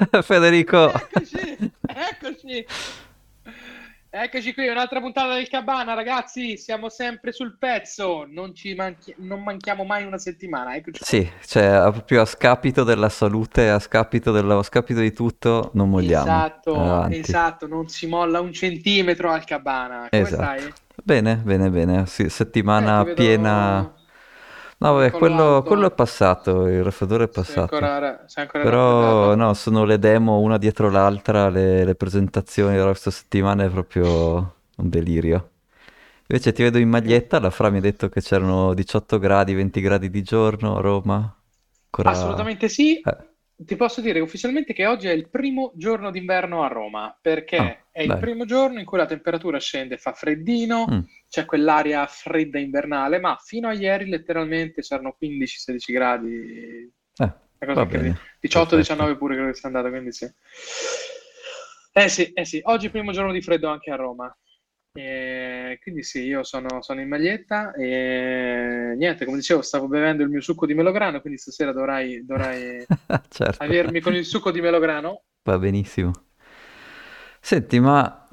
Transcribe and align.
Federico. 0.22 0.92
Eccoci, 0.92 1.72
eccoci. 1.86 2.66
Eccoci 4.12 4.54
qui, 4.54 4.66
un'altra 4.66 4.98
puntata 4.98 5.34
del 5.34 5.48
Cabana, 5.48 5.94
ragazzi, 5.94 6.56
siamo 6.56 6.88
sempre 6.88 7.30
sul 7.30 7.56
pezzo, 7.56 8.26
non, 8.28 8.52
ci 8.56 8.74
manchi- 8.74 9.14
non 9.18 9.40
manchiamo 9.40 9.84
mai 9.84 10.04
una 10.04 10.18
settimana, 10.18 10.74
eccoci. 10.74 11.04
Sì, 11.04 11.30
cioè 11.46 11.78
proprio 11.92 12.22
a 12.22 12.24
scapito 12.24 12.82
della 12.82 13.08
salute, 13.08 13.70
a 13.70 13.78
scapito, 13.78 14.32
dello, 14.32 14.58
a 14.58 14.62
scapito 14.64 14.98
di 14.98 15.12
tutto, 15.12 15.70
non 15.74 15.90
molliamo. 15.90 16.24
Esatto, 16.24 17.06
esatto, 17.08 17.68
non 17.68 17.88
si 17.88 18.08
molla 18.08 18.40
un 18.40 18.52
centimetro 18.52 19.30
al 19.30 19.44
Cabana. 19.44 20.08
Esatto. 20.10 20.72
Bene, 21.04 21.36
bene, 21.36 21.70
bene. 21.70 22.06
Sì, 22.06 22.22
Eh, 22.22 22.28
settimana 22.30 22.98
ti 23.02 23.04
vedo 23.10 23.14
piena. 23.14 23.94
No, 24.80 24.94
vabbè, 24.94 25.10
quello, 25.12 25.62
quello 25.66 25.86
è 25.88 25.92
passato, 25.92 26.66
il 26.66 26.82
raffreddore 26.82 27.24
è 27.24 27.28
passato. 27.28 27.70
ancora, 27.74 28.24
ancora 28.34 28.64
Però 28.64 29.34
no, 29.34 29.52
sono 29.54 29.84
le 29.84 29.98
demo 29.98 30.38
una 30.40 30.56
dietro 30.58 30.88
l'altra, 30.90 31.50
le, 31.50 31.84
le 31.84 31.94
presentazioni 31.94 32.74
della 32.76 32.86
questa 32.88 33.10
settimana 33.10 33.64
è 33.64 33.70
proprio 33.70 34.06
un 34.76 34.88
delirio. 34.88 35.50
Invece 36.28 36.52
ti 36.52 36.62
vedo 36.62 36.78
in 36.78 36.88
maglietta, 36.88 37.40
la 37.40 37.50
Fra 37.50 37.70
mi 37.70 37.78
ha 37.78 37.80
detto 37.80 38.08
che 38.08 38.20
c'erano 38.22 38.72
18 38.72 39.18
gradi, 39.18 39.52
20 39.54 39.80
gradi 39.80 40.08
di 40.10 40.22
giorno 40.22 40.76
a 40.78 40.80
Roma. 40.80 41.36
Ancora... 41.90 42.10
Assolutamente 42.10 42.68
sì. 42.68 43.00
Eh, 43.00 43.16
Ti 43.56 43.76
posso 43.76 44.00
dire 44.00 44.20
ufficialmente 44.20 44.72
che 44.72 44.86
oggi 44.86 45.06
è 45.08 45.12
il 45.12 45.28
primo 45.28 45.72
giorno 45.74 46.10
d'inverno 46.10 46.62
a 46.62 46.68
Roma, 46.68 47.16
perché 47.20 47.56
Ah, 47.58 47.79
è 47.90 48.02
il 48.02 48.08
dai. 48.08 48.18
primo 48.18 48.44
giorno 48.44 48.78
in 48.78 48.84
cui 48.84 48.98
la 48.98 49.06
temperatura 49.06 49.58
scende, 49.58 49.96
fa 49.98 50.12
freddino, 50.12 50.86
Mm. 50.90 51.00
c'è 51.28 51.44
quell'aria 51.44 52.06
fredda 52.06 52.58
invernale, 52.58 53.18
ma 53.20 53.36
fino 53.36 53.68
a 53.68 53.72
ieri 53.72 54.08
letteralmente 54.08 54.82
c'erano 54.82 55.12
15-16 55.16 55.92
gradi, 55.92 56.92
Eh, 57.20 57.32
una 57.58 57.72
cosa 57.74 57.80
va 57.80 57.86
che 57.86 57.98
bene, 57.98 58.18
18-19 58.40 59.16
pure 59.16 59.34
credo 59.34 59.50
che 59.50 59.56
sia 59.56 59.68
andata, 59.68 59.88
quindi 59.90 60.12
sì. 60.12 60.26
Eh 61.92 62.08
sì, 62.08 62.32
eh 62.32 62.44
sì, 62.44 62.60
oggi 62.64 62.84
è 62.84 62.86
il 62.86 62.92
primo 62.92 63.12
giorno 63.12 63.32
di 63.32 63.42
freddo 63.42 63.68
anche 63.68 63.90
a 63.90 63.96
Roma. 63.96 64.34
E 64.92 65.78
quindi 65.82 66.02
sì, 66.02 66.22
io 66.24 66.42
sono, 66.42 66.82
sono 66.82 67.00
in 67.00 67.08
maglietta 67.08 67.72
e 67.74 68.94
niente, 68.96 69.24
come 69.24 69.36
dicevo, 69.38 69.62
stavo 69.62 69.86
bevendo 69.88 70.22
il 70.22 70.28
mio 70.30 70.40
succo 70.40 70.66
di 70.66 70.74
melograno, 70.74 71.20
quindi 71.20 71.38
stasera 71.38 71.72
dovrai, 71.72 72.24
dovrai 72.24 72.86
certo, 73.30 73.58
avermi 73.58 74.00
con 74.00 74.14
il 74.14 74.24
succo 74.24 74.50
di 74.50 74.60
melograno. 74.60 75.24
va 75.44 75.58
benissimo. 75.58 76.12
Senti, 77.40 77.80
ma 77.80 78.28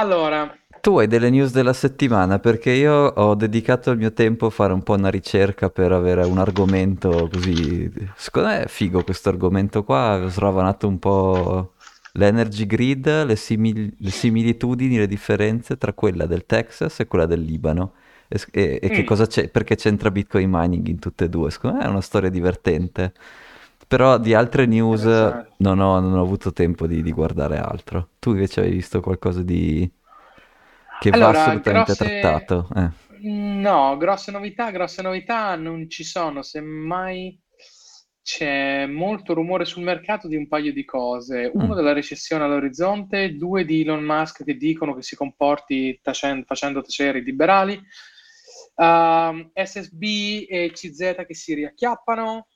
Allora, 0.00 0.58
tu 0.80 0.98
hai 0.98 1.06
delle 1.06 1.30
news 1.30 1.52
della 1.52 1.72
settimana? 1.72 2.38
Perché 2.40 2.70
io 2.72 2.92
ho 2.92 3.34
dedicato 3.36 3.90
il 3.92 3.98
mio 3.98 4.12
tempo 4.12 4.46
a 4.46 4.50
fare 4.50 4.72
un 4.72 4.82
po' 4.82 4.94
una 4.94 5.10
ricerca 5.10 5.70
per 5.70 5.92
avere 5.92 6.24
un 6.24 6.38
argomento 6.38 7.28
così. 7.30 7.88
Secondo 8.16 8.48
me 8.48 8.62
è 8.64 8.66
figo 8.68 9.04
questo 9.04 9.28
argomento 9.28 9.84
qua, 9.84 10.20
ho 10.24 10.28
sravanato 10.28 10.88
un 10.88 10.98
po' 10.98 11.74
l'energy 12.12 12.66
grid, 12.66 13.24
le, 13.24 13.36
simil- 13.36 13.94
le 13.96 14.10
similitudini, 14.10 14.96
le 14.98 15.06
differenze 15.06 15.76
tra 15.78 15.92
quella 15.92 16.26
del 16.26 16.46
Texas 16.46 16.98
e 17.00 17.06
quella 17.06 17.26
del 17.26 17.42
Libano. 17.42 17.94
E, 18.28 18.40
e- 18.50 18.78
e 18.82 18.90
che 18.90 19.04
mm, 19.04 19.04
cosa 19.04 19.26
c'è? 19.26 19.48
Perché 19.50 19.76
c'entra 19.76 20.10
Bitcoin 20.10 20.50
mining 20.50 20.88
in 20.88 20.98
tutte 20.98 21.24
e 21.26 21.28
due? 21.28 21.50
Secondo 21.52 21.76
me 21.78 21.84
è 21.84 21.88
una 21.88 22.00
storia 22.00 22.28
divertente. 22.30 23.12
Però 23.92 24.18
di 24.18 24.34
altre 24.34 24.66
news 24.66 25.02
interessante. 25.02 25.52
non 25.58 25.78
ho, 25.80 26.00
non 26.00 26.14
ho 26.14 26.22
avuto 26.22 26.52
tempo 26.52 26.86
di, 26.86 27.02
di 27.02 27.12
guardare 27.12 27.58
altro. 27.58 28.10
Tu 28.18 28.30
invece 28.30 28.62
hai 28.62 28.70
visto 28.70 29.00
qualcosa 29.00 29.42
di... 29.42 29.90
che 30.96 31.12
va 31.12 31.28
Allora, 31.28 31.30
assolutamente 31.30 31.94
grosse... 31.96 31.96
trattato? 31.96 32.68
Eh. 32.74 32.90
No, 33.24 33.96
grosse 33.98 34.30
novità, 34.32 34.70
grosse 34.70 35.02
novità 35.02 35.54
non 35.56 35.88
ci 35.88 36.02
sono, 36.02 36.42
semmai 36.42 37.38
c'è 38.22 38.86
molto 38.86 39.34
rumore 39.34 39.64
sul 39.64 39.82
mercato 39.82 40.26
di 40.28 40.36
un 40.36 40.48
paio 40.48 40.72
di 40.72 40.84
cose. 40.84 41.50
Uno 41.52 41.74
Mm. 41.74 41.74
della 41.74 41.92
recessione 41.92 42.44
all'orizzonte, 42.44 43.36
due 43.36 43.64
di 43.64 43.82
Elon 43.82 44.02
Musk 44.04 44.44
che 44.44 44.56
dicono 44.56 44.94
che 44.94 45.02
si 45.02 45.14
comporti 45.16 45.98
tacen- 46.02 46.44
facendo 46.44 46.82
tacere 46.82 47.18
i 47.18 47.22
liberali, 47.24 47.80
Ehm, 48.76 49.50
SSB 49.54 50.02
e 50.48 50.70
CZ 50.72 51.24
che 51.26 51.34
si 51.34 51.54
riacchiappano. 51.54 52.46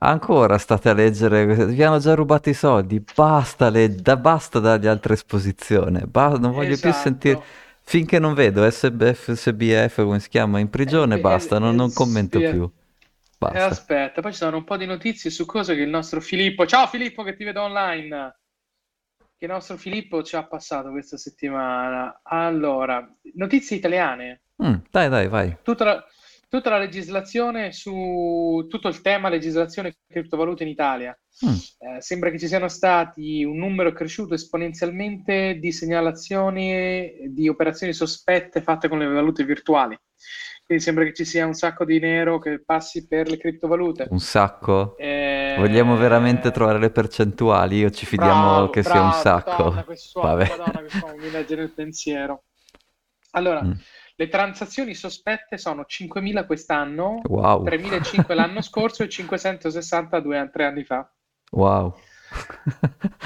Ancora 0.00 0.58
state 0.58 0.88
a 0.88 0.92
leggere, 0.92 1.66
vi 1.66 1.82
hanno 1.82 1.98
già 1.98 2.14
rubato 2.14 2.48
i 2.50 2.54
soldi, 2.54 3.00
basta, 3.00 3.70
le- 3.70 3.94
da- 3.94 4.16
basta 4.16 4.58
dargli 4.60 4.86
altra 4.86 5.14
esposizione, 5.14 6.06
ba- 6.06 6.36
non 6.36 6.52
voglio 6.52 6.78
più 6.78 6.92
sentire, 6.92 7.40
Esatto. 7.40 7.44
finché 7.82 8.18
non 8.18 8.34
vedo 8.34 8.68
SBF, 8.68 9.32
SBF, 9.32 10.02
come 10.02 10.18
si 10.20 10.28
chiama, 10.28 10.58
in 10.58 10.68
Eh, 10.84 10.94
prigione, 10.94 11.18
eh, 11.20 11.20
basta, 11.20 11.58
non, 11.58 11.74
eh, 11.74 11.76
non 11.76 11.92
commento 11.92 12.42
eh. 12.42 12.42
più, 12.42 12.68
E 13.50 13.58
basta. 13.58 13.58
aspetta, 13.58 14.20
poi 14.22 14.32
ci 14.32 14.38
sono 14.38 14.56
un 14.58 14.64
po' 14.64 14.76
di 14.76 14.86
notizie 14.86 15.30
su 15.30 15.46
cose 15.46 15.74
che 15.74 15.82
il 15.82 15.88
nostro 15.90 16.20
Filippo. 16.20 16.66
Ciao 16.66 16.86
Filippo, 16.86 17.22
che 17.22 17.36
ti 17.36 17.44
vedo 17.44 17.62
online. 17.62 18.38
Che 19.36 19.44
il 19.44 19.50
nostro 19.50 19.76
Filippo 19.76 20.22
ci 20.22 20.36
ha 20.36 20.46
passato 20.46 20.90
questa 20.90 21.16
settimana. 21.16 22.20
Allora, 22.24 23.06
notizie 23.34 23.76
italiane. 23.76 24.42
Mm, 24.62 24.82
dai, 24.92 25.08
dai, 25.08 25.28
vai. 25.28 25.56
Tutta 25.62 25.84
la, 25.84 26.04
tutta 26.54 26.70
la 26.70 26.78
legislazione 26.78 27.72
su 27.72 28.64
tutto 28.68 28.86
il 28.86 29.00
tema 29.00 29.28
legislazione 29.28 29.96
criptovalute 30.06 30.62
in 30.62 30.68
Italia. 30.68 31.18
Mm, 31.44 31.48
Eh, 31.96 32.00
sembra 32.00 32.30
che 32.30 32.38
ci 32.38 32.46
siano 32.46 32.68
stati 32.68 33.42
un 33.42 33.56
numero 33.56 33.90
cresciuto 33.92 34.34
esponenzialmente 34.34 35.58
di 35.60 35.72
segnalazioni 35.72 37.10
di 37.30 37.48
operazioni 37.48 37.92
sospette 37.92 38.62
fatte 38.62 38.88
con 38.88 38.98
le 39.00 39.06
valute 39.06 39.42
virtuali. 39.44 39.98
Quindi 40.64 40.82
sembra 40.84 41.02
che 41.04 41.12
ci 41.12 41.24
sia 41.24 41.44
un 41.44 41.54
sacco 41.54 41.84
di 41.84 41.98
nero 41.98 42.38
che 42.38 42.62
passi 42.64 43.06
per 43.08 43.28
le 43.28 43.36
criptovalute. 43.36 44.06
un 44.10 44.20
sacco. 44.20 44.94
Vogliamo 45.58 45.96
veramente 45.96 46.48
Eh, 46.48 46.50
trovare 46.52 46.78
le 46.78 46.90
percentuali 46.90 47.84
o 47.84 47.90
ci 47.90 48.06
fidiamo 48.06 48.50
bravo, 48.50 48.70
che 48.70 48.82
sia 48.84 48.92
un 49.02 49.08
bravo, 49.08 49.22
sacco? 49.22 49.50
Madonna, 49.70 49.84
Vabbè. 50.14 50.56
Madonna, 50.56 51.14
mi 51.20 51.30
legge 51.32 51.56
nel 51.56 51.72
pensiero. 51.74 52.44
Allora, 53.32 53.62
Mm, 53.64 53.72
le 54.16 54.28
transazioni 54.28 54.94
sospette 54.94 55.58
sono 55.58 55.84
5.000 55.86 56.46
quest'anno, 56.46 57.28
Wow, 57.28 57.62
3.005 57.62 58.34
l'anno 58.34 58.60
scorso 58.62 59.02
e 59.02 59.08
560 59.08 60.20
due, 60.20 60.48
tre 60.52 60.64
anni 60.66 60.84
fa. 60.84 61.10
wow. 61.52 61.94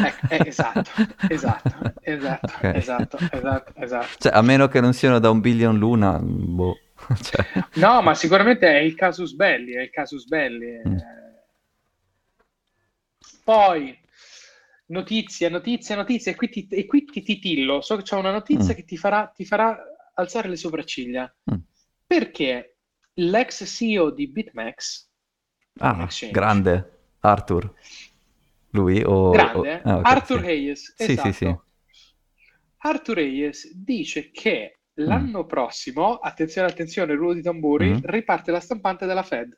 Ecco, 0.01 0.25
eh, 0.29 0.43
esatto, 0.47 0.91
esatto, 1.27 1.75
esatto, 2.01 2.55
Ok. 2.57 2.65
esatto, 2.71 3.27
esatto, 3.29 3.73
esatto. 3.77 4.19
Cioè, 4.19 4.33
a 4.33 4.43
meno 4.43 4.69
che 4.69 4.81
non 4.81 4.93
siano 4.93 5.19
da 5.19 5.31
un 5.31 5.41
billion 5.41 5.77
l'una, 5.79 6.19
boh. 6.21 6.77
Cioè, 7.21 7.45
No, 7.75 8.03
ma 8.03 8.15
sicuramente 8.15 8.67
è 8.69 8.79
il 8.81 8.95
casus 8.95 9.33
belli, 9.35 9.73
è 9.73 9.81
il 9.81 9.91
casus 9.91 10.27
belli. 10.27 10.67
mm. 10.85 10.99
eh. 10.99 11.47
Poi, 13.45 13.99
notizie, 14.87 15.49
notizie, 15.49 15.95
notizie, 15.97 16.33
e 16.33 16.35
qui 16.35 16.49
ti, 16.49 16.67
e 16.69 16.87
qui 16.87 17.05
ti 17.05 17.23
titillo. 17.23 17.81
So 17.81 17.97
che 17.97 18.03
c'è 18.03 18.17
una 18.17 18.33
notizia 18.33 18.75
Mm, 18.75 18.75
che 18.75 18.85
ti 18.85 18.97
farà, 18.97 19.27
ti 19.35 19.45
farà 19.45 19.77
alzare 20.19 20.49
le 20.49 20.57
sopracciglia. 20.57 21.33
mm. 21.51 21.63
Perché 22.07 22.77
l'ex 23.15 23.65
CEO 23.65 24.11
di 24.11 24.29
BitMEX, 24.29 25.09
Ah, 25.81 25.95
exchange, 26.03 26.33
grande. 26.33 26.85
Arthur. 27.21 27.73
Lui 28.73 29.03
o... 29.05 29.13
o- 29.13 29.63
grande, 29.63 29.81
ah, 29.85 29.99
ok, 29.99 30.07
Arthur 30.07 30.41
sì. 30.41 30.45
Hayes, 30.45 30.93
Sì, 30.95 31.17
sì, 31.17 31.33
sì. 31.33 31.45
esatto. 31.47 31.65
Arthur 32.79 33.19
Hayes 33.19 33.73
dice 33.75 34.31
che 34.31 34.81
Mm. 35.05 35.05
l'anno 35.05 35.47
prossimo, 35.47 36.17
attenzione, 36.17 36.69
attenzione, 36.69 37.15
rullo 37.15 37.35
di 37.35 37.43
tamburi, 37.43 37.95
Mm. 37.95 37.99
riparte 38.03 38.51
la 38.51 38.61
stampante 38.61 39.07
della 39.07 39.23
Fed. 39.23 39.57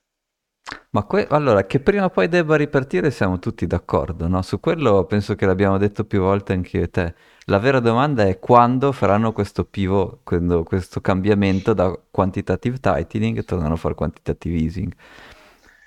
Ma 0.90 1.04
que- 1.04 1.26
allora, 1.30 1.66
che 1.66 1.80
prima 1.80 2.04
o 2.04 2.10
poi 2.10 2.28
debba 2.28 2.56
ripartire 2.56 3.10
siamo 3.10 3.38
tutti 3.38 3.66
d'accordo, 3.66 4.26
no? 4.28 4.42
Su 4.42 4.60
quello 4.60 5.04
penso 5.04 5.34
che 5.34 5.46
l'abbiamo 5.46 5.78
detto 5.78 6.04
più 6.04 6.20
volte 6.20 6.52
anche 6.52 6.76
io 6.78 6.82
e 6.84 6.90
te. 6.90 7.14
La 7.46 7.58
vera 7.58 7.80
domanda 7.80 8.24
è 8.26 8.38
quando 8.38 8.92
faranno 8.92 9.32
questo 9.32 9.64
pivot, 9.64 10.20
quando- 10.24 10.62
questo 10.62 11.00
cambiamento 11.00 11.72
da 11.74 11.96
quantitative 12.10 12.78
tightening 12.78 13.38
e 13.38 13.42
tornano 13.44 13.74
a 13.74 13.76
fare 13.76 13.94
quantitative 13.94 14.56
easing. 14.56 14.92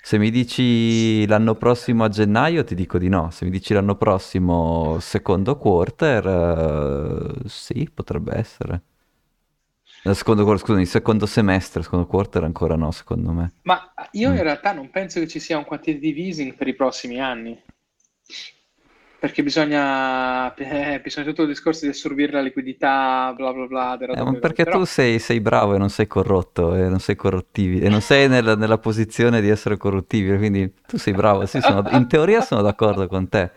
Se 0.00 0.18
mi 0.18 0.30
dici 0.30 1.26
l'anno 1.26 1.54
prossimo 1.54 2.04
a 2.04 2.08
gennaio 2.08 2.62
ti 2.64 2.74
dico 2.74 2.98
di 2.98 3.08
no, 3.08 3.30
se 3.30 3.44
mi 3.46 3.50
dici 3.50 3.72
l'anno 3.72 3.96
prossimo 3.96 4.98
secondo 5.00 5.56
quarter, 5.56 6.26
eh, 7.44 7.48
sì, 7.48 7.88
potrebbe 7.92 8.36
essere. 8.36 8.82
Eh, 10.04 10.14
Secondo, 10.14 10.56
scusami, 10.56 10.86
secondo 10.86 11.26
semestre, 11.26 11.82
secondo 11.82 12.06
quarter 12.06 12.44
ancora 12.44 12.76
no, 12.76 12.90
secondo 12.92 13.32
me. 13.32 13.52
Ma 13.62 13.92
io 14.12 14.30
Mm. 14.30 14.36
in 14.36 14.42
realtà 14.42 14.72
non 14.72 14.90
penso 14.90 15.18
che 15.18 15.26
ci 15.26 15.40
sia 15.40 15.58
un 15.58 15.64
quantitative 15.64 16.20
easing 16.20 16.54
per 16.54 16.68
i 16.68 16.74
prossimi 16.74 17.20
anni, 17.20 17.60
perché 19.18 19.42
bisogna, 19.42 20.54
eh, 20.54 21.00
bisogna 21.00 21.26
tutto 21.28 21.42
il 21.42 21.48
discorso 21.48 21.86
di 21.86 21.90
assorbire 21.92 22.32
la 22.32 22.42
liquidità, 22.42 23.32
bla 23.34 23.52
bla 23.52 23.66
bla, 23.66 23.96
Eh, 24.16 24.22
ma 24.22 24.34
perché 24.34 24.62
però 24.62 24.78
tu 24.78 24.84
sei, 24.84 25.18
sei 25.18 25.40
bravo 25.40 25.74
e 25.74 25.78
non 25.78 25.90
sei 25.90 26.06
corrotto 26.06 26.74
e 26.76 26.88
non 26.88 27.00
sei 27.00 27.16
corruttivi 27.16 27.80
e 27.80 27.88
non 27.88 28.00
sei 28.00 28.28
nella, 28.28 28.54
nella 28.54 28.78
posizione 28.78 29.40
di 29.40 29.48
essere 29.48 29.76
corruttivi, 29.76 30.36
quindi 30.36 30.72
tu 30.86 30.98
sei 30.98 31.14
bravo. 31.14 31.46
Sì, 31.46 31.60
sono- 31.60 31.84
in 31.90 32.06
teoria 32.06 32.40
sono 32.40 32.62
d'accordo 32.62 33.08
con 33.08 33.28
te. 33.28 33.50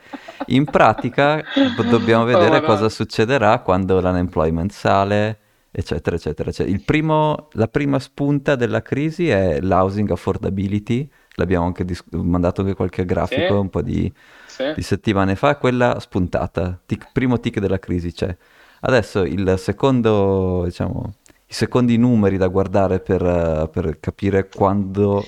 In 0.46 0.70
pratica 0.70 1.48
do- 1.62 1.84
dobbiamo 1.84 2.24
Oh, 2.24 2.26
vedere 2.26 2.62
Madonna. 2.62 2.64
cosa 2.64 2.90
succederà 2.90 3.60
quando 3.60 4.00
l'unemployment 4.02 4.72
sale, 4.72 5.40
eccetera, 5.72 6.16
eccetera. 6.16 6.50
eccetera. 6.50 6.76
Il 6.76 6.84
primo- 6.84 7.48
la 7.54 7.68
prima 7.68 8.00
spunta 8.00 8.56
della 8.56 8.82
crisi 8.82 9.30
è 9.30 9.60
l'housing 9.62 10.10
affordability, 10.12 11.10
l'abbiamo 11.36 11.66
anche 11.66 11.86
dis- 11.86 12.04
mandato 12.12 12.62
anche 12.62 12.74
qualche 12.76 13.06
grafico 13.06 13.54
Sì, 13.54 13.60
un 13.60 13.70
po' 13.70 13.82
di, 13.82 14.12
sì. 14.46 14.64
di 14.76 14.82
settimane 14.82 15.36
fa, 15.36 15.58
quella 15.58 16.00
spuntata, 16.00 16.80
tic- 16.86 17.12
primo 17.12 17.40
tick 17.40 17.60
della 17.60 17.80
crisi 17.80 18.12
c'è. 18.12 18.36
Adesso 18.82 19.24
il 19.24 19.56
secondo, 19.58 20.64
diciamo, 20.66 21.14
i 21.48 21.54
secondi 21.54 21.98
numeri 21.98 22.38
da 22.38 22.48
guardare 22.48 23.00
per, 23.00 23.70
per 23.72 24.00
capire 24.00 24.50
quando 24.50 25.24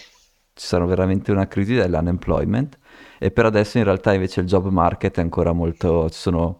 ci 0.53 0.65
sarà 0.65 0.85
veramente 0.85 1.31
una 1.31 1.47
crisi 1.47 1.77
è 1.77 1.87
l'unemployment 1.87 2.77
e 3.17 3.31
per 3.31 3.45
adesso 3.45 3.77
in 3.77 3.85
realtà 3.85 4.13
invece 4.13 4.41
il 4.41 4.45
job 4.47 4.67
market 4.67 5.17
è 5.17 5.21
ancora 5.21 5.53
molto, 5.53 6.09
ci 6.09 6.19
sono, 6.19 6.59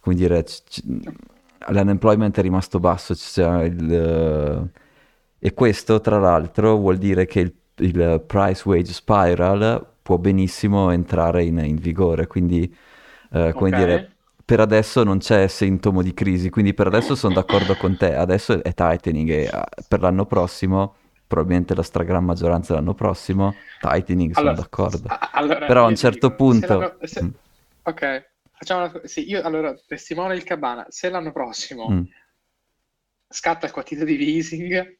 come 0.00 0.14
dire, 0.16 0.42
c- 0.44 0.62
c- 0.64 0.82
l'unemployment 1.70 2.36
è 2.38 2.42
rimasto 2.42 2.78
basso, 2.80 3.14
c'è 3.14 3.64
il, 3.64 3.92
eh, 3.92 4.70
e 5.38 5.54
questo 5.54 6.00
tra 6.00 6.18
l'altro 6.18 6.76
vuol 6.76 6.96
dire 6.98 7.26
che 7.26 7.40
il, 7.40 7.54
il 7.76 8.22
price 8.26 8.68
wage 8.68 8.92
spiral 8.92 9.94
può 10.02 10.18
benissimo 10.18 10.90
entrare 10.90 11.44
in, 11.44 11.58
in 11.58 11.76
vigore, 11.76 12.26
quindi 12.26 12.74
eh, 13.32 13.52
come 13.54 13.72
Ok. 13.72 13.72
dire, 13.72 14.14
per 14.44 14.60
adesso 14.60 15.02
non 15.04 15.18
c'è 15.18 15.46
sintomo 15.48 16.02
di 16.02 16.14
crisi, 16.14 16.50
quindi 16.50 16.74
per 16.74 16.86
adesso 16.86 17.14
sono 17.14 17.34
d'accordo 17.34 17.76
con 17.76 17.96
te, 17.96 18.14
adesso 18.14 18.62
è 18.62 18.72
tightening 18.74 19.28
e 19.30 19.48
ah, 19.52 19.66
per 19.86 20.00
l'anno 20.00 20.26
prossimo, 20.26 20.94
probabilmente 21.26 21.74
la 21.74 21.82
stragrande 21.82 22.26
maggioranza 22.26 22.74
l'anno 22.74 22.94
prossimo, 22.94 23.62
tightening 23.78 24.32
sono 24.34 24.52
Allora, 24.52 24.54
d'accordo. 24.54 25.12
a- 25.14 25.30
allora, 25.32 25.66
Però 25.66 25.84
a 25.84 25.88
un 25.88 25.94
certo 25.96 26.30
dico, 26.30 26.46
se 26.46 26.68
punto... 26.70 26.94
se- 27.06 27.24
Mm, 27.24 27.28
ok, 27.84 28.02
facciamo 28.56 28.80
una 28.82 28.90
cosa. 28.90 29.06
Sì, 29.06 29.28
io 29.28 29.42
allora, 29.42 29.74
testimone 29.86 30.34
il 30.34 30.44
Cabana, 30.44 30.86
se 30.88 31.08
l'anno 31.08 31.32
prossimo 31.32 31.90
mm. 31.90 32.02
scatta 33.28 33.66
il 33.66 33.72
quantitative 33.72 34.22
easing, 34.24 34.98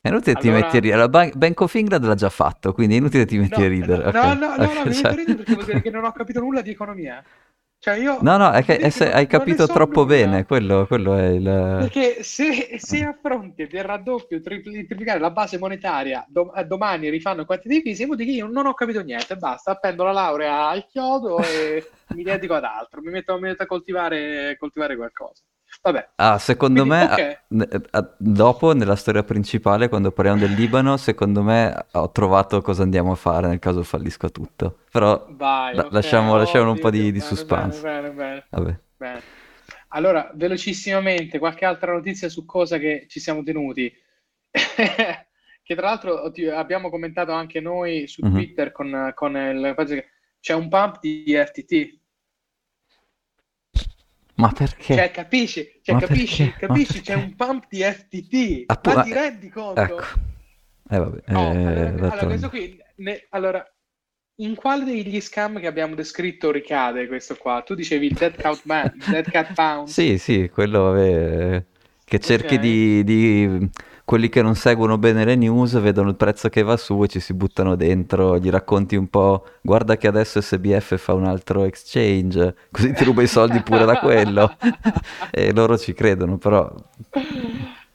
È 0.00 0.08
inutile 0.08 0.34
ti 0.40 0.48
allora... 0.48 0.64
metti 0.64 0.76
a 0.76 0.80
ridere, 0.80 0.98
la 1.00 1.08
Ban- 1.08 1.32
Bank 1.34 1.60
of 1.60 1.74
England 1.74 2.04
l'ha 2.04 2.14
già 2.14 2.28
fatto, 2.28 2.72
quindi 2.72 2.94
è 2.94 2.98
inutile 2.98 3.24
ti 3.24 3.38
metti 3.38 3.54
a 3.54 3.58
No, 3.62 3.68
ridere, 3.68 4.02
no, 4.02 4.08
ok? 4.08 4.14
no, 4.14 4.34
no, 4.34 4.56
no, 4.56 4.62
Ok, 4.64 4.86
mi 4.86 4.94
cioè- 4.94 5.02
metto 5.02 5.06
a 5.08 5.14
ridere 5.14 5.34
perché 5.36 5.52
vuol 5.54 5.64
dire 5.66 5.82
che 5.82 5.90
non 5.90 6.04
ho 6.04 6.12
capito 6.12 6.40
nulla 6.40 6.60
di 6.60 6.70
economia. 6.70 7.24
Cioè 7.82 7.96
io 7.96 8.18
No, 8.22 8.36
no, 8.36 8.52
è 8.52 8.62
che 8.62 8.76
che 8.76 8.90
se- 8.92 9.10
hai 9.12 9.26
capito 9.26 9.66
so 9.66 9.72
troppo 9.72 10.02
nulla. 10.02 10.14
bene, 10.14 10.44
quello, 10.46 10.86
quello 10.86 11.16
è 11.16 11.26
il... 11.30 11.42
Perché 11.42 12.22
se, 12.22 12.76
se 12.78 13.02
a 13.02 13.18
fronte 13.20 13.66
del 13.66 13.82
raddoppio, 13.82 14.40
tripli- 14.40 14.86
triplicare 14.86 15.18
la 15.18 15.32
base 15.32 15.58
monetaria, 15.58 16.24
dom- 16.28 16.56
eh, 16.56 16.64
domani 16.64 17.08
rifanno 17.08 17.40
il 17.40 17.46
quantitative 17.46 17.88
easing, 17.88 18.06
vuol 18.06 18.18
dire 18.20 18.30
che 18.30 18.36
io 18.36 18.46
non 18.46 18.66
ho 18.66 18.74
capito 18.74 19.02
niente, 19.02 19.34
basta, 19.36 19.72
appendo 19.72 20.04
la 20.04 20.12
laurea 20.12 20.68
al 20.68 20.86
chiodo 20.86 21.38
e 21.42 21.84
mi 22.14 22.22
dedico 22.22 22.54
ad 22.54 22.62
altro, 22.62 23.00
mi 23.00 23.10
metto, 23.10 23.34
mi 23.34 23.48
metto 23.48 23.64
a 23.64 23.66
coltivare, 23.66 24.54
coltivare 24.60 24.94
qualcosa. 24.94 25.42
Vabbè, 25.82 26.08
Ah, 26.16 26.38
secondo 26.38 26.84
quindi 26.84 26.90
me, 26.90 27.08
ah, 27.08 27.14
ok, 27.14 27.42
ne- 27.48 27.68
ah, 27.90 28.14
dopo, 28.18 28.72
nella 28.74 28.94
storia 28.96 29.24
principale, 29.24 29.88
quando 29.88 30.12
parliamo 30.12 30.38
del 30.38 30.52
Libano, 30.52 30.96
secondo 30.96 31.42
me 31.42 31.86
ho 31.92 32.10
trovato 32.12 32.60
cosa 32.60 32.82
andiamo 32.84 33.12
a 33.12 33.14
fare 33.16 33.48
nel 33.48 33.58
caso 33.58 33.82
fallisca 33.82 34.28
tutto. 34.28 34.78
Però 34.90 35.36
vai, 35.38 35.74
la- 35.74 35.86
ok, 35.86 35.90
lasciamo, 35.90 36.36
lasciamo 36.36 36.70
un 36.70 36.78
po' 36.78 36.90
di, 36.90 37.10
di 37.10 37.18
bene, 37.18 37.44
bene, 37.44 37.78
suspense. 37.78 37.80
bene, 37.80 38.10
bene, 38.12 38.46
Vabbè. 38.50 38.78
bene. 38.96 39.22
Allora, 39.88 40.30
velocissimamente, 40.34 41.38
qualche 41.38 41.64
altra 41.64 41.92
notizia 41.92 42.28
su 42.28 42.44
cosa 42.44 42.78
che 42.78 43.06
ci 43.08 43.20
siamo 43.20 43.42
tenuti. 43.42 43.92
Che 45.64 45.76
tra 45.76 45.86
l'altro 45.90 46.22
abbiamo 46.56 46.90
commentato 46.90 47.30
anche 47.32 47.60
noi 47.60 48.08
su 48.08 48.22
Mhm. 48.22 48.32
Twitter 48.32 48.72
con, 48.72 49.12
con 49.14 49.36
il 49.36 49.74
c'è 50.40 50.54
un 50.54 50.68
pump 50.68 50.98
di 51.00 51.24
FTT. 51.36 52.00
Ma 54.34 54.50
perché? 54.50 54.94
Cioè, 54.94 55.10
capisci? 55.10 55.80
Cioè, 55.82 55.98
capisci? 55.98 56.52
Capisci? 56.58 57.00
C'è 57.02 57.14
un 57.14 57.34
pump 57.36 57.66
di 57.68 57.82
FTT. 57.82 58.64
Appu- 58.66 58.92
Ma 58.94 59.02
ti 59.02 59.10
eh, 59.10 59.14
rendi 59.14 59.48
conto? 59.48 59.80
ecco. 59.80 60.02
Eh 60.88 60.98
vabbè, 60.98 61.20
Oh, 61.34 61.52
eh, 61.52 61.66
allora, 61.86 62.10
allora, 62.10 62.26
questo 62.26 62.48
qui, 62.48 62.78
ne- 62.96 63.26
allora, 63.30 63.64
in 64.36 64.54
quale 64.54 64.84
degli 64.84 65.20
scam 65.20 65.60
che 65.60 65.66
abbiamo 65.66 65.94
descritto 65.94 66.50
ricade 66.50 67.06
questo 67.06 67.36
qua? 67.36 67.62
Tu 67.64 67.74
dicevi 67.74 68.06
il 68.06 68.14
Dead 68.14 68.34
Cat, 68.36 68.60
Man- 68.64 68.92
Dead 69.08 69.30
Cat 69.30 69.52
Bounce. 69.54 69.92
Sì, 69.92 70.18
sì, 70.18 70.48
quello 70.52 70.82
vabbè, 70.92 71.64
che 72.04 72.18
cerchi 72.18 72.54
Ok. 72.54 72.60
di, 72.60 73.04
di- 73.04 73.70
Quelli 74.12 74.28
che 74.28 74.42
non 74.42 74.54
seguono 74.56 74.98
bene 74.98 75.24
le 75.24 75.36
news 75.36 75.80
vedono 75.80 76.10
il 76.10 76.16
prezzo 76.16 76.50
che 76.50 76.62
va 76.62 76.76
su 76.76 77.02
e 77.02 77.08
ci 77.08 77.18
si 77.18 77.32
buttano 77.32 77.76
dentro, 77.76 78.36
gli 78.38 78.50
racconti 78.50 78.94
un 78.94 79.08
po', 79.08 79.46
guarda 79.62 79.96
che 79.96 80.06
adesso 80.06 80.38
SBF 80.42 80.98
fa 80.98 81.14
un 81.14 81.24
altro 81.24 81.64
exchange, 81.64 82.54
così 82.70 82.92
ti 82.92 83.04
ruba 83.04 83.22
i 83.22 83.26
soldi 83.26 83.62
pure 83.62 83.86
da 83.86 83.98
quello. 84.00 84.54
E 85.32 85.54
loro 85.54 85.78
ci 85.78 85.94
credono, 85.94 86.36
però 86.36 86.70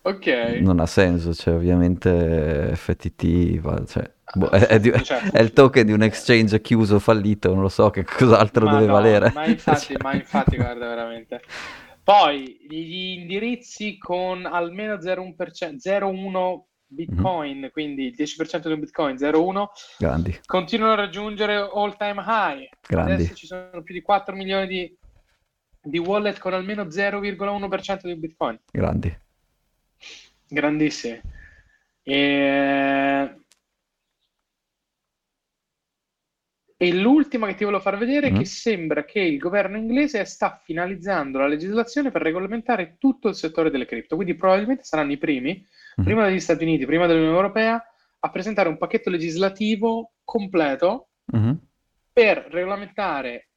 Ok. 0.02 0.58
non 0.62 0.80
ha 0.80 0.88
senso, 0.88 1.36
cioè 1.36 1.54
ovviamente 1.54 2.72
FTT 2.74 3.60
va- 3.60 3.84
cioè, 3.86 4.10
boh, 4.34 4.50
è, 4.50 4.66
è 4.66 4.80
di- 4.80 4.94
Cioè, 5.04 5.20
è 5.32 5.40
il 5.40 5.54
token 5.54 5.86
di 5.86 5.92
un 5.92 6.02
exchange 6.02 6.62
chiuso, 6.62 6.98
fallito, 6.98 7.54
non 7.54 7.62
lo 7.62 7.70
so 7.70 7.92
che 7.92 8.04
cos'altro 8.04 8.66
Ma 8.66 8.72
deve 8.72 8.86
no, 8.88 8.94
valere. 8.94 9.32
ma 9.36 9.46
infatti, 9.46 9.94
Cioè- 9.94 9.98
ma 10.02 10.16
infatti, 10.16 10.56
guarda, 10.58 10.88
veramente. 10.88 11.42
Poi 12.08 12.58
gli 12.70 13.20
indirizzi 13.20 13.98
con 13.98 14.46
almeno 14.46 14.94
0,1%, 14.94 15.76
0,1 15.76 16.62
Bitcoin, 16.86 17.68
quindi 17.74 18.06
il 18.06 18.16
10% 18.18 18.68
di 18.68 18.72
un 18.72 18.80
Bitcoin, 18.80 19.16
0,1, 19.16 19.66
Grandi, 19.98 20.40
continuano 20.46 20.94
a 20.94 20.96
raggiungere 20.96 21.56
all 21.56 21.98
time 21.98 22.24
high. 22.26 22.70
grandi. 22.88 23.12
Adesso 23.12 23.36
ci 23.36 23.46
sono 23.46 23.84
più 23.84 23.94
di 23.94 24.02
4 24.02 24.38
milioni 24.38 24.68
di, 24.68 24.98
di 25.82 25.98
wallet 25.98 26.40
con 26.40 26.54
almeno 26.54 26.84
0,1% 26.84 28.00
di 28.04 28.16
Bitcoin. 28.16 28.58
grandi. 28.72 29.20
Grandissimi. 30.48 31.22
E... 32.04 33.42
e 36.80 36.94
l'ultima 36.94 37.48
che 37.48 37.56
ti 37.56 37.64
volevo 37.64 37.82
far 37.82 37.98
vedere 37.98 38.28
è 38.28 38.32
Mm. 38.32 38.38
che 38.38 38.46
sembra 38.46 39.04
che 39.04 39.20
il 39.20 39.40
governo 39.40 39.78
inglese 39.78 40.24
sta 40.26 40.62
finalizzando 40.64 41.40
la 41.40 41.48
legislazione 41.48 42.12
per 42.12 42.22
regolamentare 42.22 42.98
tutto 43.00 43.30
il 43.30 43.36
settore 43.36 43.72
delle 43.72 43.86
cripto. 43.88 44.16
Quindi 44.16 44.36
probabilmente 44.36 44.84
saranno 44.84 45.12
i 45.12 45.18
primi, 45.18 45.66
Mhm. 45.96 46.04
prima 46.06 46.28
degli 46.28 46.40
Stati 46.40 46.64
Uniti, 46.64 46.86
prima 46.86 47.08
dell'Unione 47.08 47.36
Europea, 47.36 47.84
a 48.20 48.30
presentare 48.30 48.70
un 48.70 48.78
pacchetto 48.78 49.10
legislativo 49.10 50.12
completo 50.24 51.10
Mhm. 51.34 51.60
per 52.14 52.48
regolamentare 52.52 53.50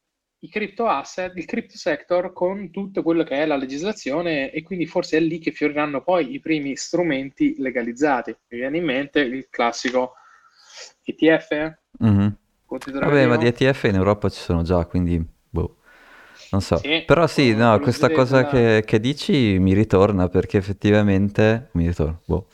i 0.42 0.48
crypto 0.48 0.86
asset, 0.86 1.36
il 1.36 1.44
crypto 1.44 1.76
sector 1.76 2.32
con 2.32 2.70
tutto 2.70 3.02
quello 3.02 3.22
che 3.22 3.42
è 3.42 3.44
la 3.44 3.56
legislazione 3.56 4.50
e 4.50 4.62
quindi 4.62 4.86
forse 4.86 5.18
è 5.18 5.20
lì 5.20 5.38
che 5.38 5.50
fioriranno 5.52 6.02
poi 6.02 6.32
i 6.32 6.40
primi 6.40 6.74
strumenti 6.76 7.56
legalizzati. 7.58 8.34
Mi 8.48 8.58
viene 8.58 8.78
in 8.78 8.84
mente 8.84 9.20
il 9.20 9.48
classico 9.50 10.14
ETF, 11.04 11.76
Mhm. 11.98 12.36
Vabbè, 12.78 13.26
ma 13.26 13.36
di. 13.36 13.46
ETF 13.46 13.84
in 13.84 13.94
Europa 13.96 14.28
ci 14.28 14.40
sono 14.40 14.62
già, 14.62 14.84
quindi 14.86 15.24
boh, 15.50 15.76
non 16.50 16.60
so. 16.60 16.76
Sì, 16.76 17.02
Però 17.04 17.26
sì, 17.26 17.52
quello- 17.52 17.70
no, 17.72 17.80
questa 17.80 18.10
cosa 18.10 18.44
che, 18.44 18.82
che 18.86 19.00
dici 19.00 19.58
mi 19.58 19.72
ritorna 19.74 20.28
perché 20.28 20.58
effettivamente 20.58 21.68
mi 21.72 21.86
ritorna. 21.86 22.18
Boh. 22.24 22.46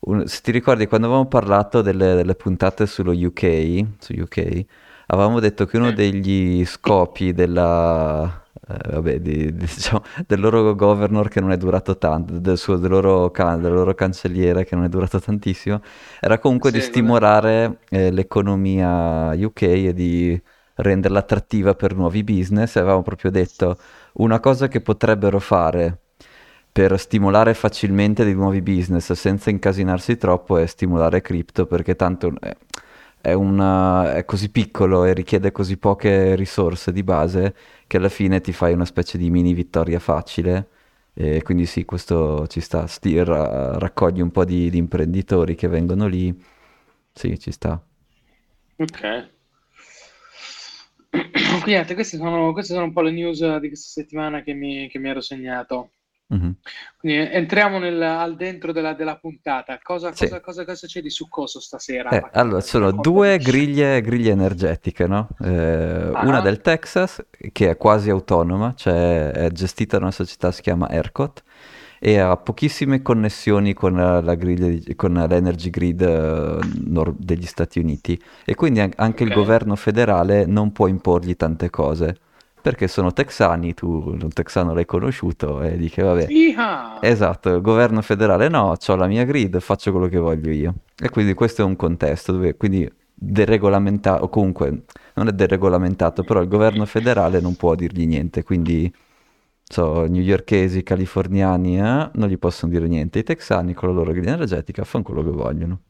Un- 0.00 0.26
se 0.26 0.40
ti 0.42 0.50
ricordi 0.52 0.86
quando 0.86 1.06
avevamo 1.06 1.28
parlato 1.28 1.82
delle, 1.82 2.14
delle 2.14 2.34
puntate 2.34 2.86
sullo 2.86 3.12
UK, 3.12 3.86
su 3.98 4.12
UK, 4.14 4.64
avevamo 5.06 5.40
detto 5.40 5.66
che 5.66 5.76
uno 5.78 5.90
degli 5.92 6.64
scopi 6.64 7.32
della, 7.32 8.45
eh, 8.68 8.90
vabbè, 8.92 9.20
di- 9.20 9.54
di- 9.54 9.66
diciamo, 9.66 10.02
del 10.26 10.40
loro 10.40 10.74
governor 10.74 11.28
che 11.28 11.40
non 11.40 11.52
è 11.52 11.56
durato 11.56 11.96
tanto, 11.98 12.38
del, 12.38 12.58
suo, 12.58 12.76
del 12.76 12.90
loro, 12.90 13.30
can- 13.30 13.60
del 13.60 13.72
loro 13.72 13.94
cancelliere 13.94 14.64
che 14.64 14.74
non 14.74 14.84
è 14.84 14.88
durato 14.88 15.20
tantissimo, 15.20 15.80
era 16.20 16.38
comunque 16.38 16.70
di 16.72 16.80
Sì, 16.80 16.90
quello- 16.90 17.16
stimolare 17.20 17.78
eh, 17.90 18.10
l'economia 18.10 19.32
UK 19.36 19.62
e 19.62 19.92
di 19.94 20.40
renderla 20.76 21.20
attrattiva 21.20 21.74
per 21.74 21.94
nuovi 21.94 22.22
business. 22.24 22.76
Avevamo 22.76 23.02
proprio 23.02 23.30
detto 23.30 23.78
una 24.14 24.40
cosa 24.40 24.68
che 24.68 24.80
potrebbero 24.80 25.38
fare 25.40 26.00
per 26.70 26.98
stimolare 27.00 27.54
facilmente 27.54 28.24
dei 28.24 28.34
nuovi 28.34 28.60
business 28.60 29.12
senza 29.12 29.48
incasinarsi 29.50 30.16
troppo 30.18 30.58
è 30.58 30.66
stimolare 30.66 31.22
cripto 31.22 31.66
perché 31.66 31.96
tanto 31.96 32.32
è, 32.40 32.54
è 33.20 33.32
una- 33.32 34.14
è 34.14 34.24
così 34.24 34.50
piccolo 34.50 35.04
e 35.04 35.14
richiede 35.14 35.52
così 35.52 35.78
poche 35.78 36.34
risorse 36.36 36.92
di 36.92 37.02
base 37.02 37.54
che 37.86 37.96
alla 37.98 38.08
fine 38.08 38.40
ti 38.40 38.52
fai 38.52 38.72
una 38.72 38.84
specie 38.84 39.18
di 39.18 39.30
mini 39.30 39.52
vittoria 39.54 39.98
facile. 39.98 40.68
E 41.14 41.42
quindi 41.42 41.66
sì, 41.66 41.84
questo 41.84 42.46
ci 42.46 42.60
sta, 42.60 42.86
sti- 42.86 43.24
ra- 43.24 43.78
raccogli 43.78 44.20
un 44.20 44.30
po' 44.30 44.44
di, 44.44 44.68
di 44.70 44.78
imprenditori 44.78 45.54
che 45.54 45.68
vengono 45.68 46.06
lì, 46.06 46.34
sì, 47.12 47.38
ci 47.38 47.52
sta. 47.52 47.82
Ok. 48.78 49.02
Niente, 51.66 51.94
queste 51.94 52.16
sono, 52.16 52.52
queste 52.52 52.74
sono 52.74 52.86
un 52.86 52.92
po' 52.92 53.00
le 53.02 53.10
news 53.10 53.40
di 53.58 53.68
questa 53.68 54.00
settimana 54.00 54.42
che 54.42 54.52
mi, 54.54 54.88
che 54.88 54.98
mi 54.98 55.08
ero 55.08 55.20
segnato. 55.20 55.92
Mhm. 56.28 56.56
Quindi 56.98 57.18
eh, 57.18 57.30
entriamo 57.36 57.78
nel, 57.78 58.02
al 58.02 58.34
dentro 58.36 58.72
della, 58.72 58.94
della 58.94 59.16
puntata. 59.16 59.78
Cosa, 59.82 60.12
Sì. 60.12 60.24
cosa, 60.24 60.40
cosa, 60.40 60.64
cosa 60.64 60.86
c'è 60.86 61.00
di 61.00 61.10
succoso 61.10 61.60
stasera? 61.60 62.10
Eh, 62.10 62.28
allora, 62.32 62.60
sono 62.60 62.90
due 62.90 63.38
griglie, 63.38 64.00
griglie 64.00 64.32
energetiche, 64.32 65.06
no? 65.06 65.28
Eh, 65.40 66.10
Ah. 66.12 66.26
una 66.26 66.40
del 66.40 66.60
Texas, 66.60 67.24
che 67.52 67.70
è 67.70 67.76
quasi 67.76 68.10
autonoma, 68.10 68.74
cioè 68.74 69.30
è 69.30 69.50
gestita 69.50 69.98
da 69.98 70.04
una 70.04 70.12
società 70.12 70.48
che 70.48 70.54
si 70.54 70.62
chiama 70.62 70.90
ERCOT, 70.90 71.42
e 71.98 72.18
ha 72.18 72.36
pochissime 72.36 73.02
connessioni 73.02 73.72
con, 73.72 73.94
la 73.94 74.34
griglia 74.34 74.94
con 74.96 75.14
l'energy 75.14 75.70
grid 75.70 76.02
nor- 76.86 77.14
degli 77.18 77.46
Stati 77.46 77.78
Uniti 77.78 78.20
e 78.44 78.54
quindi 78.54 78.80
an- 78.80 78.92
anche 78.96 79.22
okay. 79.22 79.28
il 79.28 79.32
governo 79.34 79.76
federale 79.76 80.44
non 80.44 80.72
può 80.72 80.88
imporgli 80.88 81.36
tante 81.36 81.70
cose 81.70 82.18
perché 82.66 82.88
sono 82.88 83.12
texani, 83.12 83.74
tu 83.74 84.16
un 84.20 84.28
texano 84.32 84.74
l'hai 84.74 84.86
conosciuto 84.86 85.62
e 85.62 85.76
dici 85.76 86.00
vabbè, 86.00 86.26
Iha! 86.28 86.98
esatto, 87.00 87.54
il 87.54 87.60
governo 87.60 88.02
federale 88.02 88.48
no, 88.48 88.76
ho 88.84 88.94
la 88.96 89.06
mia 89.06 89.22
grid, 89.22 89.60
faccio 89.60 89.92
quello 89.92 90.08
che 90.08 90.18
voglio 90.18 90.50
io. 90.50 90.74
E 90.98 91.08
quindi 91.08 91.32
questo 91.34 91.62
è 91.62 91.64
un 91.64 91.76
contesto 91.76 92.32
dove 92.32 92.56
quindi 92.56 92.92
deregolamentato, 93.14 94.24
o 94.24 94.28
comunque 94.28 94.82
non 95.14 95.28
è 95.28 95.32
deregolamentato, 95.32 96.24
però 96.24 96.40
il 96.40 96.48
governo 96.48 96.84
federale 96.86 97.38
non 97.38 97.54
può 97.54 97.76
dirgli 97.76 98.04
niente, 98.04 98.42
quindi 98.42 98.92
so, 99.62 100.04
newyorkesi, 100.06 100.82
californiani 100.82 101.78
eh, 101.78 102.10
non 102.14 102.28
gli 102.28 102.36
possono 102.36 102.72
dire 102.72 102.88
niente, 102.88 103.20
i 103.20 103.22
texani 103.22 103.74
con 103.74 103.90
la 103.90 103.94
loro 103.94 104.10
griglia 104.10 104.32
energetica 104.32 104.82
fanno 104.82 105.04
quello 105.04 105.22
che 105.22 105.30
vogliono. 105.30 105.82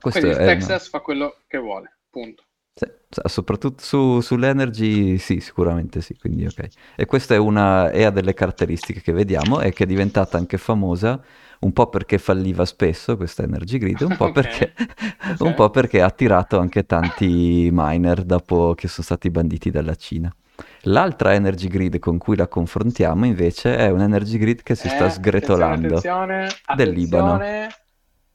Questo 0.00 0.20
quindi 0.20 0.38
il 0.38 0.46
Texas 0.46 0.88
una... 0.88 0.88
fa 0.88 1.00
quello 1.00 1.36
che 1.46 1.58
vuole, 1.58 1.98
punto. 2.08 2.44
Sì, 2.76 2.86
soprattutto 3.08 3.84
su, 3.84 4.20
sull'energy 4.20 5.16
sì, 5.18 5.38
sicuramente 5.38 6.00
sì, 6.00 6.16
quindi 6.18 6.44
ok. 6.44 6.66
E 6.96 7.06
questa 7.06 7.34
è 7.34 7.36
una, 7.36 7.90
è 7.90 8.10
delle 8.10 8.34
caratteristiche 8.34 9.00
che 9.00 9.12
vediamo 9.12 9.60
e 9.60 9.72
che 9.72 9.84
è 9.84 9.86
diventata 9.86 10.36
anche 10.36 10.58
famosa 10.58 11.22
un 11.60 11.72
po' 11.72 11.88
perché 11.88 12.18
falliva 12.18 12.64
spesso 12.64 13.16
questa 13.16 13.44
energy 13.44 13.78
grid, 13.78 14.00
un 14.00 14.16
po' 14.16 14.26
okay. 14.26 14.42
perché, 14.42 14.72
okay. 14.76 15.36
un 15.38 15.54
po' 15.54 15.70
perché 15.70 16.02
ha 16.02 16.06
attirato 16.06 16.58
anche 16.58 16.84
tanti 16.84 17.68
miner 17.72 18.24
dopo 18.24 18.74
che 18.74 18.88
sono 18.88 19.04
stati 19.04 19.30
banditi 19.30 19.70
dalla 19.70 19.94
Cina. 19.94 20.34
L'altra 20.82 21.32
energy 21.32 21.68
grid 21.68 21.98
con 22.00 22.18
cui 22.18 22.36
la 22.36 22.48
confrontiamo 22.48 23.24
invece 23.24 23.76
è 23.76 23.88
un'energy 23.88 24.36
grid 24.36 24.62
che 24.62 24.74
si 24.74 24.88
eh, 24.88 24.90
sta 24.90 25.08
sgretolando 25.08 25.86
attenzione, 25.86 26.44
attenzione, 26.44 26.76
del 26.76 26.90
Libano. 26.90 27.38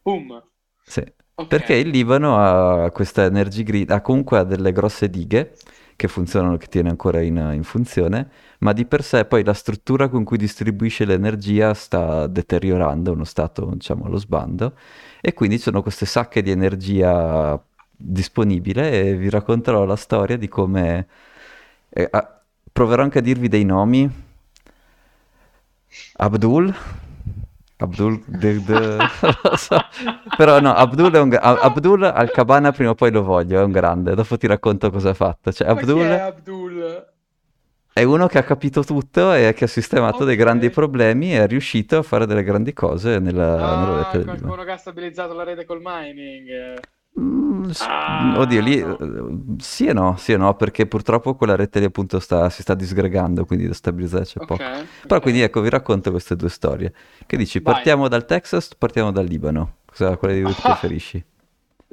Boom. 0.02 0.44
Sì. 0.84 1.18
Perché 1.48 1.76
il 1.76 1.90
Libano 1.90 2.38
ha 2.38 2.92
questa 2.92 3.26
energy 3.26 3.64
grid, 3.64 3.92
ha 3.92 4.02
comunque 4.02 4.46
delle 4.46 4.72
grosse 4.72 5.10
dighe 5.10 5.54
che 5.96 6.08
funzionano, 6.08 6.56
che 6.56 6.68
tiene 6.68 6.90
ancora 6.90 7.20
in, 7.20 7.36
in, 7.54 7.64
funzione, 7.64 8.30
ma 8.60 8.72
di 8.72 8.86
per 8.86 9.04
sé 9.04 9.26
poi 9.26 9.44
la 9.44 9.54
struttura 9.54 10.08
con 10.08 10.24
cui 10.24 10.38
distribuisce 10.38 11.04
l'energia 11.04 11.74
sta 11.74 12.26
deteriorando, 12.28 13.12
uno 13.12 13.26
stato 13.26 13.72
diciamo 13.74 14.06
allo 14.06 14.18
sbando, 14.18 14.78
e 15.20 15.34
quindi 15.34 15.58
sono 15.58 15.82
queste 15.82 16.06
sacche 16.06 16.42
di 16.42 16.52
energia 16.52 17.62
disponibile 17.98 18.92
e 18.92 19.16
vi 19.16 19.30
racconterò 19.30 19.84
la 19.84 19.98
storia 19.98 20.38
di 20.38 20.48
come... 20.48 21.08
Eh, 21.90 22.10
proverò 22.72 23.04
anche 23.04 23.20
a 23.20 23.22
dirvi 23.22 23.50
dei 23.50 23.66
nomi. 23.66 24.10
Abdul, 26.14 26.74
Abdul, 27.82 28.20
però 30.36 30.60
no, 30.60 30.74
Abdul, 30.74 31.14
è 31.14 31.20
un, 31.20 31.38
Abdul 31.40 32.04
al 32.04 32.30
Cabana 32.30 32.74
prima 32.74 32.90
o 32.90 32.96
poi 32.96 33.10
lo 33.10 33.24
voglio, 33.24 33.62
è 33.62 33.64
un 33.64 33.72
grande, 33.72 34.16
dopo 34.16 34.38
ti 34.38 34.48
racconto 34.48 34.92
cosa 34.92 35.12
ha 35.12 35.14
fatto. 35.14 35.54
Cioè, 35.54 35.70
Abdul, 35.70 36.02
è 36.02 36.20
Abdul? 36.20 37.08
È 37.94 38.04
uno 38.04 38.28
che 38.28 38.38
ha 38.38 38.44
capito 38.44 38.84
tutto 38.84 39.32
e 39.32 39.54
che 39.54 39.64
ha 39.64 39.68
sistemato 39.68 40.16
okay. 40.16 40.28
dei 40.28 40.36
grandi 40.36 40.70
problemi 40.70 41.34
e 41.34 41.44
è 41.44 41.48
riuscito 41.48 41.98
a 41.98 42.02
fare 42.02 42.26
delle 42.26 42.44
grandi 42.44 42.74
cose 42.74 43.18
nella, 43.20 43.58
ah, 43.58 43.80
nella 43.80 44.12
rete. 44.12 44.26
Qualcuno 44.26 44.64
che 44.66 44.72
ha 44.72 44.78
stabilizzato 44.78 45.34
la 45.34 45.44
rete 45.44 45.64
col 45.64 45.80
mining. 45.82 46.80
Mm, 47.20 47.70
ah, 47.80 48.36
oddio, 48.38 48.62
lì. 48.62 48.80
Eh, 48.80 48.98
sì 49.60 49.88
e 49.88 49.94
no, 49.94 50.16
sì 50.18 50.32
e 50.32 50.38
no, 50.38 50.56
perché 50.56 50.88
purtroppo 50.88 51.36
quella 51.36 51.56
rete 51.56 51.80
lì 51.80 51.86
appunto 51.86 52.20
sta, 52.20 52.50
si 52.50 52.62
sta 52.62 52.74
disgregando, 52.74 53.46
quindi 53.46 53.68
da 53.68 53.74
stabilizzare 53.74 54.24
c'è 54.24 54.40
okay, 54.40 54.48
poco. 54.48 54.64
Però 54.64 54.86
okay. 55.06 55.20
quindi 55.20 55.42
ecco, 55.42 55.62
vi 55.62 55.70
racconto 55.70 56.12
queste 56.12 56.36
due 56.36 56.50
storie. 56.50 56.94
Che 57.26 57.38
dici, 57.38 57.60
Vai. 57.60 57.74
partiamo 57.74 58.08
dal 58.08 58.26
Texas, 58.26 58.74
partiamo 58.76 59.12
dal 59.12 59.26
Libano? 59.26 59.78
Cosa, 59.86 60.16
quale 60.18 60.36
di 60.36 60.42
due 60.42 60.56
ah, 60.58 60.62
preferisci? 60.62 61.24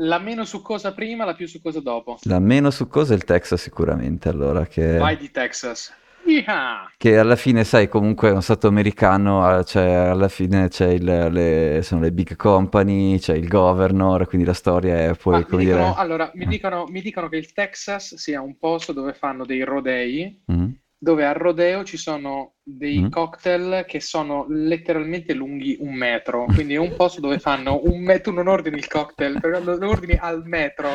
La 0.00 0.18
meno 0.18 0.44
succosa 0.44 0.92
prima, 0.92 1.24
la 1.24 1.34
più 1.34 1.48
succosa 1.48 1.80
dopo. 1.80 2.18
La 2.22 2.38
meno 2.38 2.70
succosa 2.70 3.14
è 3.14 3.16
il 3.16 3.24
Texas 3.24 3.62
sicuramente, 3.62 4.28
allora 4.28 4.66
che... 4.66 4.98
Vai 4.98 5.16
di 5.16 5.30
Texas. 5.30 5.92
Yeah. 6.26 6.90
Che 6.96 7.18
alla 7.18 7.36
fine, 7.36 7.62
sai, 7.62 7.88
comunque 7.88 8.28
è 8.28 8.30
uno 8.32 8.40
stato 8.40 8.66
americano, 8.66 9.62
cioè 9.64 9.84
alla 9.84 10.28
fine 10.28 10.68
c'è 10.68 10.88
il, 10.88 11.04
le, 11.04 11.80
sono 11.82 12.00
le 12.00 12.10
big 12.10 12.34
company, 12.34 13.18
c'è 13.18 13.34
il 13.34 13.46
governor, 13.46 14.26
quindi 14.26 14.46
la 14.46 14.52
storia 14.52 14.96
è 14.96 15.14
poi, 15.14 15.44
come 15.44 15.64
dicono, 15.64 15.84
dire... 15.84 15.94
Allora, 15.96 16.30
mi 16.34 16.46
dicono, 16.46 16.84
mi 16.88 17.00
dicono, 17.00 17.28
che 17.28 17.36
il 17.36 17.52
Texas 17.52 18.16
sia 18.16 18.40
un 18.40 18.58
posto 18.58 18.92
dove 18.92 19.12
fanno 19.12 19.44
dei 19.46 19.62
rodei, 19.62 20.42
mm-hmm. 20.50 20.70
dove 20.98 21.24
al 21.24 21.34
rodeo 21.34 21.84
ci 21.84 21.96
sono 21.96 22.54
dei 22.62 22.98
mm-hmm. 22.98 23.10
cocktail 23.10 23.84
che 23.86 24.00
sono 24.00 24.46
letteralmente 24.48 25.32
lunghi 25.32 25.76
un 25.80 25.94
metro, 25.94 26.46
quindi 26.52 26.74
è 26.74 26.78
un 26.78 26.94
posto 26.96 27.20
dove 27.20 27.38
fanno 27.38 27.80
un 27.84 28.00
metro, 28.02 28.32
tu 28.32 28.36
non 28.36 28.48
ordini 28.48 28.78
il 28.78 28.88
cocktail, 28.88 29.38
lo 29.62 29.88
ordini 29.88 30.16
al 30.20 30.44
metro. 30.44 30.88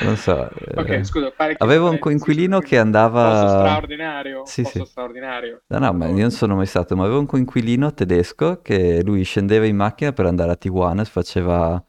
Non 0.00 0.16
so. 0.16 0.48
Ok, 0.74 0.88
eh, 0.88 1.04
scusa, 1.04 1.32
avevo 1.58 1.90
un 1.90 1.98
coinquilino 1.98 2.60
che 2.60 2.78
andava... 2.78 3.30
Posto 3.30 3.48
straordinario. 3.48 4.42
Sì, 4.46 4.62
posto 4.62 4.84
sì. 4.84 4.90
straordinario. 4.90 5.62
No, 5.66 5.78
no, 5.78 5.92
ma 5.92 6.06
io 6.06 6.20
non 6.20 6.30
sono 6.30 6.54
mai 6.54 6.66
stato, 6.66 6.94
ma 6.96 7.04
avevo 7.04 7.18
un 7.18 7.26
coinquilino 7.26 7.92
tedesco 7.92 8.60
che 8.62 9.02
lui 9.02 9.22
scendeva 9.24 9.66
in 9.66 9.76
macchina 9.76 10.12
per 10.12 10.26
andare 10.26 10.52
a 10.52 10.56
Tijuana, 10.56 11.04
faceva 11.04 11.82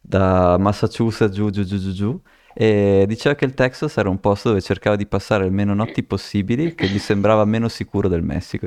da 0.00 0.56
Massachusetts 0.58 1.34
giù, 1.34 1.50
giù, 1.50 1.64
giù, 1.64 1.78
giù, 1.78 1.92
giù, 1.92 2.20
e 2.54 3.04
diceva 3.06 3.34
che 3.34 3.44
il 3.44 3.54
Texas 3.54 3.96
era 3.96 4.08
un 4.08 4.18
posto 4.18 4.48
dove 4.48 4.60
cercava 4.60 4.96
di 4.96 5.06
passare 5.06 5.44
il 5.44 5.52
meno 5.52 5.74
notti 5.74 6.02
possibili, 6.02 6.74
che 6.74 6.86
gli 6.86 6.98
sembrava 6.98 7.44
meno 7.44 7.68
sicuro 7.68 8.08
del 8.08 8.22
Messico. 8.22 8.66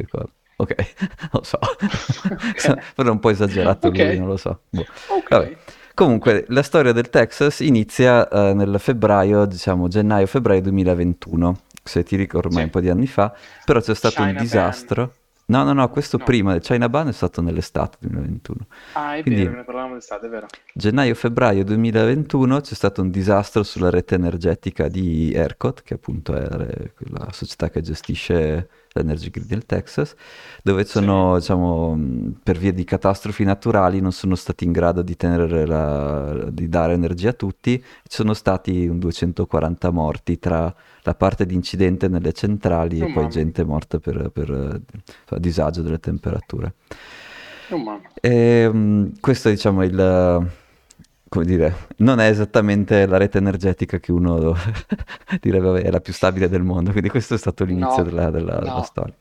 Ok, 0.55 0.75
lo 1.33 1.43
so, 1.43 1.57
okay. 1.59 2.77
però 2.95 3.11
un 3.11 3.19
po' 3.19 3.29
esagerato 3.29 3.87
okay. 3.87 4.07
lui, 4.07 4.19
non 4.19 4.27
lo 4.27 4.37
so. 4.37 4.61
Boh. 4.69 4.85
Ok. 5.07 5.29
Vabbè. 5.29 5.57
Comunque, 5.95 6.45
la 6.47 6.63
storia 6.63 6.91
del 6.91 7.09
Texas 7.09 7.59
inizia 7.59 8.27
uh, 8.31 8.55
nel 8.55 8.79
febbraio, 8.79 9.45
diciamo 9.45 9.87
gennaio-febbraio 9.87 10.61
2021, 10.61 11.59
se 11.83 12.03
ti 12.03 12.15
ricordi 12.15 12.47
ormai 12.47 12.61
sì. 12.61 12.65
un 12.65 12.71
po' 12.71 12.79
di 12.79 12.89
anni 12.89 13.07
fa, 13.07 13.31
però 13.63 13.79
c'è 13.79 13.93
stato 13.93 14.15
China 14.15 14.29
un 14.29 14.37
disastro. 14.37 15.01
Ban. 15.05 15.21
No, 15.45 15.63
no, 15.63 15.73
no, 15.73 15.89
questo 15.89 16.17
no. 16.17 16.23
prima, 16.23 16.55
il 16.55 16.61
China 16.61 16.89
Ban 16.89 17.09
è 17.09 17.11
stato 17.11 17.41
nell'estate 17.41 17.97
2021. 17.99 18.65
Ah, 18.93 19.15
è 19.15 19.21
Quindi, 19.21 19.43
vero, 19.43 19.57
ne 19.57 19.63
parlavamo 19.63 19.93
d'estate, 19.93 20.25
è 20.25 20.29
vero. 20.29 20.47
Gennaio-febbraio 20.73 21.63
2021 21.63 22.61
c'è 22.61 22.73
stato 22.73 23.01
un 23.01 23.11
disastro 23.11 23.61
sulla 23.61 23.89
rete 23.91 24.15
energetica 24.15 24.87
di 24.87 25.31
ERCOT, 25.33 25.83
che 25.83 25.93
appunto 25.95 26.33
è 26.33 26.47
la 27.09 27.27
società 27.31 27.69
che 27.69 27.81
gestisce 27.81 28.67
l'Energy 28.93 29.29
Grid 29.29 29.47
del 29.47 29.65
Texas, 29.65 30.15
dove 30.61 30.85
sono, 30.85 31.33
sì. 31.33 31.39
diciamo, 31.39 31.97
per 32.41 32.57
via 32.57 32.71
di 32.71 32.83
catastrofi 32.83 33.43
naturali 33.43 33.99
non 33.99 34.11
sono 34.11 34.35
stati 34.35 34.63
in 34.63 34.71
grado 34.71 35.01
di, 35.01 35.15
la, 35.19 36.47
di 36.49 36.69
dare 36.69 36.93
energia 36.93 37.29
a 37.29 37.33
tutti, 37.33 37.77
ci 37.77 38.15
sono 38.15 38.33
stati 38.33 38.87
un 38.87 38.99
240 38.99 39.89
morti 39.91 40.39
tra 40.39 40.73
la 41.01 41.15
parte 41.15 41.45
di 41.45 41.55
incidente 41.55 42.07
nelle 42.07 42.31
centrali 42.33 43.01
oh, 43.01 43.07
e 43.07 43.13
poi 43.13 43.27
gente 43.29 43.63
morta 43.63 43.99
per, 43.99 44.29
per 44.29 44.49
uh, 44.49 45.37
disagio 45.37 45.81
delle 45.81 45.99
temperature. 45.99 46.73
Oh, 47.69 48.01
e, 48.21 48.65
um, 48.65 49.11
questo 49.19 49.49
diciamo 49.49 49.83
il 49.83 50.61
come 51.33 51.45
dire, 51.45 51.87
non 51.97 52.19
è 52.19 52.29
esattamente 52.29 53.07
la 53.07 53.17
rete 53.17 53.39
energetica 53.39 53.97
che 53.97 54.11
uno 54.11 54.55
direbbe 55.41 55.81
è 55.81 55.89
la 55.89 55.99
più 55.99 56.13
stabile 56.13 56.47
del 56.47 56.61
mondo, 56.61 56.91
quindi 56.91 57.09
questo 57.09 57.33
è 57.33 57.39
stato 57.39 57.63
l'inizio 57.63 58.03
no, 58.03 58.09
della, 58.09 58.29
della, 58.29 58.53
no. 58.53 58.59
della, 58.59 58.83
storia. 58.83 59.15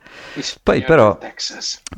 Poi 0.62 0.82
però, 0.82 1.18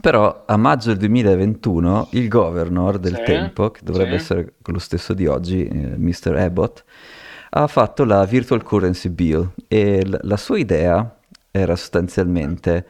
però, 0.01 0.45
a 0.47 0.57
maggio 0.57 0.91
del 0.91 0.99
2021 0.99 2.11
il 2.13 2.29
governor 2.29 3.01
del 3.01 3.17
sì, 3.17 3.23
tempo, 3.25 3.73
che 3.73 3.81
dovrebbe 3.83 4.11
sì. 4.11 4.15
essere 4.15 4.53
lo 4.63 4.79
stesso 4.79 5.15
di 5.15 5.27
oggi, 5.27 5.67
eh, 5.67 5.97
Mr. 5.97 6.37
Abbott, 6.37 6.85
ha 7.51 7.67
fatto 7.67 8.05
la 8.05 8.25
Virtual 8.25 8.63
Currency 8.63 9.09
Bill 9.09 9.51
e 9.67 10.07
l- 10.07 10.21
la 10.23 10.37
sua 10.37 10.59
idea 10.59 11.13
era 11.51 11.75
sostanzialmente 11.75 12.87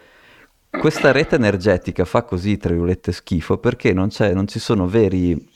questa 0.79 1.13
rete 1.13 1.37
energetica 1.37 2.05
fa 2.05 2.23
così, 2.23 2.57
tra 2.57 2.71
virgolette, 2.71 3.13
schifo 3.13 3.59
perché 3.59 3.93
non, 3.93 4.09
non 4.19 4.47
ci 4.47 4.59
sono 4.59 4.87
veri 4.87 5.51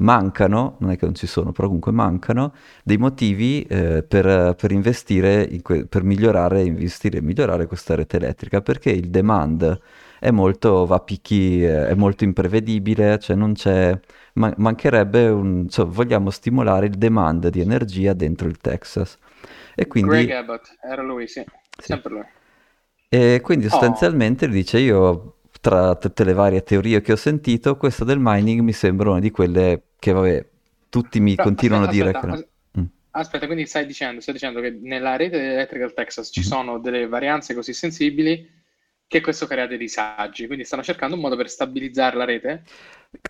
mancano, 0.00 0.76
non 0.78 0.90
è 0.90 0.96
che 0.96 1.04
non 1.04 1.14
ci 1.14 1.26
sono, 1.26 1.52
però 1.52 1.66
comunque 1.66 1.92
mancano 1.92 2.52
dei 2.82 2.96
motivi 2.96 3.62
eh, 3.62 4.02
per, 4.02 4.54
per, 4.54 4.72
investire, 4.72 5.48
que- 5.62 5.86
per 5.86 6.02
migliorare, 6.02 6.62
investire 6.62 7.18
e 7.18 7.22
migliorare 7.22 7.66
questa 7.66 7.94
rete 7.94 8.16
elettrica, 8.16 8.60
perché 8.60 8.90
il 8.90 9.08
demand 9.10 9.80
è 10.18 10.30
molto, 10.30 10.86
va 10.86 10.96
a 10.96 11.00
picchi, 11.00 11.64
eh, 11.64 11.88
è 11.88 11.94
molto 11.94 12.24
imprevedibile, 12.24 13.18
cioè 13.18 13.36
non 13.36 13.54
c'è, 13.54 13.98
man- 14.34 14.54
mancherebbe 14.56 15.28
un, 15.28 15.68
cioè 15.68 15.86
vogliamo 15.86 16.30
stimolare 16.30 16.86
il 16.86 16.96
demand 16.96 17.48
di 17.48 17.60
energia 17.60 18.12
dentro 18.12 18.48
il 18.48 18.58
Texas. 18.58 19.16
E 19.74 19.86
quindi... 19.86 20.10
Greg 20.10 20.30
Abbott, 20.30 20.76
era 20.82 21.02
lui, 21.02 21.26
sì, 21.26 21.42
sì. 21.42 21.82
sempre 21.84 22.12
lui. 22.12 22.24
E 23.08 23.40
quindi 23.42 23.66
oh. 23.66 23.70
sostanzialmente 23.70 24.44
oh. 24.44 24.48
dice 24.48 24.78
io 24.78 25.34
tra 25.60 25.94
tutte 25.96 26.24
le 26.24 26.32
varie 26.32 26.62
teorie 26.62 27.00
che 27.00 27.12
ho 27.12 27.16
sentito, 27.16 27.76
questa 27.76 28.04
del 28.04 28.18
mining 28.20 28.60
mi 28.60 28.72
sembra 28.72 29.10
una 29.10 29.20
di 29.20 29.30
quelle 29.30 29.82
che, 29.98 30.12
vabbè, 30.12 30.46
tutti 30.88 31.20
mi 31.20 31.34
Però, 31.34 31.48
continuano 31.48 31.84
aspetta, 31.84 32.04
a 32.04 32.10
dire 32.10 32.18
aspetta, 32.18 32.36
che... 32.36 32.80
Mm. 32.80 32.84
Aspetta, 33.12 33.46
quindi 33.46 33.66
stai 33.66 33.86
dicendo, 33.86 34.20
stai 34.20 34.34
dicendo 34.34 34.60
che 34.60 34.78
nella 34.80 35.16
rete 35.16 35.36
elettrica 35.36 35.84
del 35.84 35.94
Texas 35.94 36.30
ci 36.32 36.40
mm-hmm. 36.40 36.48
sono 36.48 36.78
delle 36.78 37.06
varianze 37.06 37.54
così 37.54 37.72
sensibili 37.72 38.58
che 39.06 39.20
questo 39.20 39.46
crea 39.46 39.66
dei 39.66 39.76
disagi, 39.76 40.46
quindi 40.46 40.64
stanno 40.64 40.84
cercando 40.84 41.16
un 41.16 41.20
modo 41.20 41.36
per 41.36 41.50
stabilizzare 41.50 42.16
la 42.16 42.24
rete. 42.24 42.62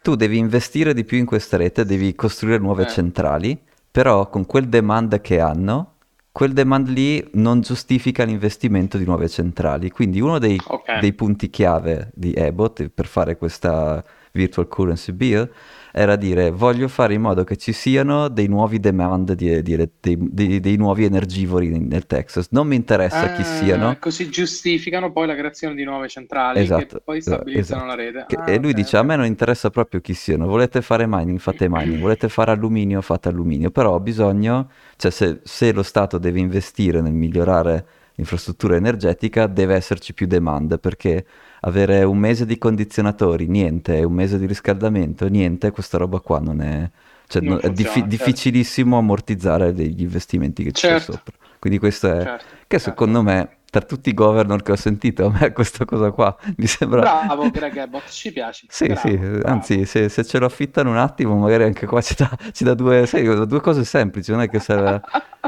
Tu 0.02 0.14
devi 0.14 0.36
investire 0.36 0.92
di 0.92 1.04
più 1.04 1.16
in 1.16 1.24
questa 1.24 1.56
rete, 1.56 1.86
devi 1.86 2.14
costruire 2.14 2.58
nuove 2.58 2.84
Eh. 2.84 2.88
centrali, 2.88 3.58
però 3.90 4.28
con 4.28 4.44
quel 4.44 4.68
demand 4.68 5.22
che 5.22 5.40
hanno, 5.40 5.94
quel 6.32 6.52
demand 6.52 6.88
lì 6.88 7.26
non 7.34 7.60
giustifica 7.60 8.24
l'investimento 8.24 8.96
di 8.98 9.04
nuove 9.04 9.28
centrali. 9.28 9.90
Quindi 9.90 10.20
uno 10.20 10.38
dei, 10.38 10.58
Ok. 10.68 10.98
dei 11.00 11.12
punti 11.12 11.50
chiave 11.50 12.10
di 12.14 12.32
Ebot 12.32 12.88
per 12.88 13.06
fare 13.06 13.36
questa 13.36 14.02
virtual 14.32 14.68
currency 14.68 15.12
bill 15.12 15.50
era 15.92 16.16
dire 16.16 16.50
voglio 16.50 16.88
fare 16.88 17.14
in 17.14 17.20
modo 17.22 17.44
che 17.44 17.56
ci 17.56 17.72
siano 17.72 18.28
dei 18.28 18.46
nuovi 18.48 18.80
demand 18.80 19.32
di- 19.34 19.62
di- 19.62 19.76
dei, 20.00 20.16
dei- 20.20 20.60
dei 20.60 20.76
nuovi 20.76 21.04
energivori 21.04 21.68
nel 21.78 22.06
Texas. 22.06 22.48
Non 22.50 22.66
mi 22.66 22.76
interessa 22.76 23.28
chi 23.30 23.42
Ah, 23.42 23.44
siano. 23.44 23.98
Così 23.98 24.28
giustificano 24.30 25.12
poi 25.12 25.26
la 25.26 25.34
creazione 25.34 25.74
di 25.74 25.84
nuove 25.84 26.08
centrali 26.08 26.60
Esatto, 26.60 26.96
che 26.96 27.00
poi 27.02 27.20
eh, 27.22 27.22
stabilizzano 27.22 27.84
esatto. 27.84 27.86
la 27.86 27.94
rete. 27.94 28.24
Che- 28.26 28.36
Ah, 28.36 28.44
e 28.44 28.58
lui 28.58 28.72
ok, 28.72 28.74
dice: 28.74 28.96
A 28.96 29.02
ok. 29.02 29.04
me 29.04 29.16
non 29.16 29.24
interessa 29.26 29.70
proprio 29.70 30.00
chi 30.00 30.14
siano. 30.14 30.46
Volete 30.46 30.82
fare 30.82 31.06
mining, 31.06 31.38
fate 31.38 31.68
mining. 31.68 31.98
Volete 32.00 32.28
fare 32.28 32.50
alluminio, 32.52 33.00
fate 33.00 33.28
alluminio. 33.28 33.70
Però 33.70 33.94
ho 33.94 34.00
bisogno, 34.00 34.70
cioè, 34.96 35.10
se, 35.10 35.40
se 35.44 35.72
lo 35.72 35.82
Stato 35.82 36.18
deve 36.18 36.40
investire 36.40 37.00
nel 37.00 37.12
migliorare 37.12 37.86
l'infrastruttura 38.14 38.76
energetica, 38.76 39.46
deve 39.46 39.74
esserci 39.74 40.12
più 40.14 40.26
demand 40.26 40.78
perché 40.78 41.24
avere 41.60 42.02
un 42.04 42.18
mese 42.18 42.46
di 42.46 42.58
condizionatori, 42.58 43.46
niente, 43.46 44.02
un 44.02 44.12
mese 44.12 44.38
di 44.38 44.46
riscaldamento, 44.46 45.28
niente, 45.28 45.70
questa 45.70 45.98
roba 45.98 46.20
qua 46.20 46.38
non 46.38 46.60
è. 46.60 46.88
Cioè, 47.26 47.42
Non 47.42 47.52
non- 47.52 47.60
è 47.62 47.70
diffi- 47.70 47.92
certo. 48.00 48.08
difficilissimo 48.08 48.98
ammortizzare 48.98 49.72
degli 49.72 50.02
investimenti 50.02 50.64
che 50.64 50.72
ci 50.72 50.86
sono 50.86 50.98
Certo. 50.98 51.12
sopra. 51.12 51.34
Quindi 51.60 51.78
questo 51.78 52.08
è. 52.08 52.22
Certo, 52.22 52.44
Che 52.66 52.78
certo. 52.78 52.88
secondo 52.88 53.22
me, 53.22 53.58
tra 53.70 53.80
tutti 53.82 54.10
i 54.10 54.14
governor 54.14 54.62
che 54.62 54.72
ho 54.72 54.76
sentito, 54.76 55.26
a 55.26 55.30
me 55.30 55.52
questa 55.54 55.84
cosa 55.84 56.10
qua 56.10 56.36
mi 56.56 56.66
sembra. 56.66 57.00
Bravo 57.00 57.50
Greg 57.50 57.76
Abbott, 57.78 58.08
ci 58.10 58.32
piace. 58.32 58.66
Sì, 58.68 58.86
Bravo, 58.86 59.08
sì, 59.08 59.16
bravo. 59.16 59.46
anzi, 59.46 59.84
se, 59.86 60.08
se 60.08 60.24
ce 60.24 60.38
lo 60.38 60.46
affittano 60.46 60.90
un 60.90 60.96
attimo, 60.98 61.36
magari 61.36 61.64
anche 61.64 61.86
qua 61.86 62.00
ci 62.00 62.14
dà, 62.16 62.28
ci 62.52 62.64
dà 62.64 62.74
due, 62.74 63.06
sai, 63.06 63.24
due 63.46 63.60
cose 63.60 63.84
semplici, 63.84 64.30
non 64.32 64.42
è 64.42 64.48
che 64.48 64.58
serve, 64.58 65.00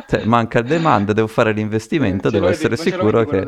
cioè, 0.07 0.25
manca 0.27 0.61
il 0.61 0.67
demand, 0.67 1.11
devo 1.13 1.27
fare 1.27 1.53
l'investimento, 1.53 2.31
devo 2.31 2.49
essere 2.49 2.71
lo 2.71 2.77
sicuro 2.77 3.25
che... 3.25 3.47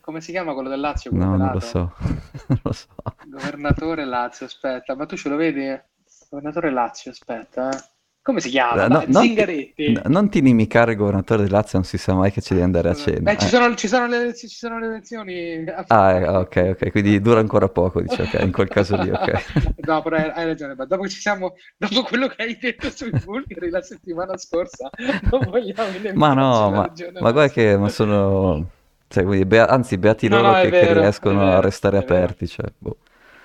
Come 0.00 0.20
si 0.20 0.32
chiama 0.32 0.52
quello 0.52 0.68
del 0.68 0.80
Lazio? 0.80 1.10
quello 1.10 1.24
No, 1.24 1.36
non 1.36 1.50
lo 1.52 1.60
so, 1.60 1.94
non 2.48 2.58
lo 2.62 2.72
so. 2.72 2.86
Governatore 3.22 4.04
Lazio, 4.04 4.46
aspetta, 4.46 4.94
ma 4.96 5.06
tu 5.06 5.16
ce 5.16 5.28
lo 5.28 5.36
vedi? 5.36 5.80
Governatore 6.28 6.70
Lazio, 6.70 7.10
aspetta. 7.10 7.70
eh. 7.70 7.97
Come 8.28 8.40
si 8.42 8.50
chiama? 8.50 8.86
No, 8.88 8.98
Dai, 8.98 9.06
non, 9.08 9.32
ti, 9.32 9.32
Zingaretti. 9.34 9.84
no, 9.84 10.02
non 10.08 10.28
ti 10.28 10.38
inimicare 10.38 10.92
il 10.92 10.98
governatore 10.98 11.44
del 11.44 11.50
Lazio, 11.50 11.78
non 11.78 11.86
si 11.86 11.96
sa 11.96 12.12
mai 12.12 12.30
che 12.30 12.42
ci 12.42 12.52
devi 12.52 12.62
andare 12.62 12.90
a 12.90 12.94
cena. 12.94 13.30
Beh, 13.30 13.38
ci 13.38 13.46
eh. 13.46 13.48
sono, 13.48 13.74
ci 13.74 13.88
sono 13.88 14.06
le, 14.06 14.34
ci 14.34 14.48
sono 14.48 14.78
le 14.78 14.86
elezioni. 14.86 15.64
Ah, 15.90 16.12
eh, 16.12 16.28
ok, 16.28 16.68
ok, 16.72 16.90
quindi 16.90 17.18
dura 17.20 17.40
ancora 17.40 17.68
poco, 17.70 18.02
dice, 18.02 18.22
ok, 18.22 18.34
in 18.42 18.52
quel 18.52 18.68
caso 18.68 18.96
lì, 18.96 19.10
ok. 19.10 19.32
No, 19.86 20.02
però 20.02 20.16
hai, 20.16 20.30
hai 20.30 20.44
ragione, 20.44 20.74
ma 20.74 20.84
dopo 20.84 21.02
che 21.04 21.08
ci 21.08 21.20
siamo, 21.20 21.54
dopo 21.78 22.02
quello 22.02 22.28
che 22.28 22.42
hai 22.42 22.58
detto 22.58 22.90
sui 22.90 23.12
bulgari 23.12 23.70
la 23.70 23.80
settimana 23.80 24.36
scorsa, 24.36 24.92
non 25.30 25.48
vogliamo 25.48 25.90
nemmeno 25.90 26.18
Ma 26.18 26.34
no, 26.34 26.70
ma, 26.70 26.92
ma 27.18 27.32
guarda 27.32 27.52
che 27.52 27.76
ma 27.76 27.88
sono... 27.88 28.70
Cioè, 29.08 29.24
quindi, 29.24 29.46
bea- 29.46 29.68
anzi, 29.68 29.96
beati 29.96 30.28
No, 30.28 30.36
loro 30.36 30.52
no, 30.52 30.54
che, 30.54 30.70
che 30.70 30.70
vero, 30.70 30.92
riescono 30.92 31.40
è 31.40 31.56
a 31.56 31.60
vero, 31.60 31.60
restare 31.60 31.96
vero. 31.96 32.04
aperti, 32.04 32.46
cioè, 32.46 32.66
boh. 32.76 32.96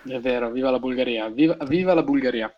È 0.06 0.20
vero, 0.20 0.52
viva 0.52 0.70
la 0.70 0.78
Bulgaria, 0.80 1.30
viva, 1.30 1.58
viva 1.66 1.94
la 1.96 2.04
Bulgaria. 2.04 2.56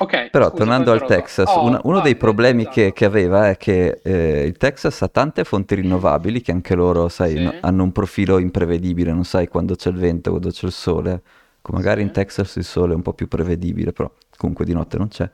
Ok, 0.00 0.30
Però 0.30 0.44
scusa, 0.46 0.56
tornando 0.56 0.92
al. 0.92 1.04
Texas, 1.06 1.48
Oh, 1.54 1.64
una- 1.64 1.80
uno 1.84 1.94
vai, 1.96 2.02
dei 2.04 2.16
problemi 2.16 2.62
esatto. 2.62 2.74
che, 2.74 2.92
che 2.92 3.04
aveva 3.04 3.48
è 3.50 3.56
che 3.56 4.00
eh, 4.02 4.44
il 4.44 4.56
Texas 4.56 5.02
ha 5.02 5.08
tante 5.08 5.44
fonti 5.44 5.74
rinnovabili 5.74 6.40
che 6.40 6.52
anche 6.52 6.74
loro, 6.74 7.08
sai, 7.08 7.36
Sì. 7.36 7.42
no- 7.42 7.54
hanno 7.60 7.82
un 7.82 7.92
profilo 7.92 8.38
imprevedibile, 8.38 9.12
non 9.12 9.24
sai 9.24 9.48
quando 9.48 9.74
c'è 9.74 9.90
il 9.90 9.96
vento, 9.96 10.30
quando 10.30 10.50
c'è 10.50 10.66
il 10.66 10.72
sole. 10.72 11.22
Come 11.60 11.78
magari 11.78 12.00
Sì. 12.00 12.06
in 12.06 12.12
Texas 12.12 12.54
il 12.56 12.64
sole 12.64 12.92
è 12.92 12.96
un 12.96 13.02
po' 13.02 13.12
più 13.12 13.28
prevedibile, 13.28 13.92
però 13.92 14.10
comunque 14.36 14.64
di 14.64 14.72
notte 14.72 14.96
non 14.98 15.08
c'è. 15.08 15.28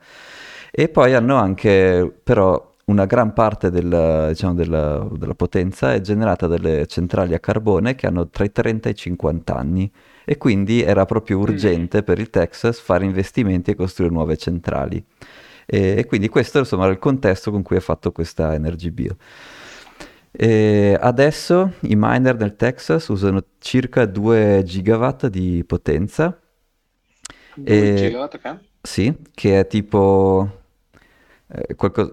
E 0.71 0.89
poi 0.89 1.13
hanno 1.13 1.35
anche, 1.35 2.11
però, 2.23 2.73
una 2.85 3.05
gran 3.05 3.33
parte 3.33 3.69
del, 3.71 4.27
diciamo, 4.29 4.53
della, 4.53 5.07
della 5.11 5.33
potenza 5.35 5.93
è 5.93 6.01
generata 6.01 6.45
dalle 6.47 6.85
centrali 6.87 7.33
a 7.33 7.39
carbone 7.39 7.95
che 7.95 8.05
hanno 8.07 8.27
tra 8.29 8.43
i 8.43 8.51
30 8.51 8.89
e 8.89 8.91
i 8.91 8.95
50 8.95 9.55
anni 9.55 9.91
e 10.25 10.37
quindi 10.37 10.81
era 10.81 11.05
proprio 11.05 11.39
urgente 11.39 12.03
per 12.03 12.19
il 12.19 12.29
Texas 12.29 12.79
fare 12.79 13.05
investimenti 13.05 13.71
e 13.71 13.75
costruire 13.75 14.13
nuove 14.13 14.37
centrali. 14.37 15.03
E, 15.65 15.95
e 15.97 16.05
quindi 16.05 16.27
questo 16.29 16.59
insomma 16.59 16.83
era 16.83 16.93
il 16.93 16.99
contesto 16.99 17.51
con 17.51 17.61
cui 17.61 17.77
è 17.77 17.79
fatto 17.79 18.11
questa 18.11 18.53
Energy 18.53 18.89
Bill. 18.89 19.15
E 20.31 20.97
adesso 20.99 21.73
i 21.81 21.95
miner 21.95 22.35
nel 22.35 22.55
Texas 22.57 23.07
usano 23.07 23.41
circa 23.59 24.05
2 24.05 24.63
gigawatt 24.65 25.27
di 25.27 25.63
potenza, 25.65 26.37
2 27.55 27.63
e- 27.63 27.95
gigawatt, 27.95 28.33
ok? 28.33 28.57
sì, 28.81 29.15
che 29.33 29.59
è 29.59 29.67
tipo 29.67 30.63
eh, 31.47 31.75
qualcosa... 31.75 32.11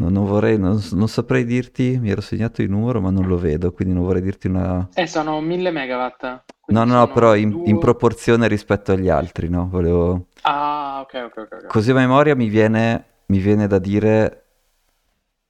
No, 0.00 0.08
non 0.08 0.24
vorrei, 0.24 0.58
non, 0.58 0.80
non 0.92 1.08
saprei 1.08 1.44
dirti, 1.44 1.98
mi 1.98 2.08
ero 2.08 2.22
segnato 2.22 2.62
il 2.62 2.70
numero 2.70 3.02
ma 3.02 3.10
non 3.10 3.26
lo 3.26 3.36
vedo, 3.36 3.70
quindi 3.70 3.92
non 3.92 4.02
vorrei 4.04 4.22
dirti 4.22 4.46
una... 4.46 4.88
Eh, 4.94 5.06
sono 5.06 5.42
1000 5.42 5.70
megawatt. 5.70 6.42
No, 6.68 6.84
no, 6.84 7.06
però 7.08 7.36
in, 7.36 7.50
due- 7.50 7.68
in 7.68 7.78
proporzione 7.78 8.48
rispetto 8.48 8.92
agli 8.92 9.10
altri, 9.10 9.50
no? 9.50 9.68
Volevo... 9.68 10.28
Ah, 10.42 11.00
ok, 11.02 11.22
ok, 11.26 11.36
ok. 11.36 11.52
ok. 11.52 11.66
Così 11.66 11.90
a 11.90 11.94
memoria 11.94 12.34
mi 12.34 12.48
viene, 12.48 13.04
mi 13.26 13.40
viene 13.40 13.66
da 13.66 13.78
dire 13.78 14.44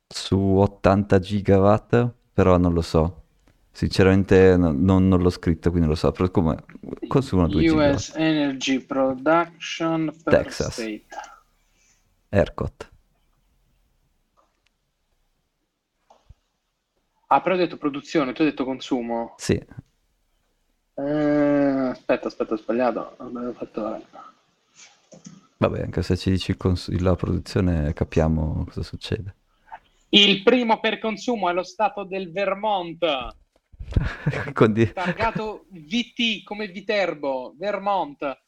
su 0.09 0.37
80 0.37 1.21
gigawatt, 1.21 2.11
però 2.33 2.57
non 2.59 2.73
lo 2.73 2.83
so. 2.83 3.23
Sinceramente 3.71 4.57
no- 4.57 4.73
non, 4.77 5.07
non 5.07 5.21
l'ho 5.23 5.31
scritto, 5.31 5.71
quindi 5.71 5.87
non 5.87 5.91
lo 5.91 5.95
so. 5.95 6.11
Però 6.11 6.29
come 6.29 6.57
consumano 7.07 7.47
2 7.47 7.63
gigawatt. 7.63 7.99
US 7.99 8.13
Energy 8.17 8.81
Production 8.81 10.13
per 10.25 10.43
Texas. 10.43 10.73
state. 10.73 11.07
ERCOT. 12.31 12.91
Ah, 17.33 17.41
però 17.41 17.55
hai 17.55 17.61
detto 17.61 17.77
produzione, 17.77 18.33
tu 18.33 18.43
hai 18.43 18.49
detto 18.49 18.65
consumo. 18.65 19.35
Sì, 19.39 19.55
Eh, 20.95 21.89
aspetta, 21.91 22.27
aspetta, 22.29 22.55
ho 22.55 22.57
sbagliato. 22.57 23.15
Avevo 23.19 23.53
fatto... 23.53 24.05
vabbè, 25.57 25.83
anche 25.83 26.03
se 26.03 26.17
ci 26.17 26.31
dici 26.31 26.57
cons- 26.57 26.91
la 27.01 27.15
produzione 27.15 27.93
capiamo 27.93 28.65
cosa 28.65 28.83
succede. 28.83 29.37
Il 30.11 30.43
primo 30.43 30.81
per 30.81 30.99
consumo 30.99 31.49
è 31.49 31.53
lo 31.53 31.63
stato 31.63 32.03
del 32.03 32.33
Vermont, 32.33 32.99
Quindi- 34.53 34.93
targato 34.93 35.67
VT 35.71 36.43
come 36.43 36.67
Viterbo, 36.67 37.55
Vermont. 37.57 38.39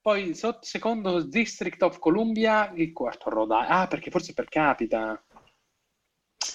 Poi 0.00 0.32
so- 0.34 0.58
secondo 0.60 1.22
District 1.24 1.82
of 1.82 1.98
Columbia, 1.98 2.70
il 2.76 2.92
quarto 2.92 3.28
Rhode 3.30 3.54
Island. 3.54 3.70
Ah, 3.82 3.86
perché 3.88 4.10
forse 4.12 4.32
per 4.32 4.48
capita. 4.48 5.20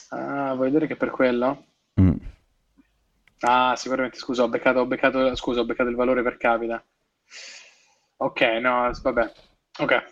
Ah, 0.10 0.54
vuoi 0.54 0.67
vedere 0.67 0.88
che 0.88 0.96
per 0.96 1.10
quello? 1.12 1.65
Mm. 1.99 2.17
Ah, 3.41 3.75
sicuramente, 3.75 4.17
scusa, 4.17 4.43
ho 4.43 4.49
beccato, 4.49 4.79
ho 4.79 4.86
beccato, 4.86 5.36
scusa, 5.36 5.60
ho 5.60 5.65
beccato 5.65 5.89
il 5.89 5.95
valore 5.95 6.23
per 6.23 6.38
capita. 6.38 6.84
Ok, 8.17 8.41
no, 8.62 8.89
vabbè. 9.01 9.32
Ok. 9.79 10.03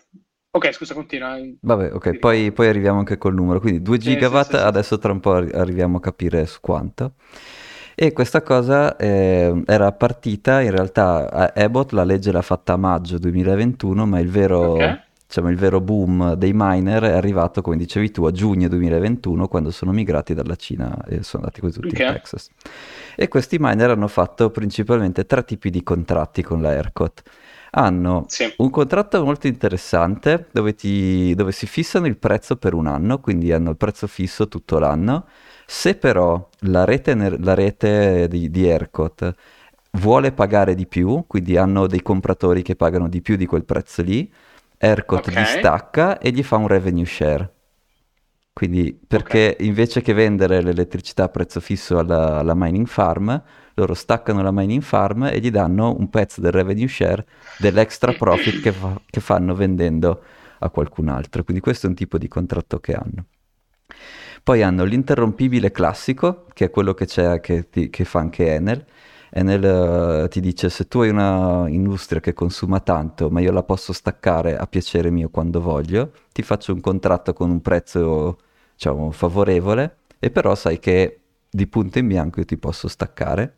Ok, 0.50 0.72
scusa, 0.72 0.92
continua. 0.92 1.38
Vabbè, 1.62 1.94
ok, 1.94 2.18
poi, 2.18 2.52
poi 2.52 2.68
arriviamo 2.68 2.98
anche 2.98 3.16
col 3.16 3.32
numero. 3.34 3.58
Quindi 3.58 3.80
2 3.80 3.98
Sì, 3.98 4.10
sì, 4.10 4.14
gigawatt, 4.14 4.50
sì, 4.50 4.56
sì, 4.58 4.62
adesso 4.62 4.98
tra 4.98 5.12
un 5.12 5.20
po' 5.20 5.32
arri- 5.32 5.52
arriviamo 5.54 5.96
a 5.96 6.00
capire 6.00 6.44
su 6.44 6.60
quanto. 6.60 7.14
E 7.94 8.12
questa 8.12 8.42
cosa 8.42 8.96
eh, 8.96 9.62
era 9.66 9.92
partita, 9.92 10.60
in 10.60 10.70
realtà 10.70 11.52
Abbott 11.54 11.92
la 11.92 12.04
legge 12.04 12.32
l'ha 12.32 12.42
fatta 12.42 12.74
a 12.74 12.76
maggio 12.76 13.18
2021, 13.18 14.04
ma 14.06 14.18
il 14.18 14.28
vero, 14.28 14.74
Ok. 14.74 15.00
Diciamo, 15.32 15.48
il 15.48 15.56
vero 15.56 15.80
boom 15.80 16.34
dei 16.34 16.52
miner 16.54 17.04
è 17.04 17.12
arrivato, 17.12 17.62
come 17.62 17.78
dicevi 17.78 18.10
tu, 18.10 18.24
a 18.24 18.30
giugno 18.32 18.68
2021, 18.68 19.48
quando 19.48 19.70
sono 19.70 19.90
migrati 19.90 20.34
dalla 20.34 20.56
Cina 20.56 20.94
e 21.06 21.22
sono 21.22 21.44
andati 21.44 21.60
quasi 21.60 21.80
tutti 21.80 21.94
in 21.94 22.02
Ok. 22.02 22.12
Texas. 22.12 22.50
E 23.16 23.28
questi 23.28 23.56
miner 23.58 23.90
hanno 23.90 24.08
fatto 24.08 24.50
principalmente 24.50 25.24
tre 25.24 25.42
tipi 25.44 25.70
di 25.70 25.82
contratti 25.82 26.42
con 26.42 26.60
la 26.60 26.74
ERCOT. 26.74 27.22
Hanno 27.70 28.24
Sì. 28.28 28.52
un 28.58 28.68
contratto 28.68 29.24
molto 29.24 29.46
interessante 29.46 30.48
dove, 30.52 30.74
ti- 30.74 31.34
dove 31.34 31.52
si 31.52 31.66
fissano 31.66 32.06
il 32.06 32.18
prezzo 32.18 32.56
per 32.56 32.74
un 32.74 32.86
anno, 32.86 33.18
quindi 33.18 33.52
hanno 33.52 33.70
il 33.70 33.76
prezzo 33.78 34.06
fisso 34.06 34.48
tutto 34.48 34.78
l'anno. 34.78 35.26
Se 35.64 35.94
però 35.94 36.46
la 36.60 36.84
rete, 36.84 37.14
la 37.38 37.54
rete 37.54 38.28
di, 38.28 38.50
di 38.50 38.66
ERCOT 38.68 39.34
vuole 39.92 40.32
pagare 40.32 40.74
di 40.74 40.86
più, 40.86 41.24
quindi 41.26 41.56
hanno 41.56 41.86
dei 41.86 42.02
compratori 42.02 42.60
che 42.62 42.76
pagano 42.76 43.08
di 43.08 43.22
più 43.22 43.36
di 43.36 43.46
quel 43.46 43.64
prezzo 43.64 44.02
lì, 44.02 44.30
ERCOT 44.84 45.28
Ok. 45.28 45.30
gli 45.30 45.44
stacca 45.44 46.18
e 46.18 46.32
gli 46.32 46.42
fa 46.42 46.56
un 46.56 46.66
revenue 46.66 47.04
share. 47.04 47.48
Quindi 48.52 48.98
perché 49.06 49.56
invece 49.60 50.02
che 50.02 50.12
vendere 50.12 50.60
l'elettricità 50.60 51.24
a 51.24 51.28
prezzo 51.28 51.60
fisso 51.60 51.98
alla, 51.98 52.38
alla 52.38 52.54
mining 52.56 52.86
farm, 52.86 53.40
loro 53.74 53.94
staccano 53.94 54.42
la 54.42 54.50
mining 54.50 54.82
farm 54.82 55.24
e 55.24 55.38
gli 55.38 55.50
danno 55.50 55.96
un 55.96 56.10
pezzo 56.10 56.40
del 56.40 56.50
revenue 56.52 56.88
share 56.88 57.24
dell'extra 57.58 58.12
profit 58.18 58.60
che, 58.60 58.72
fa- 58.72 59.00
che 59.08 59.20
fanno 59.20 59.54
vendendo 59.54 60.22
a 60.58 60.68
qualcun 60.68 61.08
altro. 61.08 61.44
Quindi 61.44 61.62
questo 61.62 61.86
è 61.86 61.88
un 61.88 61.94
tipo 61.94 62.18
di 62.18 62.26
contratto 62.28 62.80
che 62.80 62.92
hanno. 62.94 63.26
Poi 64.42 64.62
hanno 64.62 64.84
l'interrompibile 64.84 65.70
classico, 65.70 66.46
che 66.52 66.66
è 66.66 66.70
quello 66.70 66.94
che, 66.94 67.06
c'è, 67.06 67.40
che, 67.40 67.68
che 67.70 68.04
fa 68.04 68.18
anche 68.18 68.52
Enel. 68.52 68.84
Enel 69.34 70.24
eh, 70.24 70.28
ti 70.28 70.40
dice 70.40 70.68
se 70.68 70.88
tu 70.88 71.00
hai 71.00 71.08
una 71.08 71.64
industria 71.68 72.20
che 72.20 72.34
consuma 72.34 72.80
tanto, 72.80 73.30
ma 73.30 73.40
io 73.40 73.50
la 73.50 73.62
posso 73.62 73.92
staccare 73.94 74.56
a 74.58 74.66
piacere 74.66 75.10
mio 75.10 75.30
quando 75.30 75.60
voglio, 75.60 76.12
ti 76.32 76.42
faccio 76.42 76.74
un 76.74 76.80
contratto 76.80 77.32
con 77.32 77.50
un 77.50 77.62
prezzo, 77.62 78.38
diciamo, 78.74 79.10
favorevole, 79.10 79.96
e 80.18 80.30
però 80.30 80.54
sai 80.54 80.78
che 80.78 81.21
di 81.54 81.66
punto 81.66 81.98
in 81.98 82.06
bianco 82.06 82.40
io 82.40 82.46
ti 82.46 82.56
posso 82.56 82.88
staccare. 82.88 83.56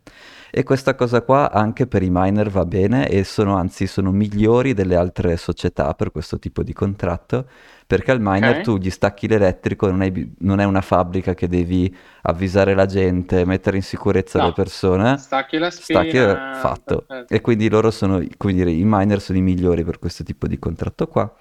E 0.51 0.63
questa 0.63 0.95
cosa 0.95 1.21
qua 1.21 1.51
anche 1.51 1.85
per 1.87 2.01
i 2.03 2.09
miner 2.11 2.49
va 2.49 2.65
bene 2.65 3.07
e 3.09 3.23
sono 3.23 3.55
anzi 3.57 3.87
sono 3.87 4.11
migliori 4.11 4.73
delle 4.73 4.95
altre 4.95 5.35
società 5.37 5.93
per 5.93 6.11
questo 6.11 6.39
tipo 6.39 6.63
di 6.63 6.71
contratto 6.73 7.47
perché 7.87 8.11
al 8.11 8.19
miner 8.21 8.55
Ok. 8.55 8.61
tu 8.61 8.77
gli 8.77 8.89
stacchi 8.89 9.27
l'elettrico, 9.27 9.87
non, 9.89 10.01
hai 10.01 10.35
non 10.39 10.59
è 10.59 10.63
una 10.63 10.81
fabbrica 10.81 11.33
che 11.33 11.47
devi 11.47 11.93
avvisare 12.23 12.73
la 12.73 12.85
gente, 12.85 13.45
mettere 13.45 13.77
in 13.77 13.83
sicurezza 13.83 14.39
le 14.39 14.51
No, 14.51 14.53
persone, 14.53 15.17
stacchi 15.17 15.57
la 15.57 15.71
stacchi 15.79 16.17
e 16.17 16.21
spina, 16.21 16.51
fatto. 16.51 17.07
perfetto. 17.07 17.27
E 17.27 17.41
quindi 17.41 17.69
loro 17.69 17.91
sono, 17.91 18.23
come 18.37 18.53
dire, 18.53 18.71
i 18.71 18.83
miner 18.85 19.21
sono 19.21 19.37
i 19.37 19.41
migliori 19.41 19.83
per 19.83 19.99
questo 19.99 20.23
tipo 20.23 20.47
di 20.47 20.57
contratto 20.59 21.07
qua. 21.07 21.31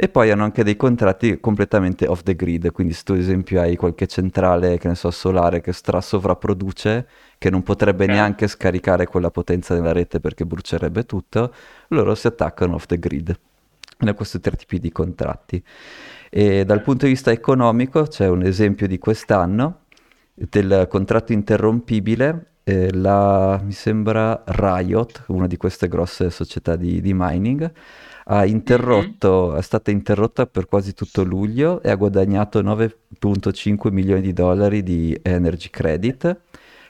E 0.00 0.08
poi 0.08 0.30
hanno 0.30 0.44
anche 0.44 0.62
dei 0.62 0.76
contratti 0.76 1.40
completamente 1.40 2.06
off 2.06 2.22
the 2.22 2.36
grid, 2.36 2.70
quindi 2.70 2.92
se 2.92 3.02
tu 3.02 3.12
ad 3.14 3.18
esempio 3.18 3.60
hai 3.60 3.74
qualche 3.74 4.06
centrale, 4.06 4.78
che 4.78 4.86
ne 4.86 4.94
so, 4.94 5.10
solare 5.10 5.60
che 5.60 5.72
stra 5.72 6.00
sovrapproduce, 6.00 7.08
che 7.36 7.50
non 7.50 7.64
potrebbe 7.64 8.04
Ok. 8.04 8.10
neanche 8.10 8.46
scaricare 8.46 9.06
quella 9.06 9.32
potenza 9.32 9.74
nella 9.74 9.90
rete 9.90 10.20
perché 10.20 10.46
brucierebbe 10.46 11.04
tutto, 11.04 11.52
loro 11.88 12.14
si 12.14 12.28
attaccano 12.28 12.74
off 12.76 12.86
the 12.86 12.96
grid. 13.00 13.36
Da 13.98 14.14
questi 14.14 14.38
tre 14.38 14.54
tipi 14.54 14.78
di 14.78 14.92
contratti. 14.92 15.60
E 16.30 16.64
dal 16.64 16.82
punto 16.82 17.06
di 17.06 17.10
vista 17.12 17.32
economico 17.32 18.04
c'è 18.04 18.28
un 18.28 18.44
esempio 18.44 18.86
di 18.86 18.98
quest'anno 19.00 19.86
del 20.32 20.86
contratto 20.88 21.32
interrompibile. 21.32 22.52
Eh, 22.68 22.92
la, 22.92 23.60
mi 23.64 23.72
sembra 23.72 24.42
Riot, 24.46 25.24
una 25.28 25.46
di 25.46 25.56
queste 25.56 25.88
grosse 25.88 26.30
società 26.30 26.76
di, 26.76 27.00
di 27.00 27.12
mining, 27.14 27.70
ha 28.30 28.44
Mhm. 28.44 28.48
interrotto, 28.50 29.54
è 29.56 29.62
stata 29.62 29.90
interrotta 29.90 30.46
per 30.46 30.66
quasi 30.66 30.92
tutto 30.94 31.24
luglio 31.24 31.80
e 31.82 31.90
ha 31.90 31.94
guadagnato 31.96 32.60
9,5 32.62 33.90
milioni 33.90 34.20
di 34.20 34.32
dollari 34.32 34.82
di 34.82 35.18
energy 35.22 35.70
credit, 35.70 36.40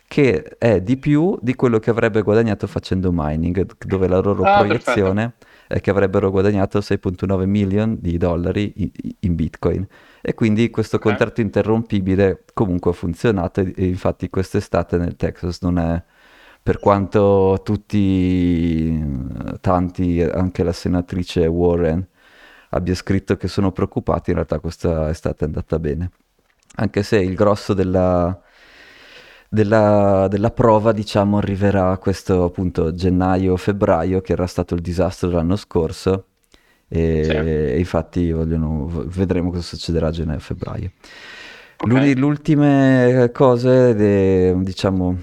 che 0.06 0.56
è 0.58 0.80
di 0.80 0.96
più 0.96 1.38
di 1.42 1.54
quello 1.54 1.78
che 1.78 1.90
avrebbe 1.90 2.22
guadagnato 2.22 2.66
facendo 2.66 3.10
mining, 3.12 3.66
dove 3.84 4.08
la 4.08 4.18
loro 4.20 4.42
Ah, 4.42 4.64
perfetto. 4.66 5.22
È 5.68 5.80
che 5.80 5.90
avrebbero 5.90 6.30
guadagnato 6.30 6.78
6,9 6.78 7.44
milioni 7.44 7.98
di 8.00 8.16
dollari 8.16 8.72
in, 8.76 8.90
in 9.20 9.34
Bitcoin. 9.34 9.86
E 10.22 10.34
quindi 10.34 10.70
questo 10.70 10.98
contratto 10.98 11.42
interrompibile 11.42 12.44
comunque 12.54 12.90
ha 12.90 12.94
funzionato 12.94 13.60
e, 13.60 13.74
e 13.76 13.86
infatti 13.86 14.30
quest'estate 14.30 14.96
nel 14.96 15.14
Texas 15.16 15.60
non 15.60 15.78
è, 15.78 16.02
per 16.62 16.80
quanto 16.80 17.60
tutti, 17.62 19.04
tanti, 19.60 20.22
anche 20.22 20.62
la 20.62 20.72
senatrice 20.72 21.46
Warren 21.46 22.06
abbia 22.70 22.94
scritto 22.94 23.36
che 23.36 23.48
sono 23.48 23.70
preoccupati, 23.70 24.30
in 24.30 24.36
realtà 24.36 24.58
questa 24.58 25.10
estate 25.10 25.44
è 25.44 25.46
andata 25.46 25.78
bene. 25.78 26.10
Anche 26.76 27.02
se 27.02 27.18
il 27.18 27.34
grosso 27.34 27.74
della, 27.74 28.38
della, 29.48 30.26
della 30.28 30.50
prova, 30.50 30.92
diciamo, 30.92 31.38
arriverà 31.38 31.96
questo 31.98 32.44
appunto 32.44 32.92
gennaio-febbraio, 32.94 34.20
che 34.20 34.32
era 34.32 34.46
stato 34.46 34.74
il 34.74 34.80
disastro 34.80 35.28
dell'anno 35.28 35.56
scorso. 35.56 36.26
E, 36.88 37.24
Sì. 37.24 37.30
e 37.32 37.78
infatti 37.78 38.30
vogliono- 38.32 38.86
vedremo 39.06 39.50
cosa 39.50 39.62
succederà 39.62 40.08
a 40.08 40.10
gennaio-febbraio. 40.10 40.92
Ok. 41.80 41.86
L'uni- 41.88 42.14
Le 42.14 42.24
ultime 42.24 43.30
cose, 43.32 43.94
de- 43.94 44.54
diciamo, 44.62 45.16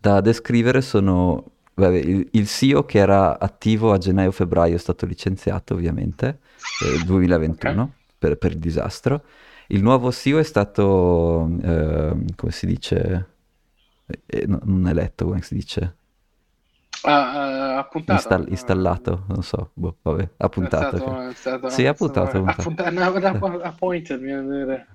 da 0.00 0.20
descrivere 0.20 0.80
sono 0.82 1.44
vabbè, 1.74 1.96
il, 1.96 2.28
il 2.32 2.46
CEO 2.48 2.84
che 2.84 2.98
era 2.98 3.38
attivo 3.38 3.92
a 3.92 3.98
gennaio-febbraio 3.98 4.74
è 4.74 4.78
stato 4.78 5.06
licenziato 5.06 5.74
ovviamente, 5.74 6.38
eh, 6.78 7.04
2021, 7.04 7.92
per, 8.18 8.36
per 8.38 8.52
il 8.52 8.58
disastro. 8.58 9.22
Il 9.68 9.82
nuovo 9.82 10.10
CEO 10.12 10.38
è 10.38 10.42
stato, 10.44 11.44
ehm, 11.62 12.34
come 12.36 12.52
si 12.52 12.66
dice, 12.66 13.26
eh, 14.26 14.46
no, 14.46 14.60
non 14.64 14.86
eletto, 14.88 15.26
come 15.26 15.42
si 15.42 15.54
dice, 15.54 15.96
Ah, 17.04 17.32
ah, 17.40 17.78
appuntato? 17.78 18.28
Install- 18.28 18.48
installato, 18.50 19.24
non 19.28 19.42
so, 19.42 19.70
boh, 19.74 19.96
vabbè, 20.02 20.30
È 20.58 20.68
appuntato. 20.68 20.70
stato, 20.70 21.02
che- 21.02 21.18
è 21.30 21.34
stato, 21.34 21.68
Sì, 21.68 21.82
è 21.82 21.86
appuntato, 21.86 22.38
appuntato. 22.38 22.70
no, 22.92 23.10
no, 23.18 23.60
appointed, 23.62 24.20
mi 24.20 24.26
viene 24.26 24.46
da 24.46 24.64
dire. 24.64 24.86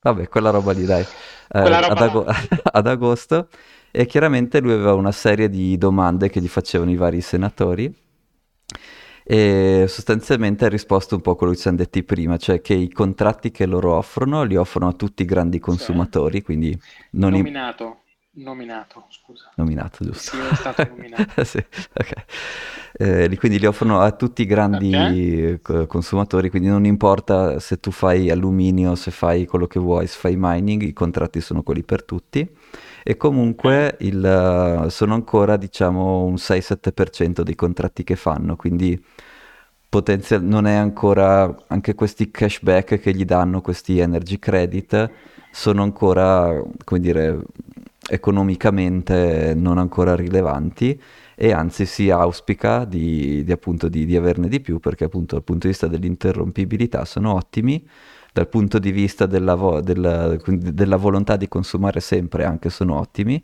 Vabbè, 0.00 0.28
quella 0.28 0.50
roba 0.50 0.72
lì, 0.72 0.84
dai, 0.84 1.02
Eh, 1.48 1.80
roba 1.80 1.86
ad, 1.86 2.00
là. 2.04 2.20
ad 2.72 2.86
agosto. 2.86 3.48
E 3.90 4.06
chiaramente 4.06 4.60
lui 4.60 4.72
aveva 4.72 4.92
una 4.94 5.12
serie 5.12 5.48
di 5.48 5.78
domande 5.78 6.28
che 6.28 6.40
gli 6.40 6.48
facevano 6.48 6.90
i 6.90 6.96
vari 6.96 7.20
senatori. 7.22 7.92
E 9.26 9.86
sostanzialmente 9.88 10.66
ha 10.66 10.68
risposto 10.68 11.14
un 11.14 11.22
po' 11.22 11.32
a 11.32 11.36
quello 11.36 11.52
che 11.52 11.56
ci 11.58 11.64
siamo 11.64 11.78
detti 11.78 12.02
prima, 12.02 12.36
cioè 12.36 12.60
che 12.60 12.74
i 12.74 12.90
contratti 12.92 13.50
che 13.50 13.66
loro 13.66 13.94
offrono 13.96 14.42
li 14.44 14.56
offrono 14.56 14.88
a 14.90 14.92
tutti 14.92 15.22
i 15.22 15.24
grandi 15.26 15.56
Sì. 15.58 15.60
consumatori, 15.60 16.42
quindi 16.42 16.78
non 17.12 17.34
i- 17.34 17.38
Nominato, 17.38 18.02
nominato, 18.32 19.06
scusa. 19.10 19.50
nominato, 19.56 20.04
giusto? 20.04 20.36
CEO 20.36 20.48
è 20.50 20.54
stato 20.54 20.84
nominato. 20.84 21.34
Sì, 21.44 21.58
ok. 21.58 22.12
Eh, 22.96 23.36
quindi 23.38 23.58
li 23.58 23.66
offrono 23.66 24.00
a 24.00 24.12
tutti 24.12 24.42
i 24.42 24.46
grandi 24.46 25.52
Ok. 25.54 25.62
co- 25.62 25.86
consumatori, 25.86 26.48
quindi 26.50 26.68
non 26.68 26.84
importa 26.84 27.58
se 27.58 27.80
tu 27.80 27.90
fai 27.90 28.30
alluminio, 28.30 28.94
se 28.94 29.10
fai 29.10 29.46
quello 29.46 29.66
che 29.66 29.80
vuoi, 29.80 30.06
se 30.06 30.16
fai 30.18 30.34
mining, 30.38 30.82
i 30.82 30.92
contratti 30.92 31.40
sono 31.40 31.62
quelli 31.62 31.82
per 31.82 32.04
tutti. 32.04 32.48
E 33.06 33.16
comunque 33.18 33.96
il, 34.00 34.86
sono 34.88 35.14
ancora, 35.14 35.56
diciamo, 35.58 36.24
un 36.24 36.34
6-7% 36.36 37.42
dei 37.42 37.54
contratti 37.54 38.02
che 38.02 38.16
fanno, 38.16 38.56
quindi 38.56 38.98
potenzial- 39.88 40.42
non 40.42 40.66
è 40.66 40.74
ancora 40.74 41.54
anche 41.68 41.94
questi 41.94 42.30
cashback 42.30 42.98
che 42.98 43.14
gli 43.14 43.24
danno, 43.24 43.60
questi 43.60 43.98
energy 43.98 44.38
credit, 44.38 45.10
sono 45.52 45.82
ancora, 45.82 46.62
come 46.82 47.00
dire, 47.00 47.42
economicamente 48.08 49.54
non 49.54 49.78
ancora 49.78 50.14
rilevanti 50.14 51.00
e 51.34 51.52
anzi 51.52 51.86
si 51.86 52.10
auspica 52.10 52.84
di, 52.84 53.42
di 53.44 53.52
appunto 53.52 53.88
di, 53.88 54.04
di 54.06 54.16
averne 54.16 54.48
di 54.48 54.60
più 54.60 54.78
perché 54.78 55.04
appunto 55.04 55.34
dal 55.34 55.44
punto 55.44 55.66
di 55.66 55.72
vista 55.72 55.86
dell'interrompibilità 55.88 57.04
sono 57.04 57.34
ottimi, 57.34 57.86
dal 58.34 58.48
punto 58.48 58.80
di 58.80 58.90
vista 58.90 59.26
della, 59.26 59.54
vo- 59.54 59.80
della- 59.80 60.36
della 60.48 60.96
volontà 60.96 61.36
di 61.36 61.46
consumare 61.46 62.00
sempre 62.00 62.44
anche 62.44 62.68
sono 62.68 62.98
ottimi 62.98 63.40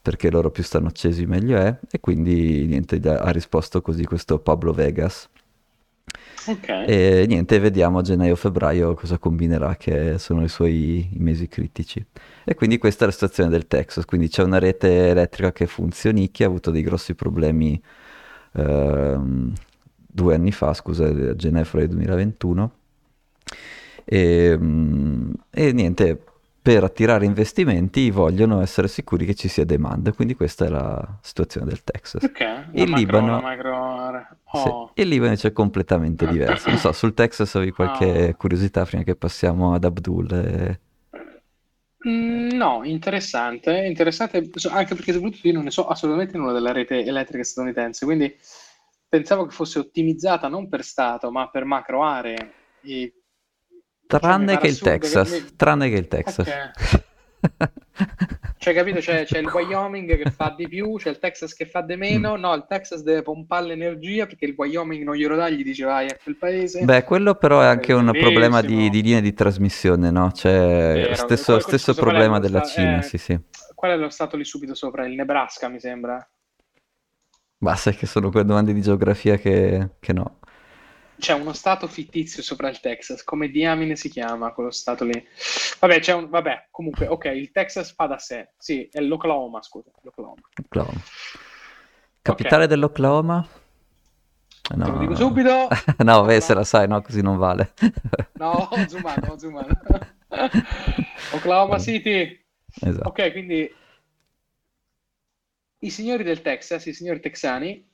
perché 0.00 0.30
loro 0.30 0.50
più 0.50 0.62
stanno 0.62 0.86
accesi 0.86 1.26
meglio 1.26 1.58
è 1.58 1.76
e 1.90 2.00
quindi 2.00 2.64
niente 2.64 2.96
ha 3.06 3.28
risposto 3.32 3.82
così 3.82 4.04
questo 4.04 4.38
Pablo 4.38 4.72
Vegas. 4.72 5.28
Ok. 6.46 6.68
e 6.86 7.26
niente 7.28 7.58
vediamo 7.58 7.98
a 7.98 8.02
gennaio-febbraio 8.02 8.94
cosa 8.94 9.18
combinerà 9.18 9.76
che 9.76 10.16
sono 10.16 10.42
i 10.42 10.48
suoi 10.48 11.10
i 11.12 11.18
mesi 11.18 11.46
critici. 11.46 12.02
E 12.42 12.54
quindi 12.54 12.78
questa 12.78 13.04
è 13.04 13.06
la 13.08 13.12
situazione 13.12 13.50
del 13.50 13.66
Texas 13.66 14.06
quindi 14.06 14.28
c'è 14.28 14.42
una 14.42 14.58
rete 14.58 15.08
elettrica 15.10 15.52
che 15.52 15.66
funzionicchia 15.66 16.46
ha 16.46 16.48
avuto 16.48 16.70
dei 16.70 16.80
grossi 16.80 17.14
problemi 17.14 17.78
ehm, 18.54 19.52
due 19.98 20.34
anni 20.34 20.50
fa 20.50 20.72
scusa 20.72 21.04
a 21.04 21.36
gennaio 21.36 21.66
2021 21.86 22.72
e, 24.10 24.56
mm, 24.58 25.32
e 25.50 25.72
niente, 25.72 26.24
per 26.62 26.84
attirare 26.84 27.24
investimenti 27.24 28.10
vogliono 28.10 28.60
essere 28.60 28.88
sicuri 28.88 29.24
che 29.24 29.34
ci 29.34 29.48
sia 29.48 29.64
demanda, 29.64 30.12
quindi 30.12 30.34
questa 30.34 30.66
è 30.66 30.68
la 30.68 31.18
situazione 31.22 31.66
del 31.66 31.82
Texas. 31.84 32.28
Ok, 32.28 32.40
la 32.74 32.84
Il 32.84 32.90
macro, 32.94 33.26
Libano, 33.26 33.40
macro... 33.40 34.26
sì, 34.50 34.68
Oh. 34.68 34.94
il 34.94 35.08
Libano 35.08 35.34
c'è 35.34 35.52
completamente 35.52 36.26
diverso. 36.26 36.70
Non 36.70 36.78
so, 36.78 36.92
sul 36.92 37.14
Texas 37.14 37.54
avevi 37.54 37.70
qualche 37.72 38.34
Ah. 38.34 38.36
curiosità 38.36 38.84
prima 38.84 39.02
che 39.04 39.16
passiamo 39.16 39.74
ad 39.74 39.84
Abdul? 39.84 40.32
e- 40.32 40.80
Mm, 42.06 42.48
No, 42.56 42.82
interessante, 42.84 43.84
interessante, 43.86 44.38
anche 44.70 44.94
perché 44.94 45.12
soprattutto 45.12 45.46
io 45.46 45.52
non 45.54 45.64
ne 45.64 45.70
so 45.70 45.86
assolutamente 45.86 46.36
nulla 46.38 46.52
della 46.52 46.72
rete 46.72 47.04
elettrica 47.04 47.44
statunitense, 47.44 48.04
quindi 48.06 48.34
pensavo 49.08 49.44
che 49.46 49.52
fosse 49.54 49.78
ottimizzata 49.80 50.48
non 50.48 50.68
per 50.68 50.82
Stato, 50.84 51.30
ma 51.30 51.50
per 51.50 51.64
macro 51.64 52.02
aree. 52.04 52.54
E, 52.80 53.14
cioè, 54.18 54.20
Tranne 54.20 54.54
pare 54.54 54.58
che 54.68 54.74
che 54.74 54.80
Texas, 54.80 55.30
mi- 55.32 55.56
tranne 55.56 55.88
che 55.90 55.96
il 55.96 56.08
Texas. 56.08 56.46
Ok. 56.48 57.08
Cioè, 58.56 58.74
capito? 58.74 58.98
C'è, 58.98 59.24
c'è 59.24 59.38
il 59.38 59.46
Wyoming 59.46 60.22
che 60.22 60.30
fa 60.30 60.54
di 60.54 60.68
più, 60.68 60.96
c'è 60.96 61.08
il 61.08 61.18
Texas 61.18 61.54
che 61.54 61.64
fa 61.64 61.80
di 61.80 61.96
meno. 61.96 62.36
Mm. 62.36 62.40
No, 62.40 62.54
il 62.54 62.66
Texas 62.68 63.02
deve 63.02 63.22
pompare 63.22 63.66
l'energia 63.66 64.26
perché 64.26 64.44
il 64.44 64.54
Wyoming 64.54 65.02
non 65.02 65.14
glielo 65.14 65.34
dà, 65.34 65.48
gli 65.48 65.62
dice 65.62 65.84
vai 65.86 66.08
a 66.08 66.16
quel 66.22 66.36
paese. 66.36 66.84
Beh, 66.84 67.04
quello 67.04 67.34
però 67.36 67.62
è 67.62 67.66
anche 67.66 67.94
un 67.94 68.10
problema 68.12 68.60
di, 68.60 68.90
di 68.90 69.00
linea 69.02 69.20
di 69.20 69.32
trasmissione, 69.32 70.10
no? 70.10 70.30
C'è 70.30 70.50
Vero. 70.50 71.14
stesso, 71.14 71.58
stesso 71.60 71.94
problema 71.94 72.34
lo 72.34 72.40
della 72.40 72.62
sta- 72.62 72.80
Cina, 72.80 72.98
eh, 72.98 73.02
sì, 73.02 73.16
sì. 73.16 73.38
Qual 73.74 73.92
è 73.92 73.96
lo 73.96 74.10
stato 74.10 74.36
lì 74.36 74.44
subito 74.44 74.74
sopra? 74.74 75.06
Il 75.06 75.14
Nebraska, 75.14 75.68
mi 75.68 75.80
sembra. 75.80 76.26
Sai 77.76 77.94
che 77.94 78.06
sono 78.06 78.30
quelle 78.30 78.46
domande 78.46 78.74
di 78.74 78.82
geografia 78.82 79.36
che, 79.36 79.92
che 80.00 80.12
no. 80.12 80.39
C'è 81.20 81.34
uno 81.34 81.52
stato 81.52 81.86
fittizio 81.86 82.42
sopra 82.42 82.68
il 82.68 82.80
Texas. 82.80 83.22
Come 83.22 83.50
diamine 83.50 83.94
si 83.94 84.08
chiama 84.08 84.52
quello 84.52 84.70
stato 84.70 85.04
lì? 85.04 85.24
Vabbè, 85.78 86.00
c'è 86.00 86.14
un... 86.14 86.28
Vabbè, 86.28 86.68
comunque, 86.70 87.06
ok, 87.06 87.26
il 87.26 87.52
Texas 87.52 87.92
fa 87.92 88.06
da 88.06 88.18
sé. 88.18 88.52
Sì, 88.58 88.88
è 88.90 89.00
l'Oklahoma, 89.00 89.62
scusa. 89.62 89.90
L'Oklahoma. 90.02 90.40
Oklahoma. 90.64 91.00
Capitale 92.22 92.66
dell'Oklahoma? 92.66 93.46
Te 94.62 94.76
lo 94.76 94.98
dico 94.98 95.14
subito. 95.14 95.68
no, 95.98 96.22
beh, 96.22 96.40
se 96.40 96.54
la 96.54 96.64
sai, 96.64 96.88
no, 96.88 97.02
così 97.02 97.22
non 97.22 97.36
vale. 97.36 97.74
No, 98.34 98.68
ho 98.70 98.88
zoomato, 98.88 99.32
ho 99.32 99.38
zoomato. 99.38 99.76
Oklahoma 101.32 101.78
City. 101.78 102.40
Esatto. 102.80 103.08
Ok, 103.08 103.32
quindi 103.32 103.74
i 105.80 105.90
signori 105.90 106.22
del 106.22 106.42
Texas, 106.42 106.86
i 106.86 106.92
signori 106.92 107.20
texani, 107.20 107.89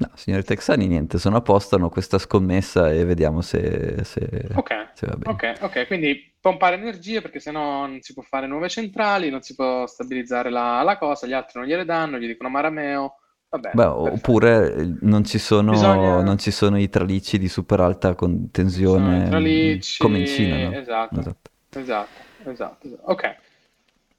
No, 0.00 0.10
signori 0.14 0.44
texani, 0.44 0.86
niente, 0.86 1.18
sono 1.18 1.38
a 1.38 1.42
posto, 1.42 1.74
hanno 1.74 1.88
questa 1.88 2.18
scommessa 2.18 2.92
e 2.92 3.04
vediamo 3.04 3.40
se, 3.40 4.04
se- 4.04 4.28
ok, 4.54 4.70
se 4.92 5.06
va 5.06 5.16
bene. 5.16 5.34
ok, 5.34 5.58
ok, 5.60 5.86
quindi 5.86 6.34
pompare 6.40 6.76
energie 6.76 7.20
perché 7.20 7.40
sennò 7.40 7.86
non 7.86 8.00
si 8.00 8.12
può 8.14 8.22
fare 8.22 8.46
nuove 8.46 8.68
centrali, 8.68 9.30
non 9.30 9.42
si 9.42 9.54
può 9.54 9.86
stabilizzare 9.86 10.50
la, 10.50 10.82
la 10.82 10.98
cosa, 10.98 11.26
gli 11.26 11.32
altri 11.32 11.58
non 11.60 11.68
gliele 11.68 11.84
danno, 11.84 12.18
gli 12.18 12.26
dicono 12.26 12.48
Marameo, 12.48 13.16
vabbè, 13.48 13.70
Beh, 13.74 13.84
oppure 13.84 14.74
eh, 14.74 14.96
non 15.02 15.24
ci 15.24 15.38
sono, 15.38 15.72
Bisogna- 15.72 16.22
non 16.22 16.38
ci 16.38 16.50
sono 16.50 16.78
i 16.78 16.88
tralicci 16.88 17.38
di 17.38 17.48
super 17.48 17.80
alta 17.80 18.14
con- 18.14 18.50
tensione 18.50 19.24
tralicci, 19.28 19.98
come 19.98 20.18
in 20.18 20.26
Cina, 20.26 20.56
no? 20.58 20.70
esatto, 20.70 21.20
Esatto. 21.20 21.50
esatto, 21.72 22.20
esatto, 22.44 22.86
esatto. 22.86 23.02
Ok, 23.10 23.36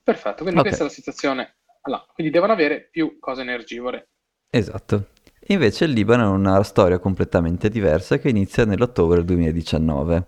perfetto, 0.04 0.44
quindi 0.44 0.60
Ok. 0.60 0.68
questa 0.68 0.84
è 0.84 0.88
la 0.88 0.94
situazione. 0.94 1.56
Allora, 1.82 2.06
quindi 2.14 2.32
devono 2.32 2.54
avere 2.54 2.90
più 2.92 3.18
cose 3.20 3.42
energivore. 3.42 4.10
Esatto. 4.52 5.08
Invece 5.52 5.86
il 5.86 5.92
Libano 5.92 6.26
ha 6.26 6.30
una 6.30 6.62
storia 6.64 7.00
completamente 7.00 7.70
diversa 7.70 8.20
che 8.20 8.30
inizia 8.30 8.66
nell'ottobre 8.66 9.24
2019, 9.26 10.28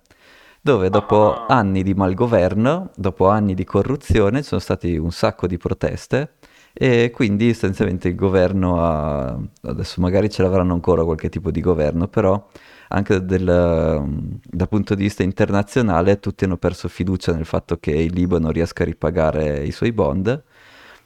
dove 0.62 0.90
dopo 0.90 1.34
Ah. 1.34 1.46
anni 1.58 1.84
di 1.84 1.94
malgoverno, 1.94 2.90
dopo 2.96 3.28
anni 3.30 3.54
di 3.54 3.64
corruzione, 3.64 4.42
ci 4.42 4.48
sono 4.48 4.62
stati 4.62 4.98
un 4.98 5.12
sacco 5.12 5.46
di 5.46 5.58
proteste 5.58 6.34
e 6.74 7.12
quindi 7.14 7.50
essenzialmente 7.50 8.08
il 8.08 8.16
governo 8.16 8.82
ha, 8.84 9.38
adesso 9.64 10.02
magari 10.02 10.28
ce 10.30 10.42
l'avranno 10.42 10.74
ancora 10.74 11.04
qualche 11.04 11.30
tipo 11.30 11.52
di 11.52 11.62
governo, 11.62 12.08
però 12.08 12.48
anche 12.88 13.24
del- 13.24 14.34
dal 14.44 14.68
punto 14.70 14.96
di 14.96 15.04
vista 15.04 15.22
internazionale 15.22 16.20
tutti 16.20 16.46
hanno 16.46 16.58
perso 16.58 16.88
fiducia 16.88 17.32
nel 17.34 17.46
fatto 17.46 17.78
che 17.78 17.92
il 17.92 18.12
Libano 18.14 18.50
riesca 18.50 18.82
a 18.84 18.86
ripagare 18.88 19.64
i 19.64 19.72
suoi 19.72 19.92
bond 19.92 20.44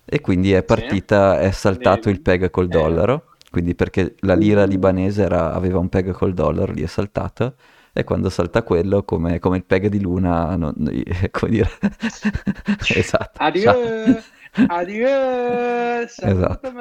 e 0.06 0.22
quindi 0.22 0.54
è 0.54 0.64
partita, 0.64 1.40
è 1.40 1.52
saltato 1.52 2.10
il 2.10 2.22
peg 2.22 2.50
col 2.50 2.68
dollaro, 2.70 3.26
quindi 3.56 3.74
perché 3.74 4.16
la 4.20 4.36
lira 4.36 4.66
libanese 4.66 5.24
era- 5.24 5.54
aveva 5.54 5.80
un 5.80 5.88
peg 5.88 6.12
col 6.12 6.34
dollaro, 6.34 6.74
lì 6.74 6.82
è 6.82 6.88
saltato, 6.88 7.56
e 7.94 8.04
quando 8.04 8.30
salta 8.30 8.64
quello, 8.64 9.04
come, 9.04 9.40
come 9.40 9.56
il 9.56 9.64
peg 9.64 9.88
di 9.88 10.02
Luna, 10.02 10.58
non- 10.58 10.74
come 11.32 11.52
dire, 11.52 11.70
esatto, 12.94 13.40
ciao. 13.58 14.20
adieu, 14.68 16.04
Esatto. 16.20 16.74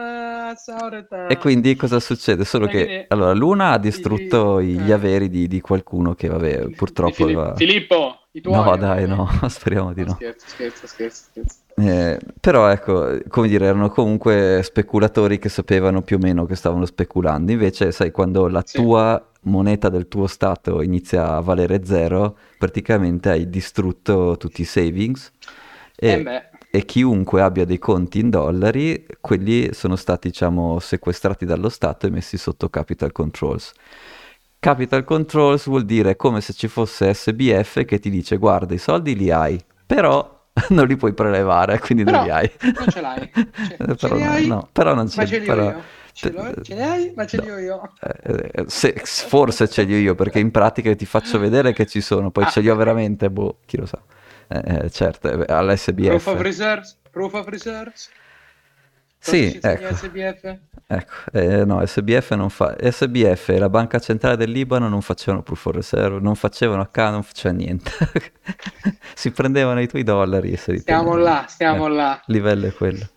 E 1.29 1.39
quindi 1.39 1.77
cosa 1.77 2.01
succede? 2.01 2.45
Solo 2.45 2.67
che 2.67 3.07
allora 3.09 3.33
Luna 3.35 3.71
ha 3.71 3.79
distrutto 3.79 4.61
gli 4.61 4.91
eh. 4.91 4.93
averi 4.93 5.29
di, 5.29 5.47
di 5.47 5.61
qualcuno 5.61 6.15
che 6.15 6.27
vabbè, 6.27 6.71
purtroppo 6.71 7.15
Filippo, 7.15 7.41
aveva... 7.41 7.55
Filippo, 7.55 8.19
i 8.33 8.41
tuoi. 8.41 8.65
No, 8.65 8.77
dai, 8.77 9.07
no, 9.07 9.29
speriamo 9.47 9.93
di 9.93 10.01
No, 10.01 10.07
no. 10.09 10.15
Scherzo, 10.15 10.49
scherzo, 10.49 10.87
scherzo, 10.89 11.23
scherzo. 11.31 11.57
Eh, 11.77 12.21
però 12.39 12.69
ecco, 12.69 13.19
come 13.29 13.49
dire, 13.49 13.67
erano 13.67 13.89
comunque 13.91 14.61
speculatori 14.63 15.39
che 15.41 15.49
sapevano 15.49 16.03
più 16.03 16.17
o 16.17 16.19
meno 16.21 16.47
che 16.47 16.55
stavano 16.55 16.87
speculando. 16.87 17.51
Invece, 17.51 17.91
sai, 17.91 18.13
quando 18.13 18.47
la 18.47 18.65
Sì. 18.65 18.79
tua 18.79 19.21
moneta 19.43 19.89
del 19.89 20.07
tuo 20.07 20.27
stato 20.29 20.83
inizia 20.83 21.35
a 21.35 21.41
valere 21.41 21.85
zero, 21.85 22.37
praticamente 22.57 23.29
hai 23.31 23.49
distrutto 23.51 24.37
tutti 24.39 24.61
i 24.63 24.65
savings 24.65 25.33
Eh 26.07 26.19
e, 26.19 26.25
beh, 26.25 26.43
e 26.71 26.85
chiunque 26.85 27.43
abbia 27.43 27.65
dei 27.65 27.79
conti 27.79 28.21
in 28.21 28.31
dollari, 28.31 29.05
quelli 29.21 29.73
sono 29.75 29.97
stati, 29.97 30.29
diciamo, 30.29 30.79
sequestrati 30.79 31.45
dallo 31.45 31.69
Stato 31.69 32.07
e 32.07 32.11
messi 32.11 32.37
sotto 32.39 32.69
capital 32.71 33.11
controls. 33.13 33.73
Capital 34.59 35.05
controls 35.05 35.67
vuol 35.67 35.85
dire 35.85 36.17
come 36.17 36.41
se 36.41 36.53
ci 36.55 36.69
fosse 36.69 37.13
SBF 37.13 37.85
che 37.85 37.99
ti 37.99 38.09
dice 38.11 38.37
guarda 38.39 38.73
i 38.75 38.79
soldi 38.79 39.15
li 39.15 39.31
hai, 39.31 39.61
però 39.85 40.44
non 40.71 40.87
li 40.87 40.97
puoi 40.97 41.13
prelevare, 41.15 41.79
quindi 41.81 42.05
non 42.05 42.13
Però 42.13 42.25
li 42.25 42.31
hai. 42.31 42.51
non 42.79 42.89
ce 42.89 43.01
l'hai. 43.01 43.31
Ce- 43.35 43.77
Eh, 43.79 43.87
ce 43.87 43.95
però 43.97 44.15
li 44.17 44.23
hai, 44.23 44.47
no, 44.47 44.69
però 44.73 44.95
non 44.95 45.09
ma 45.17 45.25
ce 45.27 45.39
li 45.39 45.47
però- 45.47 45.71
io. 45.71 45.83
Ce, 46.17 46.31
li 46.31 46.81
hai, 46.81 47.13
ma 47.17 47.27
ce 47.27 47.41
li 47.41 47.51
ho 47.51 47.59
io. 47.59 47.91
eh, 48.01 48.51
eh, 48.53 48.65
se- 48.69 48.95
forse 49.05 49.69
ce 49.69 49.83
li 49.83 49.95
ho 49.95 49.99
io 49.99 50.15
perché 50.15 50.39
in 50.39 50.53
pratica 50.53 50.95
ti 50.95 51.07
faccio 51.07 51.41
vedere 51.41 51.73
che 51.73 51.87
ci 51.87 52.01
sono, 52.01 52.31
poi 52.31 52.45
Ah, 52.45 52.49
ce 52.51 52.61
li 52.61 52.69
ho 52.71 52.77
veramente, 52.77 53.31
boh, 53.31 53.59
chi 53.67 53.79
lo 53.79 53.87
sa. 53.87 54.01
Eh, 54.47 54.63
eh, 54.85 54.91
certo, 54.91 55.29
all'SBF. 55.49 56.07
Proof 56.07 56.27
of 56.29 56.41
reserves? 56.41 56.97
Proof 57.11 57.33
of 57.35 57.47
reserves? 57.49 58.11
Sì, 59.31 59.59
ecco. 59.63 59.95
SBF? 59.95 60.57
Ecco, 60.87 61.13
eh, 61.33 61.65
no, 61.65 61.85
SBF 61.85 62.33
non 62.35 62.51
fa... 62.51 62.77
SBF 62.79 63.49
e 63.49 63.59
la 63.59 63.71
Banca 63.71 63.99
Centrale 63.99 64.37
del 64.37 64.51
Libano 64.51 64.89
non 64.89 65.01
facevano 65.01 65.43
proof 65.43 65.65
of 65.67 65.75
reserve, 65.75 66.21
non 66.21 66.35
facevano 66.35 66.83
account, 66.83 67.13
non 67.13 67.23
facevano 67.23 67.61
niente. 67.61 67.91
si 69.15 69.31
prendevano 69.31 69.81
i 69.81 69.89
tuoi 69.89 70.03
dollari 70.03 70.53
e 70.53 70.57
se 70.59 70.73
li 70.73 70.79
Stiamo 70.81 71.17
là, 71.17 71.47
stiamo 71.49 71.87
Eh, 71.87 71.91
là. 71.91 72.23
Il 72.27 72.35
livello 72.35 72.67
è 72.67 72.73
quello. 72.73 73.09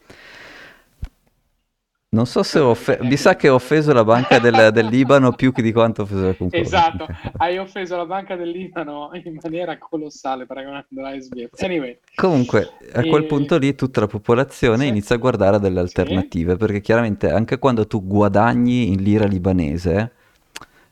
Non 2.10 2.26
so 2.26 2.42
se 2.42 2.60
ho 2.60 2.70
offeso... 2.70 3.04
Mi 3.04 3.18
sa 3.18 3.36
che 3.36 3.50
ho 3.50 3.56
offeso 3.56 3.92
la 3.92 4.06
Banca 4.06 4.40
del, 4.40 4.70
del 4.72 4.86
Libano 4.86 5.34
più 5.34 5.52
che 5.52 5.62
di 5.62 5.74
quanto 5.74 6.02
ho 6.02 6.04
offeso 6.06 6.26
la 6.28 6.34
concorrenza. 6.36 6.78
Esatto, 6.78 7.08
hai 7.38 7.58
offeso 7.58 7.98
la 7.98 8.06
banca 8.06 8.38
del 8.38 8.50
Libano 8.50 9.10
in 9.14 9.38
maniera 9.42 9.78
colossale 9.78 10.46
paragonandola 10.46 11.10
a 11.10 11.20
SBF. 11.20 11.62
Anyway, 11.62 12.00
Comunque, 12.16 12.70
a 12.94 13.02
quel 13.04 13.24
E- 13.24 13.28
punto 13.28 13.58
lì 13.58 13.76
tutta 13.76 14.00
la 14.00 14.08
popolazione 14.08 14.84
Sì. 14.84 14.88
inizia 14.88 15.16
a 15.16 15.20
guardare 15.20 15.60
delle 15.60 15.82
alternative, 15.82 16.56
perché 16.56 16.80
chiaramente 16.80 17.30
anche 17.30 17.60
quando 17.60 17.86
tu 17.88 18.02
guadagni 18.06 18.88
in 18.94 19.04
lira 19.04 19.26
libanese, 19.26 20.14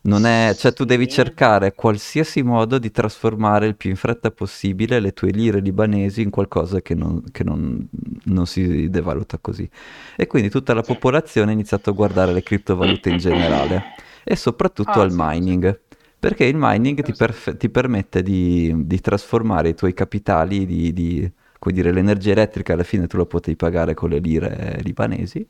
non 0.06 0.26
è, 0.26 0.54
cioè 0.56 0.72
tu 0.74 0.86
devi 0.86 1.08
cercare 1.08 1.74
qualsiasi 1.74 2.44
modo 2.44 2.78
di 2.78 2.92
trasformare 2.92 3.66
il 3.68 3.76
più 3.76 3.90
in 3.90 3.96
fretta 3.96 4.30
possibile 4.32 5.00
le 5.00 5.14
tue 5.14 5.32
lire 5.32 5.60
libanesi 5.60 6.22
in 6.22 6.30
qualcosa 6.30 6.82
che 6.82 6.94
non, 6.94 7.24
che 7.32 7.44
non- 7.44 7.88
non 8.26 8.46
si 8.46 8.90
devaluta 8.90 9.40
così. 9.40 9.68
E 10.16 10.28
quindi 10.28 10.50
tutta 10.50 10.74
la 10.76 10.84
popolazione 10.84 11.50
ha 11.52 11.54
iniziato 11.54 11.90
a 11.90 11.94
guardare 11.94 12.34
le 12.34 12.44
criptovalute 12.44 13.10
in 13.10 13.18
generale 13.18 13.84
e 14.24 14.36
soprattutto 14.36 15.00
Ah, 15.00 15.02
al 15.02 15.10
mining. 15.12 15.80
Perché 16.20 16.46
il 16.46 16.56
mining 16.58 17.02
ti, 17.04 17.14
perf- 17.14 17.58
ti 17.58 17.70
permette 17.70 18.24
di, 18.24 18.74
di 18.86 19.00
trasformare 19.00 19.70
i 19.70 19.76
tuoi 19.76 19.94
capitali, 19.94 20.66
di, 20.66 20.94
di- 20.94 21.32
come 21.60 21.74
dire, 21.76 21.92
l'energia 21.92 22.32
elettrica 22.32 22.74
alla 22.74 22.84
fine 22.84 23.08
tu 23.08 23.18
la 23.18 23.26
potevi 23.26 23.56
pagare 23.56 23.94
con 23.94 24.10
le 24.10 24.20
lire 24.20 24.80
libanesi, 24.84 25.48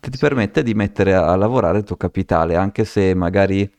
ti 0.00 0.10
Sì. 0.10 0.18
permette 0.18 0.62
di 0.62 0.74
mettere 0.74 1.14
a, 1.14 1.26
a 1.28 1.36
lavorare 1.36 1.78
il 1.78 1.84
tuo 1.84 1.96
capitale, 1.96 2.56
anche 2.56 2.84
se 2.84 3.14
magari 3.14 3.70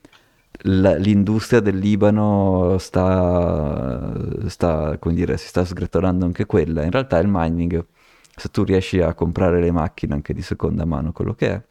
l'industria 0.63 1.59
del 1.59 1.77
Libano 1.77 2.77
sta, 2.79 4.13
sta, 4.47 4.97
come 4.97 5.13
dire, 5.15 5.37
si 5.37 5.47
sta 5.47 5.63
sgretolando 5.65 6.25
anche 6.25 6.45
quella. 6.45 6.83
In 6.83 6.91
realtà 6.91 7.19
il 7.19 7.27
mining, 7.29 7.85
se 8.35 8.49
tu 8.49 8.63
riesci 8.63 8.99
a 9.01 9.13
comprare 9.13 9.59
le 9.61 9.71
macchine 9.71 10.13
anche 10.15 10.33
di 10.33 10.41
seconda 10.41 10.85
mano, 10.85 11.11
quello 11.11 11.33
che 11.35 11.49
è, 11.49 11.61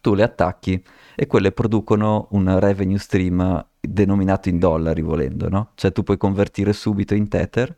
tu 0.00 0.14
le 0.14 0.22
attacchi 0.22 0.82
e 1.16 1.26
quelle 1.26 1.52
producono 1.52 2.28
un 2.32 2.58
revenue 2.60 2.98
stream 2.98 3.66
denominato 3.80 4.48
in 4.48 4.58
dollari 4.58 5.02
volendo, 5.02 5.48
no? 5.48 5.70
Cioè 5.74 5.92
tu 5.92 6.02
puoi 6.02 6.16
convertire 6.16 6.72
subito 6.72 7.14
in 7.14 7.28
Tether 7.28 7.74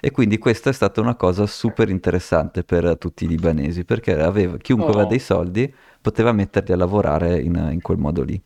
e 0.00 0.10
quindi 0.10 0.38
questa 0.38 0.70
è 0.70 0.72
stata 0.72 1.00
una 1.00 1.14
cosa 1.16 1.46
super 1.46 1.88
interessante 1.88 2.64
per 2.64 2.96
tutti 2.98 3.24
i 3.24 3.28
libanesi 3.28 3.84
perché 3.84 4.18
aveva, 4.20 4.56
chiunque 4.58 4.92
aveva 4.92 5.06
Oh. 5.06 5.06
dei 5.06 5.18
soldi 5.18 5.72
poteva 6.00 6.32
metterli 6.32 6.72
a 6.72 6.76
lavorare 6.76 7.38
in, 7.40 7.68
in 7.72 7.80
quel 7.80 7.98
modo 7.98 8.22
lì. 8.22 8.40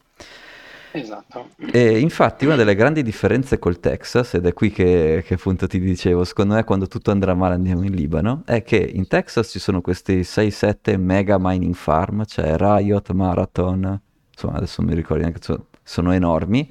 esatto. 0.91 1.53
E 1.75 1.99
infatti 2.01 2.45
una 2.45 2.57
delle 2.57 2.75
grandi 2.75 3.03
differenze 3.03 3.59
col 3.59 3.81
Texas, 3.81 4.35
ed 4.35 4.45
è 4.47 4.53
qui 4.53 4.71
che, 4.71 5.23
che 5.27 5.35
appunto 5.35 5.67
ti 5.67 5.81
dicevo, 5.81 6.25
secondo 6.25 6.55
me 6.55 6.65
quando 6.65 6.87
tutto 6.87 7.11
andrà 7.11 7.35
male 7.35 7.55
andiamo 7.55 7.83
in 7.85 7.95
Libano, 7.95 8.43
è 8.45 8.63
che 8.63 8.77
in 8.77 9.07
Texas 9.07 9.49
ci 9.49 9.59
sono 9.59 9.81
questi 9.81 10.23
6-7 10.23 10.99
mega 10.99 11.37
mining 11.41 11.75
farm, 11.75 12.25
cioè 12.27 12.57
Riot, 12.57 13.11
Marathon, 13.13 14.01
insomma 14.31 14.57
adesso 14.57 14.83
non 14.83 14.91
mi 14.91 14.97
ricordo 14.97 15.23
neanche, 15.23 15.41
sono 15.83 16.13
enormi, 16.13 16.71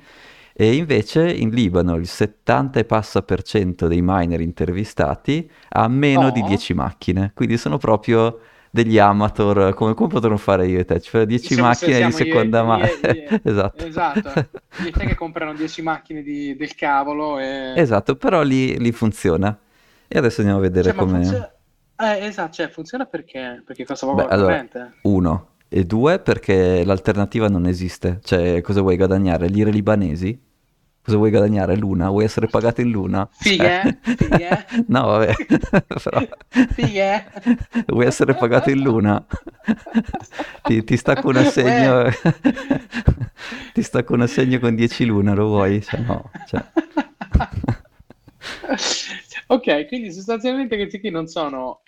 e 0.53 0.75
invece 0.75 1.31
in 1.31 1.49
Libano 1.49 1.95
il 1.95 2.07
70 2.07 2.79
e 2.79 2.85
passa 2.85 3.21
per 3.21 3.41
cento 3.43 3.87
dei 3.87 4.01
miner 4.03 4.41
intervistati 4.41 5.49
ha 5.69 5.87
meno 5.87 6.29
di 6.31 6.41
Oh. 6.41 6.47
10 6.47 6.73
macchine, 6.73 7.31
quindi 7.33 7.57
sono 7.57 7.77
proprio 7.77 8.39
degli 8.73 8.97
amateur, 8.97 9.73
come, 9.73 9.93
come 9.93 10.07
potremmo 10.09 10.37
fare 10.37 10.65
io 10.67 10.79
e 10.79 10.85
te? 10.85 10.99
Cioè 11.01 11.25
10 11.25 11.45
Siamo- 11.53 11.67
macchine 11.67 12.05
di 12.05 12.11
seconda 12.11 12.63
mano. 12.63 12.85
esatto. 13.43 13.85
Esatto. 13.85 14.29
Io 14.81 14.87
e 14.87 14.91
te 14.91 15.05
che 15.07 15.15
comprano 15.15 15.53
10 15.53 15.81
macchine 15.81 16.21
di- 16.23 16.55
del 16.55 16.73
cavolo 16.75 17.37
e... 17.37 17.73
Esatto, 17.75 18.15
però 18.15 18.41
lì, 18.43 18.77
lì 18.79 18.91
funziona. 18.93 19.57
E 20.07 20.17
adesso 20.17 20.39
andiamo 20.41 20.59
a 20.61 20.63
vedere 20.63 20.89
Cioè, 20.89 20.95
come... 20.97 21.13
funziona... 21.15 21.53
Eh, 22.01 22.25
esatto, 22.25 22.53
cioè, 22.53 22.69
funziona 22.69 23.05
perché? 23.05 23.61
Perché 23.65 23.85
costa 23.85 24.05
poco 24.07 24.23
Beh, 24.23 24.29
allora, 24.33 24.65
uno. 25.03 25.47
E 25.73 25.85
due, 25.85 26.19
perché 26.19 26.83
l'alternativa 26.83 27.47
non 27.47 27.65
esiste. 27.65 28.19
Cioè, 28.25 28.59
cosa 28.59 28.81
vuoi 28.81 28.97
guadagnare? 28.97 29.47
Lire 29.47 29.71
libanesi? 29.71 30.37
Cosa 31.01 31.15
vuoi 31.15 31.29
guadagnare? 31.29 31.77
Luna? 31.77 32.09
Vuoi 32.09 32.25
essere 32.25 32.47
pagato 32.47 32.81
in 32.81 32.89
luna? 32.89 33.25
Fighe? 33.31 33.99
Cioè... 34.03 34.15
Fighe? 34.17 34.65
no, 34.89 35.05
vabbè, 35.05 35.33
però... 36.03 36.27
Fighe? 36.73 37.25
Vuoi 37.87 38.05
essere 38.05 38.35
pagato 38.35 38.69
in 38.69 38.81
luna? 38.81 39.25
ti, 40.63 40.83
ti 40.83 40.97
stacco 40.97 41.29
un 41.29 41.37
assegno... 41.37 42.09
ti 43.73 43.81
stacco 43.81 44.13
un 44.13 44.21
assegno 44.23 44.59
con 44.59 44.75
10 44.75 45.05
luna, 45.05 45.33
lo 45.33 45.47
vuoi? 45.47 45.81
Cioè, 45.81 46.01
no, 46.01 46.29
cioè... 46.47 46.65
ok, 49.47 49.87
quindi 49.87 50.11
sostanzialmente 50.11 50.75
questi 50.75 50.99
qui 50.99 51.11
non 51.11 51.27
sono 51.27 51.83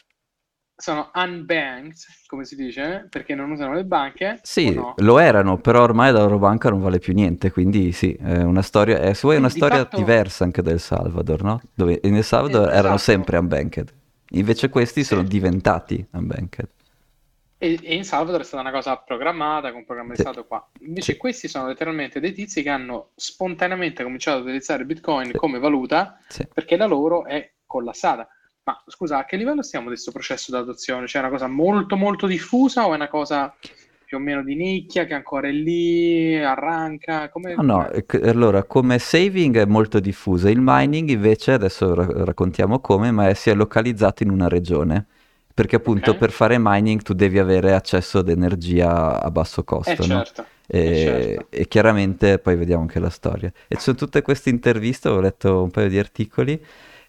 sono 0.75 1.11
unbanked, 1.13 1.95
come 2.27 2.45
si 2.45 2.55
dice, 2.55 3.07
perché 3.09 3.35
non 3.35 3.51
usano 3.51 3.73
le 3.73 3.85
banche. 3.85 4.39
Sì, 4.41 4.73
no? 4.73 4.95
lo 4.97 5.19
erano, 5.19 5.57
però 5.57 5.83
ormai 5.83 6.11
la 6.11 6.19
loro 6.19 6.39
banca 6.39 6.69
non 6.69 6.81
vale 6.81 6.99
più 6.99 7.13
niente, 7.13 7.51
quindi 7.51 7.91
sì, 7.91 8.13
è 8.13 8.41
una 8.41 8.61
storia, 8.61 8.99
è, 8.99 9.13
se 9.13 9.21
vuoi, 9.23 9.37
una 9.37 9.49
storia 9.49 9.79
fatto... 9.79 9.97
diversa 9.97 10.43
anche 10.43 10.61
del 10.61 10.79
Salvador, 10.79 11.43
no? 11.43 11.61
Dove 11.73 11.99
in 12.03 12.15
El 12.15 12.23
Salvador 12.23 12.63
esatto. 12.63 12.77
erano 12.77 12.97
sempre 12.97 13.37
unbanked, 13.37 13.93
invece 14.31 14.69
questi 14.69 15.01
sì. 15.01 15.07
sono 15.07 15.23
diventati 15.23 16.05
unbanked. 16.11 16.67
E, 17.63 17.79
e, 17.81 17.95
in 17.95 18.03
Salvador 18.03 18.41
è 18.41 18.43
stata 18.43 18.61
una 18.61 18.71
cosa 18.73 18.97
programmata, 18.97 19.69
con 19.69 19.79
un 19.79 19.85
programma 19.85 20.09
di 20.09 20.17
sì. 20.17 20.23
Stato 20.23 20.45
qua. 20.45 20.69
Invece 20.81 21.13
sì. 21.13 21.17
questi 21.17 21.47
sono 21.47 21.67
letteralmente 21.67 22.19
dei 22.19 22.33
tizi 22.33 22.61
che 22.61 22.69
hanno 22.69 23.11
spontaneamente 23.15 24.03
cominciato 24.03 24.39
ad 24.39 24.43
utilizzare 24.43 24.83
Bitcoin 24.83 25.31
come 25.31 25.59
valuta 25.59 26.19
perché 26.53 26.75
la 26.75 26.87
loro 26.87 27.25
è 27.25 27.53
collassata. 27.65 28.27
Ma 28.65 28.81
scusa, 28.87 29.17
a 29.17 29.25
che 29.25 29.35
livello 29.35 29.61
stiamo 29.61 29.87
questo 29.87 30.11
processo 30.11 30.51
di 30.51 30.57
adozione? 30.57 31.05
Cioè 31.05 31.21
è 31.21 31.25
una 31.25 31.33
cosa 31.33 31.47
molto 31.47 31.97
molto 31.97 32.27
diffusa 32.27 32.87
o 32.87 32.93
è 32.93 32.95
una 32.95 33.09
cosa 33.09 33.53
più 34.05 34.17
o 34.17 34.19
meno 34.21 34.41
di 34.41 34.55
nicchia 34.55 35.05
che 35.05 35.13
ancora 35.13 35.49
è 35.49 35.51
lì, 35.51 36.41
arranca? 36.41 37.29
Come, 37.29 37.55
no, 37.55 37.61
no, 37.61 37.89
allora 38.23 38.63
come 38.63 38.99
saving 38.99 39.57
è 39.57 39.65
molto 39.65 39.99
diffusa, 39.99 40.49
il 40.49 40.59
mining 40.61 41.09
invece, 41.09 41.53
adesso 41.53 41.93
raccontiamo 42.23 42.79
come, 42.79 43.11
ma 43.11 43.27
è, 43.27 43.33
si 43.33 43.49
è 43.49 43.53
localizzato 43.53 44.23
in 44.23 44.29
una 44.29 44.47
regione. 44.47 45.07
Perché 45.53 45.75
appunto 45.75 46.11
okay. 46.11 46.19
per 46.19 46.31
fare 46.31 46.55
mining 46.57 47.03
tu 47.03 47.13
devi 47.13 47.37
avere 47.37 47.75
accesso 47.75 48.19
ad 48.19 48.29
energia 48.29 49.21
a 49.21 49.29
basso 49.29 49.63
costo, 49.63 49.91
eh, 49.91 50.07
no? 50.07 50.23
certo. 50.23 50.45
E, 50.65 50.79
eh, 50.79 50.95
certo. 50.95 51.47
e, 51.51 51.67
chiaramente 51.67 52.39
poi 52.39 52.55
vediamo 52.55 52.81
anche 52.81 52.99
la 52.99 53.11
storia. 53.11 53.51
E 53.67 53.75
ci 53.75 53.81
sono 53.81 53.97
tutte 53.97 54.23
queste 54.23 54.49
interviste, 54.49 55.09
ho 55.09 55.19
letto 55.19 55.61
un 55.61 55.69
paio 55.69 55.89
di 55.89 55.99
articoli 55.99 56.59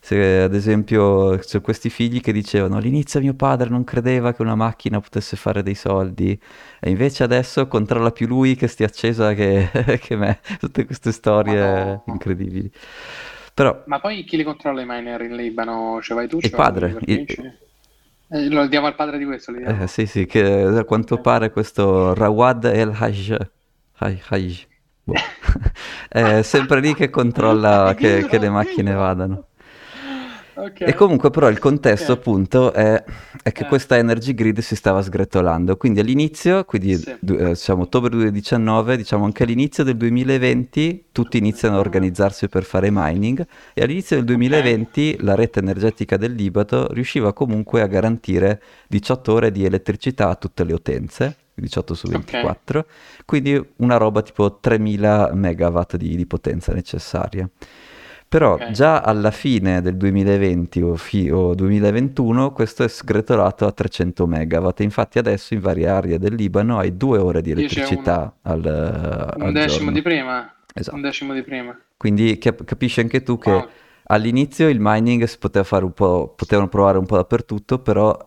se, 0.05 0.43
ad 0.43 0.53
esempio, 0.53 1.39
c'è 1.39 1.63
questi 1.63 1.89
figli 1.89 2.21
che 2.21 2.31
dicevano 2.31 2.77
all'inizio 2.77 3.21
mio 3.21 3.33
padre 3.33 3.71
non 3.71 3.85
credeva 3.85 4.35
che 4.35 4.43
una 4.43 4.55
macchina 4.55 5.01
potesse 5.01 5.35
fare 5.35 5.63
dei 5.63 5.75
soldi 5.75 6.39
e 6.79 6.91
invece 6.91 7.23
adesso 7.23 7.67
controlla 7.69 8.11
più 8.11 8.27
lui 8.27 8.55
che 8.55 8.67
stia 8.67 8.85
accesa 8.85 9.33
che, 9.33 9.71
che 9.99 10.17
me. 10.17 10.41
Tutte 10.59 10.85
queste 10.85 11.11
storie 11.11 11.59
no. 11.59 12.05
incredibili. 12.09 12.71
Però, 13.55 13.83
Ma 13.87 13.99
poi 13.99 14.25
chi 14.25 14.37
li 14.37 14.45
controlla 14.45 14.83
i 14.83 14.87
miner 14.87 15.23
in 15.23 15.37
Libano? 15.37 16.03
Cioè 16.03 16.15
vai 16.15 16.29
tu? 16.29 16.37
Il 16.39 16.51
padre. 16.51 16.99
Il... 17.07 17.57
Eh, 18.29 18.49
lo 18.51 18.67
diamo 18.67 18.89
al 18.89 18.97
padre 18.97 19.17
di 19.17 19.25
questo. 19.25 19.55
Eh, 19.55 19.87
sì, 19.87 20.05
sì, 20.05 20.27
che 20.27 20.65
a 20.65 20.85
quanto 20.85 21.17
pare 21.17 21.51
questo 21.51 22.13
Rawad 22.13 22.65
El 22.67 22.95
Hajj. 22.95 23.37
Hajj. 23.97 24.67
Boh. 25.03 25.15
è 26.09 26.43
sempre 26.43 26.81
lì 26.81 26.95
che 26.95 27.09
controlla 27.09 27.95
che, 27.97 28.27
che 28.27 28.37
le 28.37 28.51
macchine 28.51 28.93
vadano. 28.93 29.47
Okay. 30.55 30.89
E 30.89 30.95
comunque 30.95 31.31
però 31.31 31.49
il 31.49 31.59
contesto 31.59 32.13
okay. 32.13 32.17
appunto 32.17 32.73
è, 32.73 33.03
è 33.43 33.53
che 33.53 33.65
eh. 33.65 33.67
questa 33.67 33.97
energy 33.97 34.35
grid 34.35 34.61
si 34.61 34.77
stava 34.77 35.03
sgretolando, 35.03 35.77
quindi 35.77 36.01
all'inizio, 36.01 36.65
quindi 36.65 36.97
sì. 36.97 37.11
eh, 37.11 37.49
diciamo 37.49 37.83
ottobre 37.83 38.11
2019, 38.11 38.97
diciamo 38.97 39.25
anche 39.25 39.43
all'inizio 39.43 39.83
del 39.83 39.97
2020 39.97 41.07
tutti 41.11 41.39
iniziano 41.39 41.77
a 41.77 41.81
organizzarsi 41.81 42.49
per 42.49 42.63
fare 42.63 42.89
mining 42.91 43.45
e 43.73 43.83
all'inizio 43.83 44.17
del 44.17 44.25
2020 44.27 45.13
okay. 45.15 45.25
la 45.25 45.35
rete 45.35 45.59
energetica 45.59 46.17
del 46.17 46.35
Libano 46.35 46.87
riusciva 46.89 47.33
comunque 47.33 47.83
a 47.83 47.87
garantire 47.87 48.63
18 48.89 49.33
ore 49.33 49.51
di 49.51 49.65
elettricità 49.65 50.29
a 50.29 50.37
tutte 50.37 50.65
le 50.65 50.73
utenze. 50.73 51.37
18 51.57 51.95
su 51.95 52.09
24, 52.09 52.79
okay. 52.81 52.93
quindi 53.25 53.65
una 53.77 53.97
roba 53.97 54.23
tipo 54.23 54.59
3000 54.59 55.31
megawatt 55.35 55.95
di, 55.95 56.17
di 56.17 56.27
potenza 56.27 56.73
necessaria. 56.73 57.49
Però 58.35 58.55
okay. 58.55 58.73
già 58.73 58.99
alla 58.99 59.31
fine 59.31 59.81
del 59.81 59.97
2020 59.97 60.83
o, 60.83 60.97
fi- 60.97 61.31
o, 61.31 61.55
2021 61.55 62.51
questo 62.51 62.83
è 62.83 62.89
sgretolato 62.89 63.65
a 63.65 63.71
300 63.71 64.27
megawatt. 64.27 64.81
Infatti 64.81 65.21
adesso 65.21 65.55
in 65.55 65.61
varie 65.61 65.87
aree 65.87 66.19
del 66.19 66.35
Libano 66.35 66.79
hai 66.79 66.97
due 66.97 67.19
ore 67.19 67.43
di 67.43 67.53
elettricità 67.53 68.35
al, 68.43 69.35
un 69.37 69.41
al 69.41 69.53
decimo 69.53 69.77
giorno. 69.77 69.91
di 69.93 70.03
prima. 70.03 70.53
Esatto. 70.75 70.97
Un 70.97 71.03
decimo 71.03 71.33
di 71.33 71.43
prima. 71.45 71.79
Quindi 71.97 72.37
cap- 72.39 72.65
capisci 72.65 72.99
anche 72.99 73.23
tu 73.23 73.39
che 73.39 73.53
Wow. 73.53 73.69
all'inizio 74.07 74.69
il 74.69 74.79
mining 74.81 75.23
si 75.27 75.39
poteva 75.39 75.65
fare 75.65 75.85
un 75.85 75.93
po', 75.93 76.35
potevano 76.37 76.67
provare 76.67 76.99
un 76.99 77.07
po' 77.07 77.15
dappertutto, 77.15 77.79
però 77.79 78.19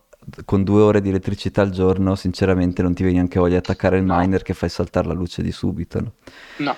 con 0.46 0.64
due 0.64 0.84
ore 0.84 1.02
di 1.02 1.10
elettricità 1.10 1.64
al 1.64 1.72
giorno 1.72 2.16
sinceramente 2.16 2.82
non 2.82 2.94
ti 2.94 3.04
viene 3.04 3.18
neanche 3.18 3.40
voglia 3.40 3.60
di 3.60 3.60
attaccare 3.60 3.98
il 3.98 4.06
miner 4.08 4.42
che 4.42 4.54
fai 4.54 4.70
saltare 4.70 5.08
la 5.08 5.14
luce 5.14 5.42
di 5.42 5.52
subito. 5.52 6.00
No, 6.00 6.12
no. 6.60 6.76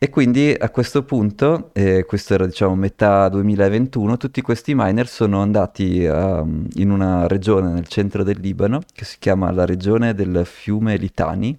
E 0.00 0.10
quindi 0.10 0.54
a 0.56 0.70
questo 0.70 1.02
punto, 1.02 1.70
eh, 1.72 2.04
questo 2.04 2.34
era 2.34 2.46
diciamo 2.46 2.76
metà 2.76 3.28
2021, 3.28 4.16
tutti 4.16 4.40
questi 4.42 4.72
miner 4.76 5.08
sono 5.08 5.42
andati 5.42 6.04
um, 6.04 6.68
in 6.74 6.90
una 6.90 7.26
regione 7.26 7.72
nel 7.72 7.88
centro 7.88 8.22
del 8.22 8.38
Libano 8.38 8.80
che 8.92 9.04
si 9.04 9.16
chiama 9.18 9.50
la 9.50 9.66
regione 9.66 10.14
del 10.14 10.42
fiume 10.44 10.96
Litani 10.96 11.58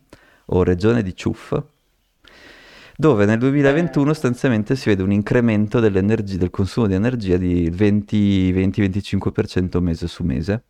o 0.51 0.63
regione 0.63 1.03
di 1.03 1.13
Ciuf, 1.17 1.61
dove 2.95 3.25
nel 3.25 3.39
2021 3.39 4.13
sostanzialmente 4.13 4.77
si 4.77 4.87
vede 4.87 5.03
un 5.03 5.11
incremento 5.11 5.81
dell'energia- 5.81 6.37
del 6.37 6.49
consumo 6.49 6.87
di 6.87 6.93
energia 6.93 7.35
di 7.35 7.69
20-25% 7.69 9.81
mese 9.81 10.07
su 10.07 10.23
mese, 10.23 10.63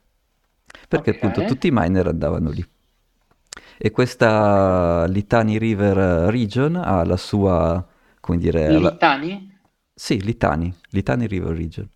perché 0.88 1.12
Ok. 1.12 1.17
appunto 1.17 1.45
tutti 1.45 1.67
i 1.67 1.71
miner 1.71 2.08
andavano 2.08 2.49
lì. 2.49 2.65
E 3.82 3.92
questa 3.92 5.06
Litani 5.08 5.58
River 5.58 6.30
Region 6.30 6.76
ha 6.76 7.04
la 7.06 7.15
sua, 7.18 7.86
come 8.20 8.38
dire, 8.38 8.78
la- 8.80 9.00
Litani? 9.00 9.32
sì, 9.94 10.22
Litani, 10.22 10.74
Litani 10.92 11.28
River 11.28 11.56
Region. 11.56 11.89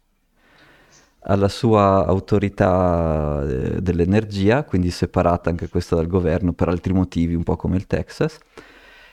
Ha 1.26 1.36
la 1.38 1.48
sua 1.48 2.06
autorità 2.06 3.42
eh, 3.48 3.82
dell'energia, 3.82 4.64
quindi 4.66 4.92
separata 4.92 5.50
anche 5.50 5.70
questa 5.70 5.96
dal 5.96 6.08
governo 6.08 6.52
per 6.52 6.68
altri 6.68 6.92
motivi, 6.92 7.34
un 7.34 7.44
po' 7.44 7.56
come 7.56 7.78
il 7.78 7.88
Texas. 7.88 8.38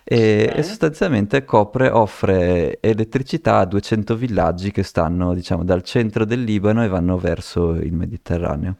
E, 0.02 0.50
Ok. 0.50 0.56
e 0.56 0.62
sostanzialmente 0.64 1.44
copre, 1.44 1.88
offre 1.88 2.80
elettricità 2.80 3.58
a 3.58 3.64
200 3.64 4.16
villaggi 4.16 4.72
che 4.72 4.82
stanno, 4.82 5.34
diciamo, 5.34 5.62
dal 5.62 5.82
centro 5.84 6.24
del 6.24 6.42
Libano 6.42 6.82
e 6.82 6.88
vanno 6.88 7.16
verso 7.16 7.74
il 7.74 7.92
Mediterraneo. 7.92 8.78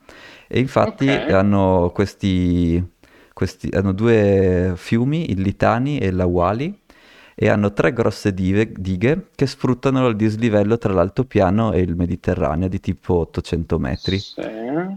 E 0.49 0.59
infatti 0.59 1.23
Ok. 1.23 1.29
hanno 1.29 1.93
questi, 1.95 2.85
questi, 3.41 3.71
hanno 3.73 3.93
due 3.93 4.75
fiumi, 4.77 5.31
il 5.31 5.41
Litani 5.41 5.97
e 5.97 6.11
l'Awali, 6.11 6.79
e 7.35 7.49
hanno 7.49 7.73
tre 7.73 7.95
grosse 7.95 8.35
dive- 8.35 8.71
dighe 8.77 9.29
che 9.35 9.47
sfruttano 9.47 10.07
il 10.09 10.15
dislivello 10.15 10.77
tra 10.77 10.93
l'altopiano 10.93 11.73
e 11.73 11.81
il 11.81 11.97
Mediterraneo 11.97 12.69
di 12.69 12.81
tipo 12.81 13.15
800 13.21 13.79
metri. 13.79 14.19
Sì. 14.19 14.43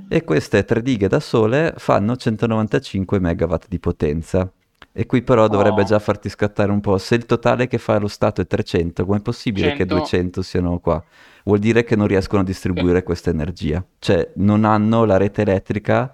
E 0.10 0.23
queste 0.25 0.65
tre 0.65 0.82
dighe 0.82 1.08
da 1.08 1.21
sole 1.21 1.73
fanno 1.77 2.17
195 2.17 3.17
megawatt 3.21 3.67
di 3.69 3.79
potenza. 3.79 4.51
E 4.91 5.06
qui 5.06 5.21
però 5.21 5.47
dovrebbe 5.47 5.84
Oh. 5.84 5.86
già 5.86 5.99
farti 5.99 6.27
scattare 6.27 6.69
un 6.69 6.82
po'. 6.82 6.97
Se 6.97 7.15
il 7.15 7.25
totale 7.25 7.67
che 7.67 7.77
fa 7.77 7.97
lo 7.97 8.10
Stato 8.10 8.41
è 8.41 8.45
300, 8.45 9.06
com'è 9.06 9.21
possibile 9.21 9.69
che 9.71 9.86
100? 9.88 9.95
200 9.95 10.41
siano 10.41 10.79
qua? 10.79 11.01
Vuol 11.45 11.60
dire 11.60 11.86
che 11.86 11.95
non 11.95 12.08
riescono 12.08 12.41
a 12.41 12.45
distribuire 12.45 13.03
questa 13.03 13.29
energia. 13.29 13.82
Cioè 13.99 14.32
non 14.36 14.65
hanno 14.65 15.06
la 15.06 15.15
rete 15.15 15.43
elettrica, 15.43 16.13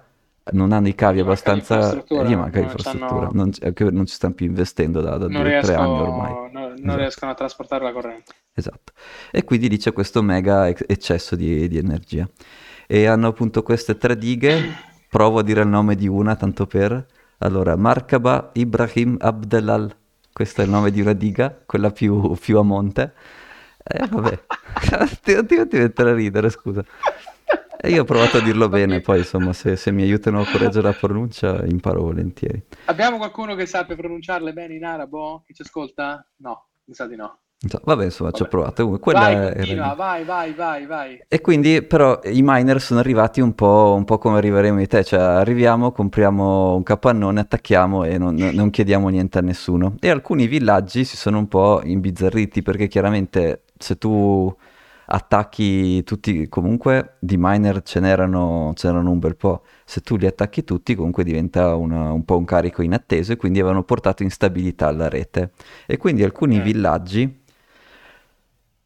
non 0.52 0.72
hanno 0.72 0.88
i 0.88 0.94
cavi 0.94 1.18
Gli 1.18 1.20
abbastanza... 1.20 1.94
Gli 2.08 2.34
manca 2.34 2.60
non 2.60 2.68
l'infrastruttura. 2.68 3.26
c'hanno- 3.26 3.30
Non, 3.32 3.50
è 3.60 3.72
che 3.72 3.84
non 3.90 4.06
ci 4.06 4.14
stanno 4.14 4.34
più 4.34 4.46
investendo 4.46 5.00
da, 5.00 5.16
da 5.16 5.28
Non, 5.28 5.42
due 5.42 5.58
o 5.58 5.60
tre 5.60 5.74
anni 5.74 6.00
ormai. 6.00 6.32
no- 6.52 6.68
non 6.68 6.74
Esatto. 6.76 6.96
riescono 6.96 7.30
a 7.30 7.34
trasportare 7.34 7.84
la 7.84 7.92
corrente. 7.92 8.32
Esatto. 8.54 8.92
E 9.30 9.44
quindi 9.44 9.68
lì 9.68 9.76
c'è 9.78 9.92
questo 9.92 10.22
mega 10.22 10.68
eccesso 10.68 11.36
di, 11.36 11.68
di 11.68 11.78
energia. 11.78 12.28
E 12.86 13.06
hanno 13.06 13.28
appunto 13.28 13.62
queste 13.62 13.96
tre 13.96 14.16
dighe, 14.16 14.60
provo 15.08 15.38
a 15.40 15.42
dire 15.42 15.62
il 15.62 15.68
nome 15.68 15.94
di 15.94 16.08
una 16.08 16.36
tanto 16.36 16.66
per... 16.66 17.06
Allora, 17.42 17.74
Markaba 17.76 18.50
Ibrahim 18.52 19.16
Abdelal, 19.18 19.94
questo 20.32 20.60
è 20.60 20.64
il 20.64 20.70
nome 20.70 20.90
di 20.90 21.00
una 21.00 21.14
diga, 21.14 21.56
quella 21.64 21.90
più, 21.90 22.34
più 22.38 22.58
a 22.58 22.62
monte. 22.62 23.14
E 23.82 24.06
vabbè, 24.06 24.38
ti, 25.22 25.46
ti, 25.46 25.66
ti 25.68 25.78
mettere 25.78 26.10
a 26.10 26.14
ridere, 26.14 26.50
scusa. 26.50 26.84
E 27.82 27.90
io 27.90 28.02
ho 28.02 28.04
provato 28.04 28.36
a 28.36 28.40
dirlo 28.40 28.68
bene, 28.68 29.00
poi 29.00 29.18
insomma 29.18 29.54
se, 29.54 29.74
se 29.74 29.90
mi 29.90 30.02
aiutano 30.02 30.42
a 30.42 30.46
correggere 30.46 30.82
la 30.82 30.92
pronuncia 30.92 31.64
imparo 31.64 32.02
volentieri. 32.02 32.62
Abbiamo 32.84 33.16
qualcuno 33.16 33.54
che 33.54 33.64
sappia 33.64 33.96
pronunciarle 33.96 34.52
bene 34.52 34.74
in 34.74 34.84
arabo? 34.84 35.42
Che 35.46 35.54
ci 35.54 35.62
ascolta? 35.62 36.22
No, 36.36 36.66
mi 36.84 36.94
sa 36.94 37.06
di 37.06 37.16
no. 37.16 37.38
Vabbè, 37.82 38.04
insomma, 38.04 38.30
ci 38.32 38.42
ho 38.42 38.46
provato. 38.46 38.82
Comunque, 38.84 39.12
quella 39.12 39.34
Vai, 39.34 39.54
continua, 39.54 39.94
vai, 39.94 40.24
vai, 40.24 40.52
vai, 40.52 40.86
vai. 40.86 41.24
E 41.28 41.40
quindi, 41.40 41.82
però, 41.82 42.20
i 42.24 42.40
miner 42.42 42.80
sono 42.80 43.00
arrivati 43.00 43.40
un 43.40 43.54
po', 43.54 43.94
un 43.96 44.04
po' 44.04 44.16
come 44.18 44.38
arriveremo 44.38 44.78
di 44.78 44.86
te, 44.86 45.04
cioè 45.04 45.20
arriviamo, 45.20 45.92
compriamo 45.92 46.74
un 46.74 46.82
capannone, 46.82 47.40
attacchiamo 47.40 48.04
e 48.04 48.16
non, 48.16 48.34
non 48.34 48.70
chiediamo 48.70 49.08
niente 49.08 49.38
a 49.38 49.42
nessuno. 49.42 49.94
E 50.00 50.08
alcuni 50.08 50.46
villaggi 50.46 51.04
si 51.04 51.16
sono 51.16 51.38
un 51.38 51.48
po' 51.48 51.82
imbizzarriti 51.84 52.62
perché 52.62 52.88
chiaramente 52.88 53.64
se 53.76 53.98
tu 53.98 54.54
attacchi 55.12 56.02
tutti, 56.04 56.48
comunque 56.48 57.16
di 57.18 57.36
miner 57.36 57.82
ce 57.82 57.98
n'erano, 58.00 58.72
ce 58.76 58.88
n'erano 58.88 59.10
un 59.10 59.18
bel 59.18 59.36
po', 59.36 59.62
se 59.84 60.00
tu 60.02 60.16
li 60.16 60.26
attacchi 60.26 60.62
tutti 60.64 60.94
comunque 60.94 61.24
diventa 61.24 61.74
una- 61.74 62.12
un 62.12 62.24
po' 62.24 62.36
un 62.36 62.44
carico 62.44 62.82
inatteso 62.82 63.32
e 63.32 63.36
quindi 63.36 63.58
avevano 63.60 63.82
portato 63.82 64.22
instabilità 64.22 64.86
alla 64.88 65.08
rete. 65.08 65.52
E 65.86 65.96
quindi 65.96 66.22
alcuni 66.22 66.58
Ok. 66.58 66.62
villaggi 66.62 67.38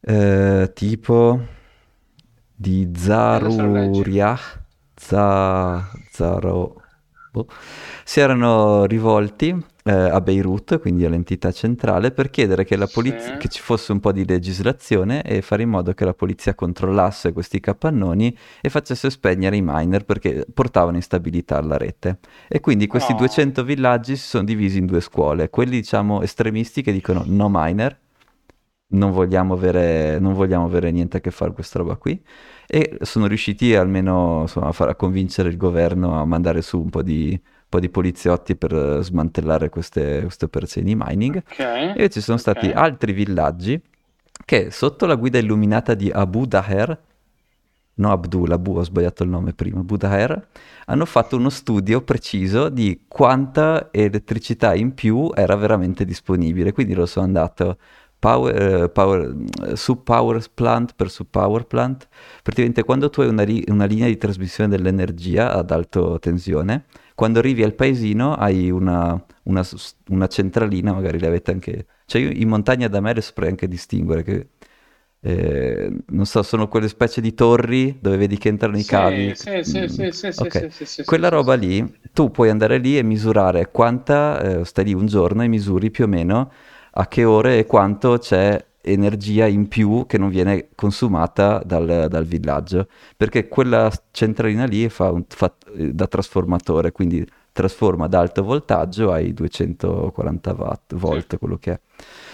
eh, 0.01 0.71
tipo 0.73 1.39
di. 2.55 2.89
Zaruriah, 2.95 4.39
Za- 4.95 5.91
Zaro, 6.11 6.81
boh, 7.31 7.47
si 8.03 8.19
erano 8.19 8.85
rivolti 8.85 9.55
eh, 9.87 9.91
a 9.91 10.19
Beirut, 10.21 10.79
quindi 10.79 11.05
all'entità 11.05 11.51
centrale, 11.51 12.11
per 12.11 12.29
chiedere 12.31 12.63
che, 12.65 12.75
la 12.75 12.87
Sì. 12.87 12.91
polizia, 12.91 13.33
che 13.37 13.47
ci 13.49 13.61
fosse 13.61 13.91
un 13.91 13.99
po' 13.99 14.11
di 14.11 14.25
legislazione 14.25 15.21
e 15.23 15.41
fare 15.43 15.61
in 15.63 15.69
modo 15.69 15.93
che 15.93 16.05
la 16.05 16.13
polizia 16.15 16.55
controllasse 16.55 17.33
questi 17.33 17.59
capannoni 17.59 18.35
e 18.61 18.69
facesse 18.69 19.09
spegnere 19.11 19.57
i 19.57 19.61
miner 19.63 20.03
perché 20.05 20.45
portavano 20.51 20.95
instabilità 20.97 21.57
alla 21.57 21.77
rete. 21.77 22.19
E 22.47 22.59
quindi 22.61 22.87
questi 22.87 23.13
Oh, 23.13 23.15
200 23.15 23.63
villaggi 23.63 24.15
si 24.15 24.27
sono 24.27 24.43
divisi 24.43 24.79
in 24.79 24.87
due 24.87 25.01
scuole, 25.01 25.49
quelli 25.51 25.71
diciamo 25.77 26.21
estremisti 26.23 26.81
che 26.81 26.91
dicono 26.91 27.23
no 27.27 27.47
miner, 27.51 27.99
non 28.87 29.11
vogliamo 29.11 29.53
avere, 29.53 30.19
non 30.19 30.33
vogliamo 30.33 30.65
avere 30.65 30.91
niente 30.91 31.17
a 31.17 31.19
che 31.19 31.31
fare 31.31 31.45
con 31.47 31.55
questa 31.55 31.79
roba 31.79 31.95
qui. 31.97 32.21
E 32.67 32.97
sono 33.01 33.27
riusciti 33.27 33.75
almeno 33.75 34.41
insomma, 34.41 34.67
a, 34.67 34.71
far, 34.71 34.89
a 34.89 34.95
convincere 34.95 35.49
il 35.49 35.57
governo 35.57 36.19
a 36.19 36.25
mandare 36.25 36.61
su 36.61 36.79
un 36.81 36.89
po' 36.89 37.01
di, 37.01 37.39
po' 37.75 37.79
di 37.81 37.89
poliziotti 37.89 38.55
per 38.55 38.73
eh, 38.73 39.03
smantellare 39.03 39.69
queste, 39.69 40.21
queste 40.21 40.45
operazioni 40.45 40.87
di 40.87 40.95
mining. 40.97 41.43
ok, 41.51 41.59
E 41.93 42.09
ci 42.09 42.21
sono 42.21 42.37
stati 42.37 42.69
ok. 42.69 42.75
altri 42.75 43.13
villaggi 43.13 43.81
che 44.45 44.69
sotto 44.71 45.05
la 45.05 45.15
guida 45.15 45.37
illuminata 45.39 45.93
di 45.93 46.09
Abu 46.11 46.45
Daher, 46.45 46.99
no 47.97 48.11
Abdul, 48.11 48.51
Abu, 48.51 48.77
ho 48.77 48.83
sbagliato 48.83 49.23
il 49.23 49.29
nome 49.29 49.53
prima, 49.53 49.79
Abu 49.79 49.95
Daher, 49.97 50.47
hanno 50.85 51.05
fatto 51.05 51.37
uno 51.37 51.49
studio 51.49 52.01
preciso 52.01 52.69
di 52.69 53.05
quanta 53.07 53.89
elettricità 53.91 54.75
in 54.75 54.93
più 54.93 55.31
era 55.33 55.55
veramente 55.55 56.03
disponibile. 56.05 56.73
Quindi 56.73 56.93
lo 56.93 57.05
sono 57.05 57.25
andato 57.25 57.77
power, 58.19 58.83
eh, 58.83 58.89
power- 58.89 59.35
eh, 59.67 59.75
su 59.77 60.03
power 60.03 60.41
plant 60.53 60.93
per 60.95 61.09
su 61.09 61.29
power 61.29 61.65
plant. 61.65 62.07
Praticamente 62.43 62.83
quando 62.83 63.09
tu 63.09 63.21
hai 63.21 63.27
una, 63.29 63.45
una 63.67 63.85
linea 63.85 64.07
di 64.07 64.17
trasmissione 64.17 64.69
dell'energia 64.69 65.53
ad 65.53 65.71
alta 65.71 66.19
tensione, 66.19 66.85
quando 67.15 67.39
arrivi 67.39 67.63
al 67.63 67.73
paesino 67.73 68.35
hai 68.35 68.69
una, 68.69 69.23
una 69.43 69.63
una 70.09 70.27
centralina, 70.27 70.93
magari 70.93 71.19
le 71.19 71.27
avete 71.27 71.51
anche... 71.51 71.85
Cioè 72.05 72.21
io 72.21 72.29
in 72.31 72.47
montagna 72.49 72.87
da 72.87 72.99
me 73.01 73.13
le 73.13 73.21
saprei 73.21 73.49
anche 73.49 73.67
distinguere, 73.67 74.23
che 74.23 74.49
eh, 75.21 75.91
non 76.07 76.25
so, 76.25 76.43
sono 76.43 76.67
quelle 76.67 76.87
specie 76.87 77.21
di 77.21 77.33
torri 77.33 77.97
dove 77.99 78.17
vedi 78.17 78.37
che 78.37 78.49
entrano 78.49 78.77
i 78.77 78.83
Sì, 78.83 78.85
cavi. 78.85 79.35
sì, 79.35 79.63
sì, 79.63 79.87
Mm, 79.87 79.87
sì, 79.87 80.11
sì, 80.11 80.31
sì, 80.31 80.49
ok, 80.49 80.67
sì, 80.69 80.69
sì, 80.85 80.85
quella 81.03 81.29
roba 81.29 81.55
lì, 81.55 81.99
tu 82.13 82.29
puoi 82.31 82.49
andare 82.49 82.77
lì 82.77 82.97
e 82.97 83.03
misurare 83.03 83.71
quanta, 83.71 84.59
eh, 84.59 84.65
stai 84.65 84.85
lì 84.85 84.93
un 84.93 85.07
giorno 85.07 85.41
e 85.43 85.47
misuri 85.47 85.89
più 85.91 86.03
o 86.05 86.07
meno 86.07 86.51
a 86.97 87.07
che 87.07 87.25
ore 87.25 87.57
e 87.59 87.65
quanto 87.65 88.17
c'è 88.19 88.63
energia 88.85 89.45
in 89.47 89.67
più 89.67 90.05
che 90.07 90.17
non 90.17 90.29
viene 90.29 90.69
consumata 90.75 91.61
dal, 91.65 92.07
dal 92.09 92.25
villaggio, 92.25 92.87
perché 93.17 93.47
quella 93.47 93.91
centralina 94.11 94.65
lì 94.65 94.87
fa, 94.89 95.11
un- 95.11 95.25
fa, 95.27 95.53
eh, 95.75 95.93
da 95.93 96.07
trasformatore, 96.07 96.91
quindi 96.91 97.25
trasforma 97.51 98.07
da 98.07 98.19
alto 98.19 98.43
voltaggio 98.43 99.11
ai 99.11 99.33
240 99.33 100.53
watt, 100.53 100.93
Sì, 100.99 100.99
volt, 100.99 101.37
quello 101.37 101.57
che 101.57 101.71
è. 101.73 101.79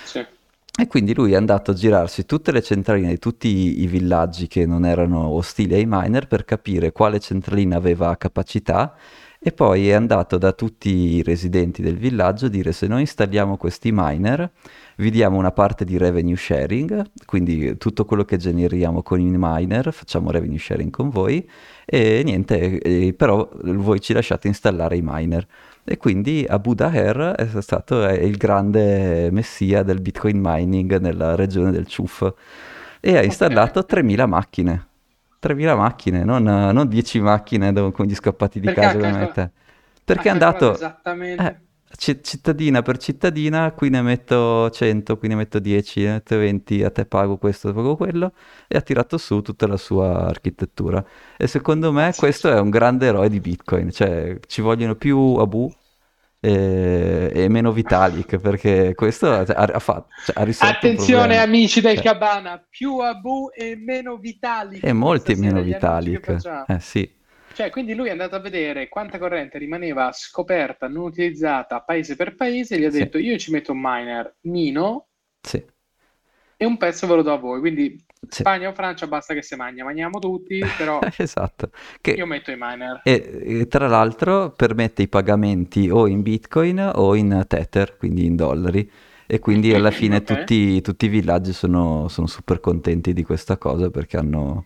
sì. 0.03 0.25
E 0.73 0.87
quindi 0.87 1.13
lui 1.13 1.33
è 1.33 1.35
andato 1.35 1.71
a 1.71 1.73
girarsi 1.73 2.25
tutte 2.25 2.51
le 2.51 2.61
centraline 2.61 3.09
di 3.09 3.19
tutti 3.19 3.47
i, 3.49 3.81
i 3.81 3.87
villaggi 3.87 4.47
che 4.47 4.65
non 4.65 4.85
erano 4.85 5.27
ostili 5.27 5.73
ai 5.75 5.85
miner 5.85 6.27
per 6.27 6.45
capire 6.45 6.91
quale 6.93 7.19
centralina 7.19 7.75
aveva 7.75 8.15
capacità 8.15 8.95
e 9.43 9.51
poi 9.51 9.89
è 9.89 9.93
andato 9.93 10.37
da 10.37 10.51
tutti 10.51 10.89
i 10.89 11.23
residenti 11.23 11.81
del 11.81 11.97
villaggio 11.97 12.45
a 12.45 12.49
dire 12.49 12.71
se 12.73 12.85
noi 12.85 13.01
installiamo 13.01 13.57
questi 13.57 13.89
miner 13.91 14.51
vi 14.97 15.09
diamo 15.09 15.37
una 15.37 15.51
parte 15.51 15.83
di 15.83 15.97
revenue 15.97 16.35
sharing, 16.35 17.09
quindi 17.25 17.75
tutto 17.77 18.05
quello 18.05 18.23
che 18.23 18.37
generiamo 18.37 19.01
con 19.01 19.19
i 19.19 19.31
miner 19.35 19.91
facciamo 19.91 20.29
revenue 20.29 20.59
sharing 20.59 20.91
con 20.91 21.09
voi 21.09 21.49
e 21.85 22.21
niente, 22.23 22.77
e- 22.77 23.13
però 23.13 23.49
voi 23.63 23.99
ci 23.99 24.13
lasciate 24.13 24.47
installare 24.47 24.97
i 24.97 25.01
miner. 25.03 25.47
E 25.83 25.97
quindi 25.97 26.45
Abu 26.47 26.75
Daher 26.75 27.33
è 27.35 27.61
stato 27.61 28.07
il 28.07 28.37
grande 28.37 29.29
messia 29.31 29.81
del 29.81 30.01
Bitcoin 30.01 30.39
mining 30.39 30.99
nella 30.99 31.33
regione 31.33 31.71
del 31.71 31.87
Ciuf 31.87 32.31
e 32.99 33.17
ha 33.17 33.23
installato 33.23 33.83
3000 33.83 34.25
macchine. 34.27 34.90
3000 35.41 35.75
macchine, 35.75 36.23
non, 36.23 36.43
non 36.43 36.87
10 36.87 37.19
macchine 37.19 37.73
do- 37.73 37.91
con 37.91 38.05
gli 38.05 38.15
scappati 38.15 38.59
di 38.61 38.69
Perché 38.69 38.79
casa 38.81 38.99
come 38.99 39.29
te. 39.31 39.51
Perché 40.05 40.29
è 40.29 40.31
andato 40.31 40.71
eh, 41.35 41.49
esattamente. 41.49 41.61
ci- 41.97 42.21
cittadina 42.23 42.81
per 42.83 42.97
cittadina, 42.97 43.71
qui 43.73 43.89
ne 43.89 44.01
metto 44.01 44.69
100, 44.69 45.17
qui 45.17 45.27
ne 45.29 45.35
metto 45.35 45.59
10, 45.59 46.03
ne 46.03 46.11
metto 46.13 46.37
20, 46.37 46.83
a 46.83 46.91
te 46.91 47.05
pago 47.05 47.37
questo, 47.37 47.69
te 47.69 47.73
pago 47.75 47.95
quello, 47.97 48.33
e 48.67 48.77
ha 48.77 48.81
tirato 48.81 49.17
su 49.17 49.41
tutta 49.41 49.67
la 49.67 49.77
sua 49.77 50.27
architettura. 50.27 51.03
E 51.37 51.47
secondo 51.47 51.91
me 51.91 52.13
questo 52.15 52.51
è 52.51 52.59
un 52.59 52.69
grande 52.69 53.07
eroe 53.07 53.29
di 53.29 53.39
Bitcoin, 53.39 53.91
cioè 53.91 54.39
ci 54.47 54.61
vogliono 54.61 54.95
più 54.95 55.17
Abu 55.37 55.71
e, 56.43 57.31
e 57.31 57.49
meno 57.49 57.71
Vitalik, 57.71 58.37
perché 58.37 58.95
questo 58.95 59.31
ha, 59.31 59.41
ha 59.41 59.79
fatto- 59.79 60.07
cioè, 60.25 60.41
ha 60.41 60.43
risolto 60.43 60.75
Attenzione 60.75 61.37
amici 61.37 61.81
del 61.81 61.95
Cioè, 61.97 62.03
Cabana, 62.03 62.65
più 62.67 62.97
Abu 62.97 63.51
e 63.53 63.75
meno 63.75 64.17
Vitalik. 64.17 64.83
E 64.83 64.91
molti 64.91 65.35
meno 65.35 65.61
Vitalik. 65.61 66.65
Eh 66.67 66.79
sì, 66.79 67.09
Cioè, 67.53 67.69
quindi 67.69 67.93
lui 67.93 68.07
è 68.07 68.11
andato 68.11 68.35
a 68.35 68.39
vedere 68.39 68.89
quanta 68.89 69.19
corrente 69.19 69.59
rimaneva 69.59 70.11
scoperta, 70.11 70.87
non 70.87 71.03
utilizzata 71.03 71.81
paese 71.81 72.15
per 72.15 72.35
paese, 72.35 72.75
e 72.75 72.79
gli 72.79 72.85
ha 72.85 72.91
sì, 72.91 72.97
detto 72.97 73.19
io 73.19 73.37
ci 73.37 73.51
metto 73.51 73.73
un 73.73 73.79
miner 73.79 74.37
mino 74.41 75.09
sì, 75.41 75.63
e 76.57 76.65
un 76.65 76.77
pezzo 76.77 77.05
ve 77.05 77.15
lo 77.15 77.21
do 77.21 77.33
a 77.33 77.37
voi. 77.37 77.59
Quindi 77.59 78.03
sì. 78.29 78.45
Spagna 78.45 78.69
o 78.69 78.73
Francia 78.73 79.07
basta 79.07 79.33
che 79.33 79.41
si 79.43 79.55
mangia, 79.55 79.83
mangiamo 79.83 80.19
tutti, 80.19 80.73
però 80.75 80.99
Esatto. 81.17 81.69
io 82.13 82.25
Che 82.25 82.25
metto 82.25 82.51
i 82.51 82.55
miner. 82.57 83.01
E, 83.03 83.41
e 83.61 83.67
tra 83.67 83.87
l'altro 83.87 84.51
permette 84.51 85.01
i 85.03 85.07
pagamenti 85.07 85.89
o 85.89 86.07
in 86.07 86.21
Bitcoin 86.21 86.91
o 86.95 87.15
in 87.15 87.45
Tether, 87.47 87.97
quindi 87.97 88.25
in 88.25 88.35
dollari. 88.35 88.89
E 89.25 89.39
quindi 89.39 89.73
alla 89.73 89.91
fine 89.91 90.17
Ok. 90.19 90.23
tutti, 90.23 90.81
tutti 90.81 91.05
i 91.05 91.09
villaggi 91.09 91.53
sono, 91.53 92.07
sono 92.09 92.27
super 92.27 92.59
contenti 92.59 93.13
di 93.13 93.23
questa 93.23 93.57
cosa 93.57 93.89
perché 93.89 94.17
hanno, 94.17 94.65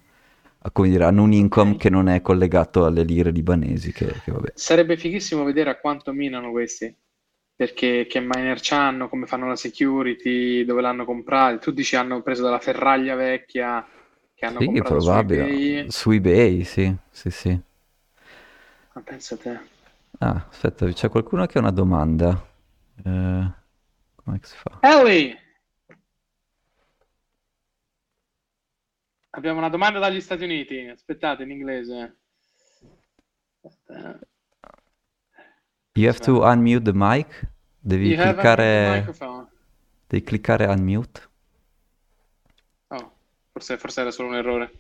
come 0.74 0.90
dire, 0.90 1.04
hanno 1.06 1.24
un 1.24 1.34
income 1.34 1.76
Ok. 1.76 1.78
che 1.78 1.90
non 1.90 2.10
è 2.10 2.22
collegato 2.22 2.86
alle 2.86 3.04
lire 3.04 3.32
libanesi, 3.32 3.92
che, 3.94 4.22
che. 4.24 4.32
Sarebbe 4.54 4.98
fighissimo 4.98 5.44
vedere 5.44 5.70
a 5.70 5.78
quanto 5.80 6.12
minano 6.12 6.50
questi, 6.52 6.96
perché 7.56 8.06
che 8.08 8.20
miner 8.20 8.60
c'hanno, 8.62 9.08
come 9.08 9.26
fanno 9.26 9.48
la 9.48 9.56
security, 9.56 10.66
dove 10.66 10.82
l'hanno 10.82 11.06
comprato. 11.06 11.60
Tu 11.60 11.72
dici 11.72 11.96
hanno 11.96 12.22
preso 12.22 12.44
dalla 12.44 12.60
ferraglia 12.60 13.16
vecchia 13.16 13.88
che 14.34 14.46
hanno 14.46 14.60
Sì, 14.60 14.66
comprato 14.66 15.00
su 15.00 15.12
eBay. 15.12 15.90
Su 15.90 16.12
eBay, 16.12 16.64
sì, 16.64 16.96
sì, 17.10 17.30
sì. 17.30 17.60
Ma 18.94 19.02
pensa 19.02 19.38
te. 19.38 19.60
Ah, 20.20 20.48
aspetta, 20.50 20.86
c'è 20.92 21.10
qualcuno 21.10 21.46
che 21.46 21.58
ha 21.58 21.62
una 21.62 21.72
domanda. 21.72 22.46
Eh, 23.04 23.52
come 24.16 24.40
si 24.42 24.56
fa? 24.56 24.80
Ellie! 24.82 25.40
Abbiamo 29.32 29.60
una 29.60 29.70
domanda 29.70 30.00
dagli 30.00 30.22
Stati 30.22 30.44
Uniti. 30.44 30.88
Aspettate, 30.88 31.44
in 31.44 31.52
inglese. 31.52 32.18
Aspetta. 33.62 34.20
You 35.98 36.10
have 36.10 36.20
to 36.20 36.44
unmute 36.44 36.84
the 36.84 36.92
mic. 36.94 37.48
Devi 37.80 38.10
You 38.10 38.22
cliccare, 38.22 39.16
devi 40.08 40.24
cliccare 40.24 40.66
unmute. 40.66 41.22
Oh, 42.88 43.12
forse, 43.52 43.78
forse 43.78 44.02
era 44.02 44.12
solo 44.12 44.30
un 44.30 44.36
errore. 44.36 44.72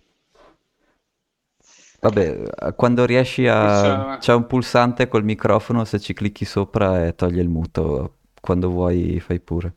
Vabbè, 2.01 2.43
eh, 2.67 2.73
quando 2.75 3.05
riesci 3.05 3.47
a... 3.47 4.17
C'è 4.19 4.33
un 4.33 4.45
pulsante 4.45 5.07
col 5.07 5.23
microfono, 5.23 5.85
se 5.85 5.99
ci 5.99 6.13
clicchi 6.13 6.43
sopra 6.45 7.05
e 7.05 7.15
toglie 7.15 7.41
il 7.41 7.49
muto, 7.49 8.17
quando 8.41 8.69
vuoi 8.69 9.19
fai 9.19 9.39
pure. 9.39 9.73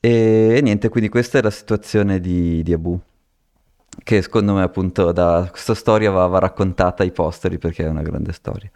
E, 0.00 0.54
e 0.56 0.60
niente, 0.62 0.88
quindi 0.88 1.08
questa 1.08 1.38
è 1.38 1.42
la 1.42 1.50
situazione 1.50 2.20
di, 2.20 2.62
di 2.62 2.72
Abu, 2.72 2.98
che 4.04 4.22
secondo 4.22 4.54
me 4.54 4.62
appunto 4.62 5.10
da 5.10 5.48
questa 5.50 5.74
storia 5.74 6.10
va, 6.12 6.26
va 6.26 6.38
raccontata 6.38 7.02
ai 7.02 7.10
posteri 7.10 7.58
perché 7.58 7.84
è 7.84 7.88
una 7.88 8.02
grande 8.02 8.32
storia. 8.32 8.70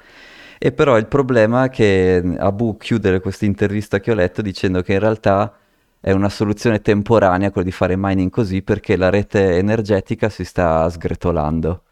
E 0.65 0.71
però 0.71 0.97
il 0.97 1.07
problema 1.09 1.65
è 1.65 1.71
che 1.71 2.23
Abu 2.39 2.77
chiude 2.77 3.19
questa 3.19 3.45
intervista 3.47 3.99
che 3.99 4.13
ho 4.13 4.15
letto 4.15 4.43
dicendo 4.43 4.81
che 4.81 4.93
in 4.93 5.01
realtà 5.01 5.53
è 5.99 6.13
una 6.13 6.29
soluzione 6.29 6.81
temporanea 6.81 7.51
quello 7.51 7.67
di 7.67 7.73
fare 7.73 7.97
mining 7.97 8.31
così 8.31 8.63
perché 8.63 8.97
la 8.97 9.11
rete 9.11 9.57
energetica 9.57 10.29
si 10.29 10.45
sta 10.45 10.89
sgretolando. 10.89 11.83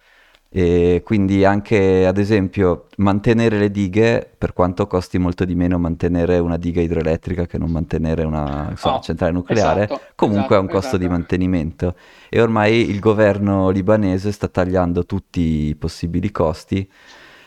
E 0.49 1.03
quindi 1.05 1.45
anche 1.45 2.07
ad 2.07 2.19
esempio 2.19 2.87
mantenere 2.99 3.59
le 3.59 3.73
dighe, 3.73 4.29
per 4.39 4.53
quanto 4.53 4.87
costi 4.87 5.19
molto 5.19 5.45
di 5.45 5.57
meno 5.57 5.77
mantenere 5.79 6.39
una 6.39 6.57
diga 6.57 6.81
idroelettrica 6.81 7.47
che 7.47 7.59
non 7.59 7.71
mantenere 7.73 8.23
una 8.25 8.69
insomma, 8.71 8.99
Oh, 8.99 9.01
centrale 9.01 9.33
nucleare, 9.33 9.85
esatto, 9.85 10.01
comunque 10.15 10.55
ha 10.55 10.61
un 10.61 10.67
esatto, 10.67 10.81
costo 10.81 10.97
di 10.97 11.05
esatto. 11.05 11.19
mantenimento. 11.19 11.95
E 12.29 12.41
ormai 12.41 12.89
il 12.89 13.01
governo 13.01 13.71
libanese 13.71 14.31
sta 14.31 14.47
tagliando 14.49 15.05
tutti 15.07 15.41
i 15.69 15.75
possibili 15.77 16.31
costi, 16.31 16.89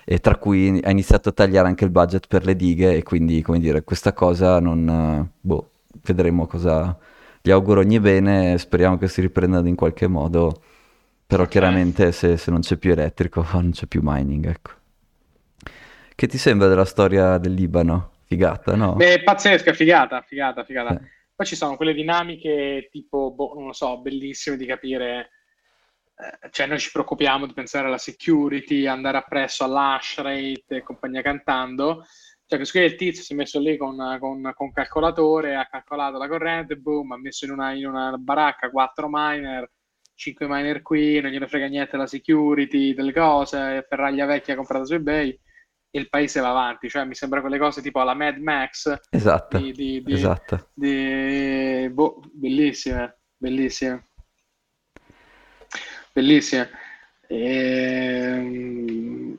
e 0.06 0.20
tra 0.20 0.36
cui 0.38 0.80
ha 0.84 0.90
iniziato 0.92 1.30
a 1.30 1.32
tagliare 1.32 1.68
anche 1.68 1.84
il 1.86 1.92
budget 1.92 2.28
per 2.28 2.46
le 2.46 2.56
dighe, 2.56 2.96
e 2.96 3.04
quindi, 3.04 3.42
come 3.42 3.60
dire, 3.60 3.84
questa 3.84 4.14
cosa 4.14 4.60
non... 4.60 4.88
eh, 4.90 5.32
boh, 5.40 5.70
vedremo 6.04 6.48
cosa... 6.48 6.98
Gli 7.42 7.52
auguro 7.52 7.82
ogni 7.82 8.00
bene, 8.00 8.58
speriamo 8.58 8.98
che 8.98 9.10
si 9.10 9.20
riprendano 9.20 9.68
in 9.68 9.76
qualche 9.76 10.08
modo. 10.08 10.62
Però 11.26 11.46
chiaramente 11.46 12.12
se, 12.12 12.38
se 12.38 12.52
non 12.52 12.62
c'è 12.62 12.78
più 12.78 12.92
elettrico 12.92 13.46
non 13.54 13.72
c'è 13.72 13.86
più 13.86 14.02
mining, 14.04 14.46
ecco. 14.48 14.72
Che 16.16 16.28
ti 16.28 16.38
sembra 16.38 16.68
della 16.68 16.86
storia 16.86 17.38
del 17.38 17.54
Libano? 17.54 18.12
Figata, 18.26 18.76
no? 18.76 18.94
Beh, 18.94 19.24
pazzesca, 19.24 19.74
figata, 19.74 20.22
figata, 20.22 20.64
figata. 20.64 20.94
Eh, 20.94 21.02
Poi 21.36 21.46
ci 21.46 21.56
sono 21.56 21.76
quelle 21.76 21.94
dinamiche 21.94 22.88
tipo, 22.92 23.32
boh, 23.32 23.54
non 23.56 23.68
lo 23.68 23.74
so, 23.74 24.00
bellissime 24.00 24.56
di 24.56 24.66
capire. 24.66 25.30
Eh, 26.16 26.50
cioè, 26.52 26.68
noi 26.68 26.80
ci 26.80 26.92
preoccupiamo 26.92 27.46
di 27.48 27.54
pensare 27.54 27.88
alla 27.88 27.98
security, 27.98 28.86
andare 28.86 29.18
appresso 29.18 29.64
all'hash 29.64 30.18
rate 30.18 30.64
e 30.68 30.84
compagnia 30.84 31.22
cantando. 31.22 32.06
Cioè, 32.46 32.58
questo 32.60 32.78
qui 32.78 32.88
il 32.88 32.96
tizio 32.96 33.24
si 33.24 33.34
è 33.34 33.36
messo 33.36 33.60
lì 33.60 33.78
con, 33.78 33.96
con, 34.20 34.52
con 34.56 34.72
calcolatore, 34.72 35.56
ha 35.56 35.66
calcolato 35.66 36.18
la 36.18 36.28
corrente, 36.28 36.76
boom, 36.76 37.14
ha 37.14 37.18
messo 37.18 37.46
in 37.46 37.52
una, 37.52 37.74
in 37.74 37.88
una 37.88 38.16
baracca 38.18 38.70
4 38.70 39.08
miner, 39.10 39.72
5 40.14 40.48
miner 40.48 40.82
qui, 40.82 41.20
non 41.20 41.32
gliene 41.32 41.48
frega 41.48 41.68
niente 41.68 41.98
la 41.98 42.06
security, 42.06 42.94
delle 42.94 43.14
cose, 43.14 43.86
ferraglia 43.90 44.26
vecchia 44.26 44.56
comprata 44.56 44.86
su 44.86 44.94
eBay 44.94 45.40
il 45.96 46.10
paese 46.10 46.40
va 46.40 46.50
avanti. 46.50 46.90
Cioè, 46.90 47.06
mi 47.06 47.16
sembra 47.16 47.42
quelle 47.42 47.58
cose 47.58 47.82
tipo 47.82 48.00
alla 48.00 48.14
Mad 48.14 48.38
Max 48.38 49.00
esatto, 49.10 49.58
di, 49.58 49.72
di, 49.72 50.04
di, 50.04 50.14
esatto. 50.14 50.70
boh, 50.74 52.20
bellissime, 52.32 53.22
bellissime, 53.38 54.10
bellissime. 56.14 56.70
Ehm, 57.28 58.68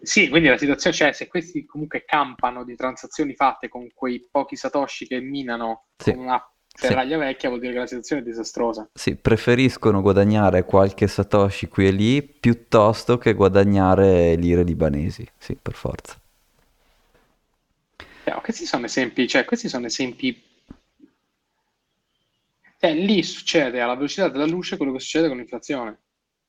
sì, 0.02 0.28
quindi 0.28 0.48
la 0.48 0.58
situazione 0.58 0.96
c'è, 0.96 1.12
se 1.12 1.28
questi 1.28 1.64
comunque 1.64 2.04
campano 2.04 2.64
di 2.64 2.74
transazioni 2.76 3.34
fatte 3.34 3.68
con 3.68 3.88
quei 3.94 4.26
pochi 4.30 4.56
satoshi 4.56 5.06
che 5.06 5.20
minano 5.20 5.86
Sì, 5.96 6.12
con 6.12 6.20
una 6.24 6.38
sì. 6.66 6.86
ferraglia 6.88 7.16
vecchia, 7.18 7.48
vuol 7.48 7.60
dire 7.60 7.72
che 7.72 7.78
la 7.78 7.86
situazione 7.86 8.22
è 8.22 8.24
disastrosa. 8.24 8.88
Sì, 8.92 9.14
preferiscono 9.14 10.02
guadagnare 10.02 10.64
qualche 10.64 11.06
Satoshi 11.06 11.68
qui 11.68 11.86
e 11.86 11.90
lì 11.92 12.22
piuttosto 12.22 13.16
che 13.16 13.32
guadagnare 13.32 14.34
lire 14.34 14.64
libanesi. 14.64 15.26
Sì, 15.38 15.56
per 15.60 15.74
forza. 15.74 16.18
Cioè, 18.24 18.40
questi 18.42 18.66
sono 18.66 18.86
esempi, 18.86 19.28
cioè, 19.28 19.44
questi 19.44 19.68
sono 19.68 19.86
esempi. 19.86 20.42
Cioè, 22.78 22.92
lì 22.92 23.22
succede 23.22 23.80
alla 23.80 23.94
velocità 23.94 24.28
della 24.28 24.46
luce 24.46 24.76
quello 24.76 24.92
che 24.92 25.00
succede 25.00 25.28
con 25.28 25.36
l'inflazione. 25.36 25.98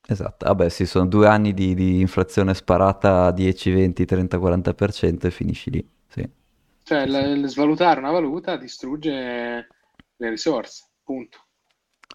Esatto. 0.07 0.45
Vabbè, 0.45 0.69
sì, 0.69 0.85
sono 0.85 1.07
due 1.07 1.27
anni 1.27 1.53
di, 1.53 1.73
di 1.73 1.99
inflazione 1.99 2.53
sparata 2.53 3.25
a 3.25 3.31
10, 3.31 3.71
20, 3.71 4.05
30, 4.05 4.37
40% 4.39 5.27
e 5.27 5.31
finisci 5.31 5.71
lì. 5.71 5.89
Sì, 6.07 6.27
Cioè, 6.83 7.05
sì, 7.05 7.09
sì. 7.09 7.27
l- 7.27 7.41
l- 7.41 7.47
svalutare 7.47 7.99
una 7.99 8.11
valuta 8.11 8.55
distrugge 8.55 9.11
le 10.15 10.29
risorse, 10.29 10.85
punto. 11.03 11.47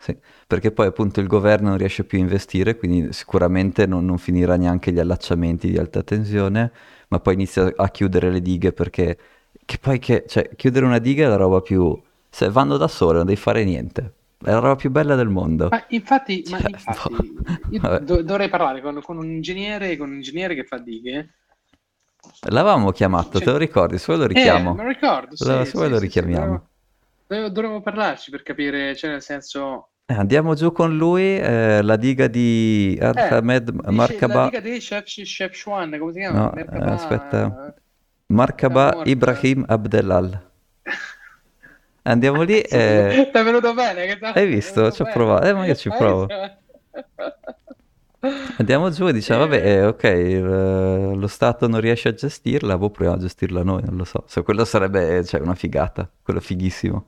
Sì, 0.00 0.16
perché 0.46 0.72
poi 0.72 0.86
appunto 0.86 1.20
il 1.20 1.26
governo 1.26 1.68
non 1.68 1.76
riesce 1.78 2.04
più 2.04 2.18
a 2.18 2.22
investire, 2.22 2.76
quindi 2.76 3.12
sicuramente 3.12 3.84
non, 3.86 4.04
non 4.06 4.16
finirà 4.18 4.56
neanche 4.56 4.92
gli 4.92 4.98
allacciamenti 4.98 5.68
di 5.68 5.76
alta 5.76 6.02
tensione, 6.02 6.72
ma 7.08 7.20
poi 7.20 7.34
inizia 7.34 7.70
a 7.76 7.88
chiudere 7.90 8.30
le 8.30 8.40
dighe 8.40 8.72
perché 8.72 9.18
che 9.66 9.78
poi 9.78 9.98
che, 9.98 10.24
cioè, 10.26 10.48
chiudere 10.56 10.86
una 10.86 10.98
diga 10.98 11.26
è 11.26 11.28
la 11.28 11.36
roba 11.36 11.60
più... 11.60 12.00
Se 12.32 12.48
vanno 12.48 12.76
da 12.76 12.88
sole 12.88 13.18
non 13.18 13.26
devi 13.26 13.38
fare 13.38 13.64
niente, 13.64 14.14
è 14.42 14.50
la 14.50 14.58
roba 14.58 14.76
più 14.76 14.90
bella 14.90 15.14
del 15.14 15.28
mondo. 15.28 15.68
Ma 15.68 15.84
infatti, 15.88 16.44
ma 16.48 16.58
Cioè, 16.58 16.70
infatti 16.70 17.12
boh. 17.12 17.58
io 17.70 17.80
do- 18.00 18.22
dovrei 18.22 18.48
parlare 18.48 18.80
con, 18.80 19.00
con 19.02 19.16
un 19.18 19.30
ingegnere, 19.30 19.96
con 19.96 20.08
un 20.10 20.16
ingegnere 20.16 20.54
che 20.54 20.64
fa 20.64 20.78
dighe. 20.78 21.36
L'avevamo 22.48 22.90
chiamato, 22.92 23.38
te 23.38 23.44
Cioè, 23.44 23.52
lo 23.52 23.56
ricordi? 23.58 23.98
Se 23.98 24.14
lo 24.14 24.22
eh, 24.22 24.26
richiamo. 24.26 24.74
me 24.74 24.82
lo 24.82 24.88
ricordo, 24.88 25.36
Lo- 25.36 25.64
sì, 25.64 25.64
se 25.64 25.72
vuoi 25.72 25.88
sì, 25.88 25.90
lo 25.90 25.96
sì, 25.96 26.04
richiamiamo. 26.04 26.68
dovremmo, 27.26 27.48
dovremmo- 27.50 27.80
parlarci 27.82 28.30
per 28.30 28.42
capire, 28.42 28.94
cioè, 28.96 29.10
nel 29.10 29.22
senso... 29.22 29.90
Eh, 30.06 30.14
andiamo 30.14 30.54
giù 30.54 30.72
con 30.72 30.96
lui, 30.96 31.38
eh, 31.38 31.82
la 31.82 31.96
diga 31.96 32.26
di 32.26 32.98
Eh, 33.00 33.08
Ahmed 33.28 33.70
dice 33.70 33.86
la 33.86 33.92
Markaba... 33.92 34.44
diga 34.44 34.60
di 34.60 34.78
Chef, 34.78 35.04
Chef 35.04 35.54
Shuan, 35.54 35.96
come 35.98 36.12
si 36.12 36.18
chiama? 36.18 36.38
No, 36.38 36.52
eh, 36.54 36.56
Merkaba... 36.56 36.92
aspetta. 36.94 37.74
Merkaba 38.26 38.84
Markaba. 38.86 39.04
Ibrahim 39.04 39.64
Abdelal. 39.68 40.49
Andiamo 42.02 42.42
lì 42.42 42.60
e... 42.60 43.28
Ti 43.32 43.38
è 43.38 43.42
venuto 43.44 43.74
bene? 43.74 44.06
Che 44.06 44.18
Hai 44.26 44.46
visto? 44.46 44.90
Ci 44.90 45.02
ho 45.02 45.06
provato. 45.06 45.46
Eh, 45.46 45.52
ma 45.52 45.66
io 45.66 45.74
ci 45.74 45.90
provo. 45.90 46.26
Andiamo 48.58 48.90
giù 48.90 49.06
e 49.08 49.12
diciamo, 49.12 49.40
vabbè, 49.40 49.56
Eh, 49.64 49.70
eh, 49.76 49.84
ok, 49.86 50.02
il- 50.04 51.18
lo 51.18 51.26
Stato 51.26 51.66
non 51.66 51.80
riesce 51.80 52.08
a 52.08 52.14
gestirla, 52.14 52.76
boh, 52.76 52.90
proviamo 52.90 53.16
a 53.18 53.20
gestirla 53.20 53.62
noi, 53.62 53.82
non 53.84 53.96
lo 53.96 54.04
so. 54.04 54.24
Se 54.26 54.42
quello 54.42 54.64
sarebbe, 54.64 55.24
cioè, 55.24 55.40
una 55.40 55.54
figata, 55.54 56.10
quello 56.22 56.40
fighissimo. 56.40 57.06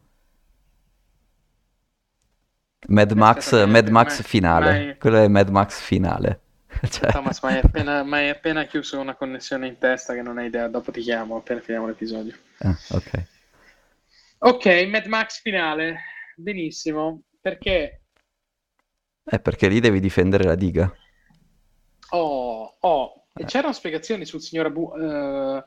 Mad 2.88 3.12
Max, 3.12 3.52
Mad 3.66 3.88
ma, 3.88 4.00
Max 4.00 4.18
ma, 4.18 4.22
finale, 4.24 4.70
hai- 4.70 4.98
quello 4.98 5.18
è 5.18 5.28
Mad 5.28 5.48
Max 5.48 5.80
finale. 5.80 6.40
Cioè, 6.88 7.10
Thomas, 7.10 7.40
ma 7.42 7.50
hai 7.50 7.58
appena, 7.58 8.02
ma 8.02 8.16
hai 8.16 8.28
appena 8.30 8.64
chiuso 8.64 8.98
una 8.98 9.14
connessione 9.14 9.66
in 9.68 9.78
testa 9.78 10.14
che 10.14 10.22
non 10.22 10.38
hai 10.38 10.46
idea. 10.46 10.68
Dopo 10.68 10.90
ti 10.90 11.00
chiamo 11.00 11.36
appena 11.36 11.60
finiamo 11.60 11.86
l'episodio. 11.86 12.36
ah, 12.64 12.78
ok. 12.88 13.10
Ok, 14.44 14.66
Mad 14.90 15.06
Max 15.06 15.40
finale. 15.40 16.00
Benissimo. 16.36 17.22
Perché 17.40 18.02
Eh, 19.24 19.40
perché 19.40 19.68
lì 19.68 19.80
devi 19.80 19.98
difendere 20.00 20.44
la 20.44 20.54
diga. 20.54 20.92
Oh, 22.12 22.76
oh, 22.80 23.26
e 23.36 23.42
Eh, 23.42 23.46
c'erano 23.46 23.72
spiegazioni 23.72 24.24
sul 24.26 24.40
signor 24.42 24.66
Abu 24.66 24.92
eh, 24.96 25.64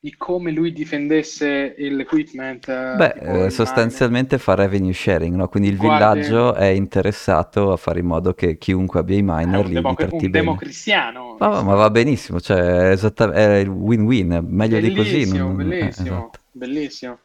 di 0.00 0.14
come 0.16 0.50
lui 0.50 0.72
difendesse 0.72 1.74
l'equipment, 1.78 2.68
eh, 2.68 2.74
Beh, 2.96 3.46
eh, 3.46 3.50
sostanzialmente 3.50 4.38
fa 4.38 4.54
revenue 4.54 4.92
sharing, 4.92 5.34
no? 5.34 5.48
Quindi 5.48 5.68
il 5.68 5.76
Guardi, 5.76 6.20
villaggio 6.20 6.54
è 6.54 6.66
interessato 6.66 7.72
a 7.72 7.76
fare 7.76 7.98
in 8.00 8.06
modo 8.06 8.34
che 8.34 8.56
chiunque 8.56 9.00
abbia 9.00 9.16
i 9.16 9.22
è 9.22 9.22
miner 9.24 9.66
li, 9.66 9.74
democ- 9.74 9.96
tratti 9.96 10.24
un 10.24 10.30
bene. 10.30 10.30
democristiano, 10.30 11.36
Ma, 11.38 11.60
ma 11.62 11.74
va 11.74 11.90
benissimo, 11.90 12.40
cioè 12.40 12.58
è, 12.58 12.90
esatta- 12.92 13.32
è 13.32 13.66
win-win, 13.66 14.46
meglio 14.48 14.78
di 14.78 14.90
così. 14.92 15.26
Bellissimo, 15.26 15.48
non- 15.48 15.56
non- 15.56 15.76
eh, 15.80 15.88
bellissimo, 15.88 15.96
esatto. 15.98 16.38
bellissimo. 16.52 17.18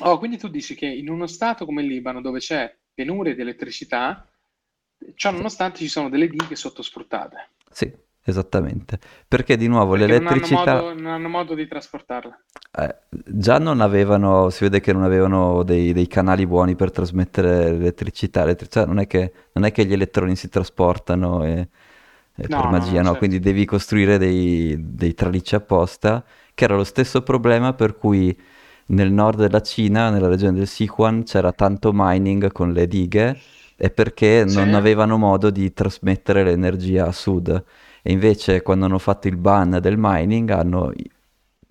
Oh, 0.00 0.18
quindi 0.18 0.36
tu 0.38 0.48
dici 0.48 0.74
che 0.74 0.86
in 0.86 1.08
uno 1.08 1.26
stato 1.26 1.64
come 1.64 1.82
il 1.82 1.88
Libano, 1.88 2.20
dove 2.20 2.38
c'è 2.38 2.74
penuria 2.92 3.34
di 3.34 3.40
elettricità, 3.40 4.26
ciò 5.14 5.30
nonostante 5.30 5.78
ci 5.78 5.88
sono 5.88 6.08
delle 6.08 6.28
dighe 6.28 6.56
sottosfruttate, 6.56 7.50
Sì, 7.70 7.92
esattamente. 8.24 8.98
Perché 9.26 9.56
di 9.56 9.66
nuovo 9.66 9.94
perché 9.94 10.14
non 10.14 10.26
hanno 10.26 10.46
l'elettricità 10.46 10.84
modo, 10.86 10.94
non 10.94 11.12
hanno 11.12 11.28
modo 11.28 11.54
di 11.54 11.68
trasportarla. 11.68 12.44
eh, 12.72 12.96
già 13.10 13.58
non 13.58 13.80
avevano, 13.80 14.50
si 14.50 14.64
vede 14.64 14.80
che 14.80 14.92
non 14.92 15.02
avevano 15.02 15.62
dei, 15.64 15.92
dei 15.92 16.06
canali 16.06 16.46
buoni 16.46 16.76
per 16.76 16.90
trasmettere 16.90 17.72
l'elettricità. 17.72 18.40
L'elettricità 18.42 18.86
non 18.86 18.98
è 18.98 19.06
che, 19.06 19.32
non 19.52 19.64
è 19.64 19.72
che 19.72 19.84
gli 19.86 19.92
elettroni 19.92 20.36
si 20.36 20.48
trasportano 20.48 21.44
e, 21.44 21.68
e 22.36 22.48
per 22.50 22.66
No, 22.66 22.70
no, 22.72 22.84
magia, 22.84 23.02
no, 23.02 23.02
no? 23.02 23.16
certo. 23.16 23.16
Quindi 23.16 23.40
devi 23.40 23.64
costruire 23.64 24.18
dei, 24.18 24.76
dei 24.78 25.14
tralicci 25.14 25.54
apposta, 25.56 26.24
che 26.54 26.64
era 26.64 26.76
lo 26.76 26.84
stesso 26.84 27.22
problema 27.22 27.72
per 27.74 27.96
cui 27.96 28.36
nel 28.90 29.12
nord 29.12 29.38
della 29.38 29.60
Cina, 29.62 30.10
nella 30.10 30.28
regione 30.28 30.58
del 30.58 30.66
Sichuan, 30.66 31.22
c'era 31.24 31.52
tanto 31.52 31.90
mining 31.94 32.50
con 32.52 32.72
le 32.72 32.86
dighe 32.86 33.38
è 33.76 33.90
perché 33.90 34.46
Sì? 34.46 34.56
non 34.56 34.74
avevano 34.74 35.16
modo 35.16 35.48
di 35.50 35.72
trasmettere 35.72 36.44
l'energia 36.44 37.06
a 37.06 37.12
sud. 37.12 37.64
E 38.02 38.12
invece 38.12 38.60
quando 38.62 38.84
hanno 38.84 38.98
fatto 38.98 39.26
il 39.28 39.36
ban 39.38 39.78
del 39.80 39.96
mining, 39.98 40.50
hanno, 40.50 40.92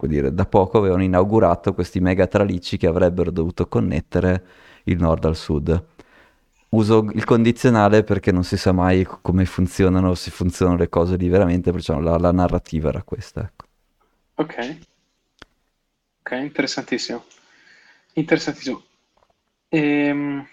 dire, 0.08 0.34
da 0.34 0.46
poco 0.46 0.78
avevano 0.80 1.04
inaugurato 1.04 1.74
questi 1.74 2.00
mega 2.00 2.26
tralicci 2.28 2.78
che 2.78 2.88
avrebbero 2.88 3.32
dovuto 3.32 3.68
connettere 3.68 4.44
il 4.86 4.98
nord 4.98 5.26
al 5.26 5.36
sud. 5.36 5.84
Uso 6.70 7.08
il 7.14 7.26
condizionale 7.26 8.04
perché 8.04 8.32
non 8.32 8.44
si 8.44 8.58
sa 8.58 8.72
mai 8.72 9.06
come 9.22 9.46
funzionano, 9.46 10.16
se 10.16 10.32
funzionano 10.32 10.78
le 10.78 10.90
cose 10.90 11.16
lì 11.16 11.28
veramente, 11.30 11.72
perciò 11.72 12.00
la, 12.00 12.18
la 12.18 12.32
narrativa 12.32 12.90
era 12.90 13.04
questa, 13.04 13.42
ecco. 13.42 13.66
Ok, 14.38 14.56
ok, 16.30 16.44
interessantissimo. 16.44 17.26
Interessantissimo. 18.14 18.84
Ehm, 19.70 20.48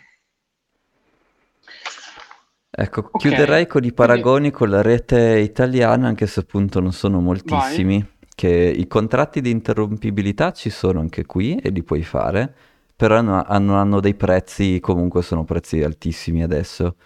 Ecco, 2.79 3.09
ok, 3.11 3.17
chiuderei 3.17 3.67
con 3.67 3.85
i 3.85 3.93
paragoni 3.93 4.51
con 4.51 4.69
la 4.69 4.83
rete 4.83 5.39
italiana, 5.39 6.09
anche 6.09 6.27
se 6.27 6.41
appunto 6.41 6.79
non 6.81 6.93
sono 6.93 7.21
vai. 7.21 7.25
moltissimi, 7.25 8.07
che 8.35 8.49
i 8.49 8.87
contratti 8.87 9.41
di 9.41 9.51
interrompibilità 9.51 10.53
ci 10.53 10.69
sono 10.69 11.01
anche 11.01 11.25
qui 11.25 11.57
e 11.57 11.71
li 11.71 11.83
puoi 11.83 12.03
fare, 12.03 12.55
però 12.95 13.17
hanno, 13.17 13.77
hanno, 13.77 14.01
dei 14.01 14.15
prezzi, 14.15 14.79
comunque 14.81 15.23
sono 15.23 15.45
prezzi 15.45 15.83
altissimi 15.83 16.43
adesso, 16.43 16.97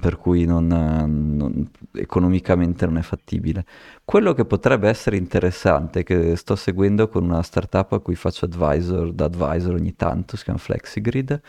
per 0.00 0.18
cui 0.18 0.44
non, 0.44 0.66
non, 0.66 1.70
economicamente 1.92 2.84
non 2.84 2.98
è 2.98 3.02
fattibile. 3.02 3.64
Quello 4.04 4.34
che 4.34 4.44
potrebbe 4.44 4.88
essere 4.88 5.16
interessante, 5.16 6.02
che 6.02 6.36
sto 6.36 6.56
seguendo 6.56 7.08
con 7.08 7.24
una 7.24 7.42
startup 7.42 7.92
a 7.92 8.00
cui 8.00 8.14
faccio 8.14 8.44
advisor, 8.44 9.12
da 9.12 9.24
advisor 9.24 9.74
ogni 9.74 9.96
tanto, 9.96 10.36
si 10.36 10.44
chiama 10.44 10.58
FlexiGrid, 10.58 11.40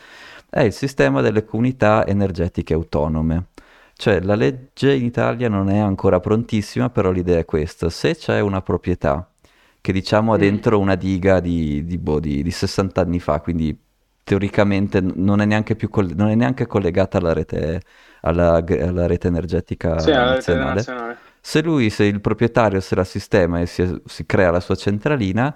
è 0.48 0.60
il 0.62 0.72
sistema 0.72 1.20
delle 1.20 1.44
comunità 1.44 2.06
energetiche 2.06 2.74
autonome. 2.74 3.48
Cioè 3.96 4.20
la 4.20 4.34
legge 4.34 4.94
in 4.94 5.04
Italia 5.04 5.48
non 5.48 5.68
è 5.68 5.78
ancora 5.78 6.18
prontissima, 6.18 6.90
però 6.90 7.10
l'idea 7.10 7.38
è 7.38 7.44
questa. 7.44 7.90
Se 7.90 8.16
c'è 8.16 8.40
una 8.40 8.62
proprietà 8.62 9.28
che 9.80 9.92
diciamo 9.92 10.32
ha 10.32 10.36
mm. 10.36 10.40
dentro 10.40 10.78
una 10.78 10.94
diga 10.94 11.40
di, 11.40 11.84
di, 11.84 11.98
boh, 11.98 12.18
di, 12.18 12.42
di 12.42 12.50
60 12.50 13.02
anni 13.02 13.20
fa, 13.20 13.40
quindi 13.40 13.78
teoricamente 14.24 15.00
non 15.00 15.40
è 15.40 15.44
neanche, 15.44 15.76
più 15.76 15.88
coll- 15.90 16.14
non 16.14 16.28
è 16.28 16.34
neanche 16.34 16.66
collegata 16.66 17.18
alla 17.18 17.32
rete, 17.34 17.82
alla, 18.22 18.64
alla 18.64 19.06
rete 19.06 19.28
energetica 19.28 19.98
sì, 19.98 20.10
nazionale. 20.10 20.36
Rete 20.36 20.54
nazionale. 20.54 21.18
Se 21.40 21.62
lui, 21.62 21.90
se 21.90 22.04
il 22.04 22.20
proprietario 22.22 22.80
se 22.80 22.94
la 22.94 23.04
sistema 23.04 23.60
e 23.60 23.66
si, 23.66 24.00
si 24.06 24.24
crea 24.24 24.50
la 24.50 24.60
sua 24.60 24.76
centralina, 24.76 25.54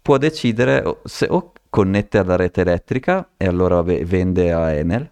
può 0.00 0.16
decidere 0.16 1.00
se 1.04 1.26
o 1.28 1.52
connette 1.68 2.18
alla 2.18 2.36
rete 2.36 2.62
elettrica 2.62 3.30
e 3.36 3.46
allora 3.46 3.82
vende 3.82 4.52
a 4.52 4.72
Enel, 4.72 5.08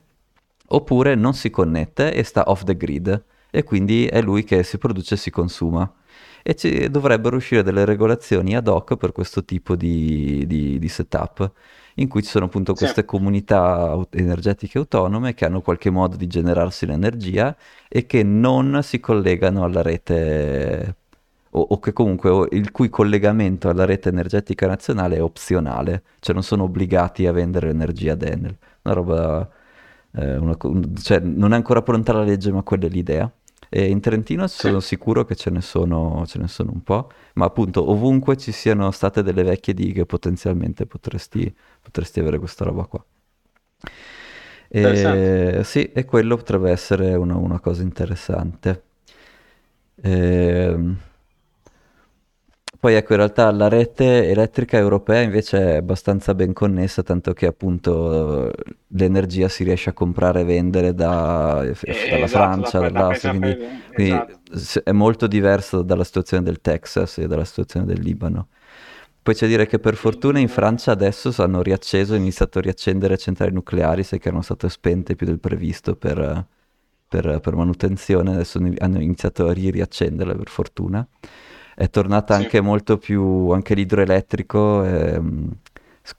oppure 0.68 1.14
non 1.14 1.34
si 1.34 1.50
connette 1.50 2.12
e 2.14 2.22
sta 2.22 2.44
off 2.46 2.64
the 2.64 2.76
grid 2.76 3.24
e 3.50 3.62
quindi 3.62 4.06
è 4.06 4.22
lui 4.22 4.44
che 4.44 4.62
si 4.62 4.78
produce 4.78 5.14
e 5.14 5.18
si 5.18 5.30
consuma 5.30 5.92
e 6.42 6.54
ci 6.54 6.88
dovrebbero 6.90 7.36
uscire 7.36 7.62
delle 7.62 7.84
regolazioni 7.84 8.56
ad 8.56 8.68
hoc 8.68 8.96
per 8.96 9.12
questo 9.12 9.44
tipo 9.44 9.76
di, 9.76 10.44
di, 10.46 10.78
di 10.78 10.88
setup 10.88 11.52
in 12.00 12.08
cui 12.08 12.22
ci 12.22 12.30
sono 12.30 12.46
appunto 12.46 12.74
queste 12.74 13.02
sì. 13.02 13.06
comunità 13.06 13.98
energetiche 14.10 14.78
autonome 14.78 15.34
che 15.34 15.44
hanno 15.44 15.60
qualche 15.60 15.90
modo 15.90 16.16
di 16.16 16.26
generarsi 16.26 16.86
l'energia 16.86 17.54
e 17.88 18.06
che 18.06 18.22
non 18.22 18.80
si 18.82 19.00
collegano 19.00 19.64
alla 19.64 19.82
rete 19.82 20.96
o, 21.50 21.60
o 21.60 21.78
che 21.78 21.92
comunque 21.92 22.30
o 22.30 22.46
il 22.50 22.70
cui 22.70 22.88
collegamento 22.88 23.68
alla 23.68 23.84
rete 23.84 24.08
energetica 24.08 24.66
nazionale 24.66 25.16
è 25.16 25.22
opzionale, 25.22 26.02
cioè 26.20 26.34
non 26.34 26.42
sono 26.42 26.64
obbligati 26.64 27.26
a 27.26 27.32
vendere 27.32 27.68
l'energia 27.68 28.12
ad 28.12 28.22
Enel. 28.22 28.56
Una 28.82 28.94
roba, 28.94 29.50
eh, 30.12 30.36
una, 30.36 30.56
cioè 31.02 31.18
non 31.20 31.52
è 31.52 31.56
ancora 31.56 31.82
pronta 31.82 32.12
la 32.12 32.22
legge, 32.22 32.52
ma 32.52 32.62
quella 32.62 32.86
è 32.86 32.88
l'idea. 32.88 33.30
E 33.72 33.88
in 33.88 34.00
Trentino 34.00 34.48
sono 34.48 34.80
sicuro 34.80 35.24
che 35.24 35.36
ce 35.36 35.50
ne, 35.50 35.60
sono, 35.60 36.24
ce 36.26 36.40
ne 36.40 36.48
sono 36.48 36.72
un 36.72 36.82
po', 36.82 37.10
ma 37.34 37.44
appunto 37.46 37.88
ovunque 37.88 38.36
ci 38.36 38.50
siano 38.50 38.90
state 38.90 39.22
delle 39.22 39.44
vecchie 39.44 39.74
dighe 39.74 40.06
potenzialmente 40.06 40.86
potresti, 40.86 41.54
potresti 41.80 42.20
avere 42.20 42.38
questa 42.38 42.64
roba 42.64 42.84
qua. 42.84 43.04
E, 44.68 45.62
sì, 45.64 45.90
e 45.92 46.04
quello 46.04 46.36
potrebbe 46.36 46.70
essere 46.70 47.14
una, 47.14 47.36
una 47.36 47.58
cosa 47.58 47.82
interessante. 47.82 48.82
E, 50.00 50.10
ehm, 50.10 50.96
poi 52.80 52.94
ecco, 52.94 53.12
in 53.12 53.18
realtà 53.18 53.50
la 53.50 53.68
rete 53.68 54.28
elettrica 54.30 54.78
europea 54.78 55.20
invece 55.20 55.58
è 55.58 55.76
abbastanza 55.76 56.34
ben 56.34 56.54
connessa, 56.54 57.02
tanto 57.02 57.34
che 57.34 57.44
appunto 57.44 58.50
l'energia 58.86 59.48
si 59.48 59.64
riesce 59.64 59.90
a 59.90 59.92
comprare 59.92 60.40
e 60.40 60.44
vendere 60.44 60.94
da, 60.94 61.62
eh, 61.62 61.74
dalla 62.08 62.24
esatto, 62.24 62.26
Francia, 62.28 62.78
da 62.78 62.88
dall'Austria, 62.88 63.30
quindi, 63.32 63.68
quindi 63.92 64.24
esatto. 64.52 64.84
è 64.84 64.92
molto 64.92 65.26
diverso 65.26 65.82
dalla 65.82 66.04
situazione 66.04 66.42
del 66.42 66.62
Texas 66.62 67.18
e 67.18 67.26
dalla 67.26 67.44
situazione 67.44 67.84
del 67.84 68.00
Libano. 68.00 68.48
Poi 69.22 69.34
c'è 69.34 69.46
dire 69.46 69.66
che 69.66 69.78
per 69.78 69.94
fortuna 69.96 70.38
in 70.38 70.48
Francia 70.48 70.92
adesso 70.92 71.32
hanno 71.42 71.62
riacceso, 71.62 72.14
iniziato 72.14 72.58
a 72.58 72.62
riaccendere 72.62 73.18
centrali 73.18 73.52
nucleari, 73.52 74.02
sai 74.02 74.18
che 74.18 74.28
erano 74.28 74.42
state 74.42 74.68
spente 74.68 75.14
più 75.14 75.26
del 75.26 75.38
previsto 75.38 75.94
per, 75.94 76.46
per, 77.06 77.40
per 77.40 77.54
manutenzione, 77.54 78.32
adesso 78.32 78.58
hanno 78.78 79.00
iniziato 79.00 79.46
a 79.46 79.52
riaccenderle 79.52 80.34
per 80.34 80.48
fortuna 80.48 81.06
è 81.80 81.88
tornata 81.88 82.36
sì. 82.36 82.42
anche 82.42 82.60
molto 82.60 82.98
più, 82.98 83.48
anche 83.52 83.74
l'idroelettrico, 83.74 84.84
ehm, 84.84 85.50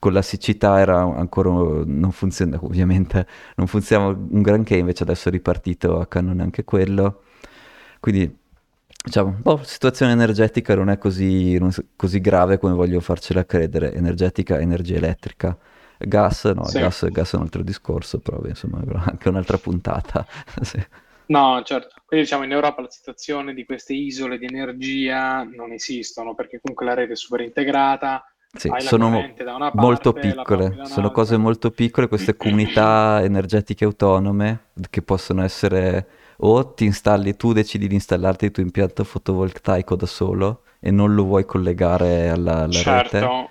con 0.00 0.12
la 0.12 0.22
siccità 0.22 0.80
era 0.80 1.02
ancora, 1.02 1.50
non 1.50 2.10
funziona, 2.10 2.58
ovviamente 2.60 3.24
non 3.54 3.68
funziona 3.68 4.06
un 4.08 4.42
granché, 4.42 4.76
invece 4.76 5.04
adesso 5.04 5.28
è 5.28 5.30
ripartito 5.30 6.00
a 6.00 6.06
cannone 6.08 6.42
anche 6.42 6.64
quello, 6.64 7.22
quindi 8.00 8.38
diciamo, 9.02 9.36
boh, 9.40 9.56
la 9.56 9.64
situazione 9.64 10.12
energetica 10.12 10.74
non 10.74 10.90
è 10.90 10.98
così, 10.98 11.58
non 11.58 11.70
così, 11.96 12.20
grave 12.20 12.58
come 12.58 12.74
voglio 12.74 13.00
farcela 13.00 13.44
credere, 13.44 13.92
energetica, 13.92 14.58
energia 14.58 14.96
elettrica. 14.96 15.56
Gas, 15.98 16.44
no, 16.44 16.66
sì. 16.66 16.78
gas, 16.78 17.06
gas 17.10 17.32
è 17.32 17.36
un 17.36 17.42
altro 17.42 17.62
discorso, 17.62 18.18
però 18.18 18.40
insomma, 18.44 18.82
anche 19.04 19.28
un'altra 19.28 19.58
puntata. 19.58 20.26
sì. 20.62 20.84
No, 21.26 21.62
certo. 21.64 21.94
Quindi 22.04 22.26
diciamo 22.26 22.44
in 22.44 22.52
Europa 22.52 22.82
la 22.82 22.90
situazione 22.90 23.54
di 23.54 23.64
queste 23.64 23.94
isole 23.94 24.38
di 24.38 24.46
energia 24.46 25.44
non 25.44 25.72
esistono 25.72 26.34
perché 26.34 26.60
comunque 26.60 26.86
la 26.86 26.94
rete 26.94 27.12
è 27.12 27.16
super 27.16 27.40
integrata. 27.40 28.26
Sì, 28.54 28.70
sono 28.78 29.10
parte, 29.10 29.78
molto 29.78 30.12
piccole, 30.12 30.80
sono 30.84 31.10
cose 31.10 31.38
molto 31.38 31.70
piccole 31.70 32.06
queste 32.06 32.36
comunità 32.36 33.22
energetiche 33.24 33.84
autonome 33.84 34.64
che 34.90 35.00
possono 35.00 35.42
essere 35.42 36.06
o 36.44 36.74
ti 36.74 36.84
installi, 36.84 37.36
tu 37.36 37.52
decidi 37.52 37.86
di 37.86 37.94
installarti 37.94 38.46
il 38.46 38.50
tuo 38.50 38.62
impianto 38.62 39.04
fotovoltaico 39.04 39.94
da 39.96 40.06
solo 40.06 40.62
e 40.80 40.90
non 40.90 41.14
lo 41.14 41.24
vuoi 41.24 41.44
collegare 41.44 42.28
alla, 42.28 42.62
alla 42.62 42.72
certo, 42.72 43.18
rete, 43.18 43.48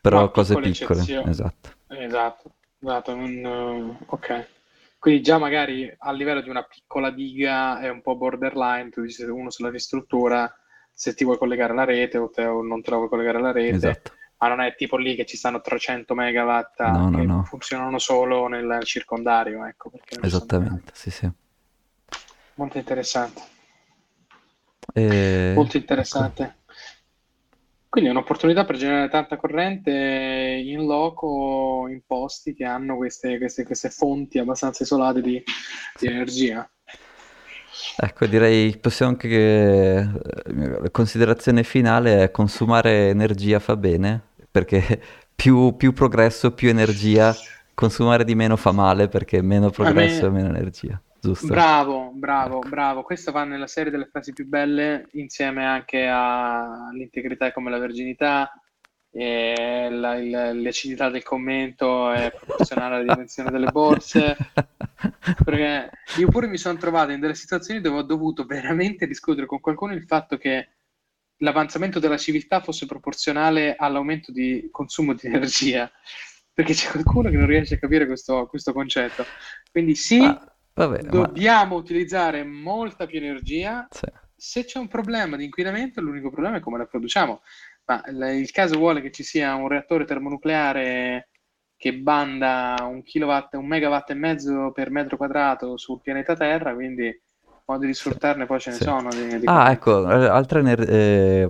però 0.00 0.30
cose 0.30 0.56
piccole, 0.56 1.00
esatto. 1.26 1.70
Esatto, 1.88 2.50
esatto, 2.80 3.14
non, 3.14 3.98
ok. 4.06 4.46
Quindi 4.98 5.22
già 5.22 5.38
magari 5.38 5.92
a 5.96 6.12
livello 6.12 6.40
di 6.40 6.48
una 6.48 6.62
piccola 6.62 7.10
diga 7.10 7.80
è 7.80 7.88
un 7.88 8.02
po' 8.02 8.16
borderline, 8.16 8.90
tu 8.90 9.02
dici 9.02 9.22
uno 9.22 9.50
sulla 9.50 9.70
ristruttura, 9.70 10.52
se 10.92 11.14
ti 11.14 11.24
vuoi 11.24 11.38
collegare 11.38 11.72
alla 11.72 11.84
rete 11.84 12.18
o, 12.18 12.30
te, 12.30 12.44
o 12.44 12.62
non 12.62 12.82
te 12.82 12.90
la 12.90 12.96
vuoi 12.96 13.08
collegare 13.08 13.38
alla 13.38 13.52
rete, 13.52 13.76
esatto. 13.76 14.12
ma 14.38 14.48
non 14.48 14.60
è 14.60 14.74
tipo 14.76 14.96
lì 14.96 15.16
che 15.16 15.26
ci 15.26 15.36
stanno 15.36 15.60
300 15.60 16.14
megawatt 16.14 16.80
no, 16.82 17.10
che 17.10 17.22
no. 17.22 17.42
funzionano 17.44 17.98
solo 17.98 18.46
nel 18.46 18.80
circondario, 18.84 19.64
ecco. 19.64 19.90
Esattamente, 20.20 20.92
sì 20.94 21.10
sì. 21.10 21.28
Molto 22.58 22.76
interessante. 22.78 23.40
E... 24.92 25.52
Molto 25.54 25.76
interessante. 25.76 26.42
Ecco. 26.42 26.56
Quindi 27.88 28.10
è 28.10 28.12
un'opportunità 28.12 28.64
per 28.64 28.76
generare 28.76 29.08
tanta 29.08 29.36
corrente 29.36 29.90
in 29.90 30.84
loco, 30.84 31.86
in 31.88 32.02
posti 32.04 32.54
che 32.54 32.64
hanno 32.64 32.96
queste, 32.96 33.38
queste, 33.38 33.64
queste 33.64 33.90
fonti 33.90 34.38
abbastanza 34.38 34.82
isolate 34.82 35.22
di, 35.22 35.42
di 35.98 36.06
energia. 36.06 36.68
Ecco, 37.96 38.26
direi 38.26 38.76
possiamo 38.76 39.12
anche 39.12 39.28
che 39.28 39.98
eh, 39.98 40.80
la 40.80 40.90
considerazione 40.90 41.62
finale 41.62 42.24
è 42.24 42.30
consumare 42.30 43.08
energia 43.08 43.60
fa 43.60 43.76
bene, 43.76 44.20
perché 44.50 45.00
più, 45.34 45.76
più 45.76 45.92
progresso, 45.92 46.52
più 46.52 46.68
energia, 46.68 47.34
consumare 47.72 48.24
di 48.24 48.34
meno 48.34 48.56
fa 48.56 48.72
male 48.72 49.08
perché 49.08 49.40
meno 49.42 49.70
progresso 49.70 50.26
e 50.26 50.30
meno 50.30 50.48
energia 50.48 51.00
giusto? 51.28 51.46
Bravo, 51.46 52.10
bravo, 52.14 52.58
ecco. 52.58 52.68
bravo. 52.68 53.02
Questa 53.02 53.30
va 53.30 53.44
nella 53.44 53.66
serie 53.66 53.90
delle 53.90 54.06
frasi 54.06 54.32
più 54.32 54.46
belle, 54.46 55.08
insieme 55.12 55.66
anche 55.66 56.06
all'integrità 56.06 57.52
come 57.52 57.70
la 57.70 57.78
verginità, 57.78 58.50
e 59.10 59.88
la, 59.90 60.16
il, 60.16 60.62
l'acidità 60.62 61.08
del 61.08 61.22
commento 61.22 62.10
è 62.12 62.30
proporzionale 62.30 62.96
alla 62.96 63.12
dimensione 63.14 63.50
delle 63.50 63.70
borse. 63.70 64.36
Perché 65.44 65.90
io 66.18 66.28
pure 66.28 66.46
mi 66.46 66.58
sono 66.58 66.78
trovato 66.78 67.12
in 67.12 67.20
delle 67.20 67.34
situazioni 67.34 67.80
dove 67.80 67.98
ho 67.98 68.02
dovuto 68.02 68.44
veramente 68.44 69.06
discutere 69.06 69.46
con 69.46 69.60
qualcuno 69.60 69.92
il 69.92 70.04
fatto 70.04 70.36
che 70.36 70.68
l'avanzamento 71.38 71.98
della 71.98 72.16
civiltà 72.16 72.60
fosse 72.60 72.86
proporzionale 72.86 73.76
all'aumento 73.76 74.32
di 74.32 74.68
consumo 74.72 75.14
di 75.14 75.26
energia 75.26 75.90
perché 76.58 76.72
c'è 76.72 76.90
qualcuno 76.90 77.30
che 77.30 77.36
non 77.36 77.46
riesce 77.46 77.74
a 77.74 77.78
capire 77.78 78.04
questo, 78.04 78.48
questo 78.48 78.72
concetto. 78.72 79.24
Quindi 79.70 79.94
sì, 79.94 80.18
Vabbè, 80.78 81.02
Dobbiamo 81.02 81.74
ma... 81.74 81.80
utilizzare 81.80 82.44
molta 82.44 83.06
più 83.06 83.18
energia. 83.18 83.88
Sì. 83.90 84.06
Se 84.36 84.64
c'è 84.64 84.78
un 84.78 84.86
problema 84.86 85.36
di 85.36 85.44
inquinamento, 85.44 86.00
l'unico 86.00 86.30
problema 86.30 86.58
è 86.58 86.60
come 86.60 86.78
la 86.78 86.86
produciamo. 86.86 87.42
Ma 87.86 88.02
il 88.06 88.50
caso 88.52 88.78
vuole 88.78 89.00
che 89.00 89.10
ci 89.10 89.24
sia 89.24 89.54
un 89.56 89.66
reattore 89.66 90.04
termonucleare 90.04 91.30
che 91.76 91.94
banda 91.94 92.76
un 92.82 93.02
kilowatt, 93.02 93.54
un 93.54 93.66
megawatt 93.66 94.10
e 94.10 94.14
mezzo 94.14 94.70
per 94.72 94.90
metro 94.90 95.16
quadrato 95.16 95.76
sul 95.76 96.00
pianeta 96.00 96.34
Terra, 96.34 96.74
quindi 96.74 97.10
modi 97.68 97.86
di 97.86 97.92
sfruttarne 97.92 98.46
poi 98.46 98.58
ce 98.58 98.70
ne 98.70 98.76
sì. 98.76 98.82
sono. 98.84 99.10
Di, 99.10 99.40
di 99.40 99.46
ah, 99.46 99.70
ecco, 99.70 100.10
eh, 100.10 100.26
altra 100.26 100.60
ener- 100.60 100.88
eh, 100.88 101.46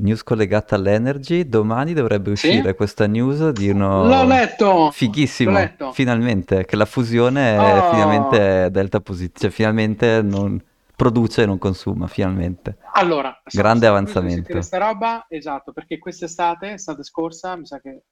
news 0.00 0.22
collegata 0.24 0.74
all'energy. 0.74 1.48
Domani 1.48 1.92
dovrebbe 1.92 2.30
uscire 2.32 2.70
sì? 2.70 2.74
questa 2.74 3.06
news 3.06 3.50
di 3.50 3.70
uno... 3.70 4.04
L'ho 4.04 4.24
letto! 4.24 4.90
Fighissimo, 4.90 5.52
letto. 5.52 5.92
finalmente, 5.92 6.64
che 6.64 6.74
la 6.74 6.86
fusione 6.86 7.56
oh. 7.56 7.62
è 7.62 7.90
finalmente 7.90 8.68
delta 8.72 9.00
positiva, 9.00 9.38
cioè 9.38 9.50
finalmente 9.50 10.22
non 10.22 10.60
produce 10.96 11.42
e 11.42 11.46
non 11.46 11.58
consuma, 11.58 12.08
finalmente. 12.08 12.78
Allora, 12.94 13.40
grande 13.44 13.86
avanzamento. 13.86 14.50
Questa 14.50 14.78
roba, 14.78 15.24
esatto, 15.28 15.72
perché 15.72 15.98
quest'estate, 15.98 16.72
estate 16.72 17.04
scorsa, 17.04 17.56
mi 17.56 17.64
sa 17.64 17.80
che 17.80 18.02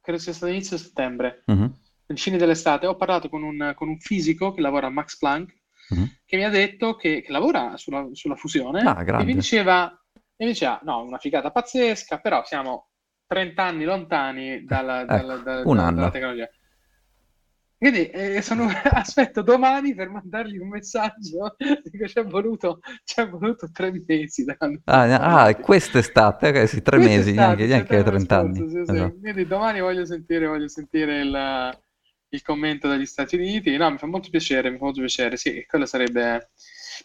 credo 0.00 0.18
sia 0.18 0.32
stato 0.32 0.50
inizio 0.50 0.76
settembre, 0.76 1.44
Mhm, 1.46 1.72
nel 2.06 2.18
fine 2.18 2.36
dell'estate, 2.36 2.86
ho 2.86 2.96
parlato 2.96 3.28
con 3.28 3.44
un, 3.44 3.72
con 3.76 3.88
un 3.88 3.98
fisico 3.98 4.52
che 4.52 4.60
lavora 4.60 4.88
a 4.88 4.90
Max 4.90 5.16
Planck, 5.16 5.60
mhm. 5.92 6.10
che 6.24 6.36
mi 6.36 6.44
ha 6.44 6.50
detto 6.50 6.96
che, 6.96 7.22
che 7.22 7.32
lavora 7.32 7.76
sulla, 7.76 8.08
sulla 8.12 8.36
fusione 8.36 8.82
Ah, 8.82 9.04
e 9.20 9.24
mi 9.24 9.34
diceva, 9.34 9.90
e 10.36 10.44
mi 10.44 10.52
diceva, 10.52 10.80
no, 10.82 11.02
una 11.02 11.18
figata 11.18 11.50
pazzesca, 11.50 12.18
però 12.18 12.42
siamo 12.44 12.88
30 13.26 13.64
anni 13.64 13.84
lontani 13.84 14.64
dalla, 14.64 15.04
dalla- 15.04 15.34
Ecco, 15.34 15.42
dalla- 15.42 15.64
dalla- 15.64 15.90
dalla 15.90 16.10
tecnologia. 16.10 16.48
Quindi 17.82 18.10
eh, 18.10 18.40
sono- 18.42 18.68
aspetto 18.92 19.42
domani 19.42 19.92
per 19.92 20.08
mandargli 20.08 20.56
un 20.56 20.68
messaggio, 20.68 21.56
dico 21.90 22.06
ci 22.06 22.18
è 22.20 22.24
voluto, 22.24 22.78
voluto 23.28 23.68
tre 23.72 23.90
mesi 24.06 24.44
Ah, 24.84 25.02
ah. 25.46 25.54
Quest'estate, 25.56 25.62
quest'estate, 25.62 26.48
ok, 26.48 26.68
sì, 26.68 26.82
tre 26.82 26.98
mesi, 26.98 27.32
neanche, 27.32 27.66
neanche 27.66 27.86
settembre 27.96 28.10
30 28.10 28.38
anni. 28.38 28.54
sì, 28.54 28.68
sì. 28.70 28.78
Esatto. 28.78 29.18
Quindi 29.20 29.46
domani 29.46 29.80
voglio 29.80 30.04
sentire, 30.04 30.46
voglio 30.46 30.68
sentire 30.68 31.20
il, 31.22 31.78
il 32.32 32.42
commento 32.42 32.88
dagli 32.88 33.06
Stati 33.06 33.36
Uniti. 33.36 33.76
No, 33.76 33.90
mi 33.90 33.98
fa 33.98 34.06
molto 34.06 34.30
piacere, 34.30 34.70
mi 34.70 34.78
fa 34.78 34.84
molto 34.84 35.00
piacere, 35.00 35.36
sì, 35.36 35.64
quello 35.66 35.86
sarebbe... 35.86 36.50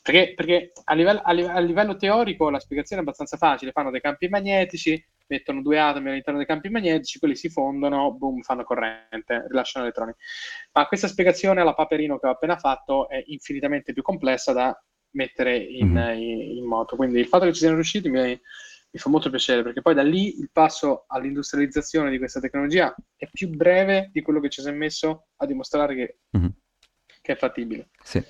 Perché, 0.01 0.33
perché 0.35 0.71
a 0.83 0.93
livello, 0.93 1.21
a 1.23 1.31
livello- 1.31 1.55
a 1.55 1.59
livello 1.59 1.95
teorico 1.95 2.49
la 2.49 2.59
spiegazione 2.59 3.01
è 3.01 3.05
abbastanza 3.05 3.37
facile, 3.37 3.71
fanno 3.71 3.89
dei 3.89 4.01
campi 4.01 4.27
magnetici, 4.27 5.03
mettono 5.27 5.61
due 5.61 5.79
atomi 5.79 6.09
all'interno 6.09 6.37
dei 6.39 6.47
campi 6.47 6.69
magnetici, 6.69 7.19
quelli 7.19 7.35
si 7.35 7.49
fondono, 7.49 8.13
boom, 8.13 8.41
fanno 8.41 8.63
corrente, 8.63 9.45
rilasciano 9.49 9.85
elettroni. 9.85 10.13
Ma 10.73 10.85
questa 10.87 11.07
spiegazione 11.07 11.61
alla 11.61 11.73
Paperino 11.73 12.19
che 12.19 12.27
ho 12.27 12.31
appena 12.31 12.57
fatto 12.57 13.09
è 13.09 13.21
infinitamente 13.27 13.93
più 13.93 14.01
complessa 14.03 14.53
da 14.53 14.77
mettere 15.11 15.57
in, 15.57 15.89
Mhm. 15.91 16.17
in- 16.19 16.57
in 16.57 16.65
moto. 16.65 16.95
Quindi 16.95 17.19
il 17.19 17.27
fatto 17.27 17.45
che 17.45 17.53
ci 17.53 17.59
siano 17.59 17.75
riusciti 17.75 18.09
mi, 18.09 18.39
mi 18.91 18.99
fa 18.99 19.09
molto 19.09 19.29
piacere, 19.29 19.63
perché 19.63 19.81
poi 19.81 19.93
da 19.93 20.03
lì 20.03 20.39
il 20.39 20.49
passo 20.51 21.05
all'industrializzazione 21.07 22.09
di 22.09 22.17
questa 22.17 22.39
tecnologia 22.39 22.93
è 23.15 23.27
più 23.31 23.49
breve 23.49 24.09
di 24.11 24.21
quello 24.21 24.39
che 24.39 24.49
ci 24.49 24.61
si 24.61 24.69
è 24.69 24.71
messo 24.71 25.27
a 25.37 25.45
dimostrare 25.45 25.95
che, 25.95 26.17
Mhm. 26.31 26.51
che 27.21 27.33
è 27.33 27.35
fattibile. 27.35 27.89
Sì. 28.03 28.23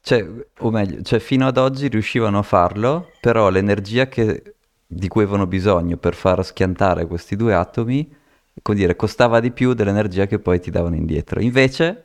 Cioè, 0.00 0.26
o 0.58 0.70
meglio, 0.70 1.00
cioè 1.02 1.18
fino 1.18 1.46
ad 1.46 1.56
oggi 1.56 1.88
riuscivano 1.88 2.38
a 2.38 2.42
farlo, 2.42 3.10
però 3.20 3.48
l'energia 3.48 4.06
che- 4.08 4.54
di 4.86 5.08
cui 5.08 5.22
avevano 5.22 5.46
bisogno 5.46 5.96
per 5.96 6.14
far 6.14 6.44
schiantare 6.44 7.06
questi 7.06 7.36
due 7.36 7.54
atomi, 7.54 8.14
come 8.62 8.76
dire, 8.78 8.96
costava 8.96 9.40
di 9.40 9.50
più 9.50 9.72
dell'energia 9.72 10.26
che 10.26 10.38
poi 10.38 10.60
ti 10.60 10.70
davano 10.70 10.94
indietro. 10.96 11.40
Invece, 11.40 12.03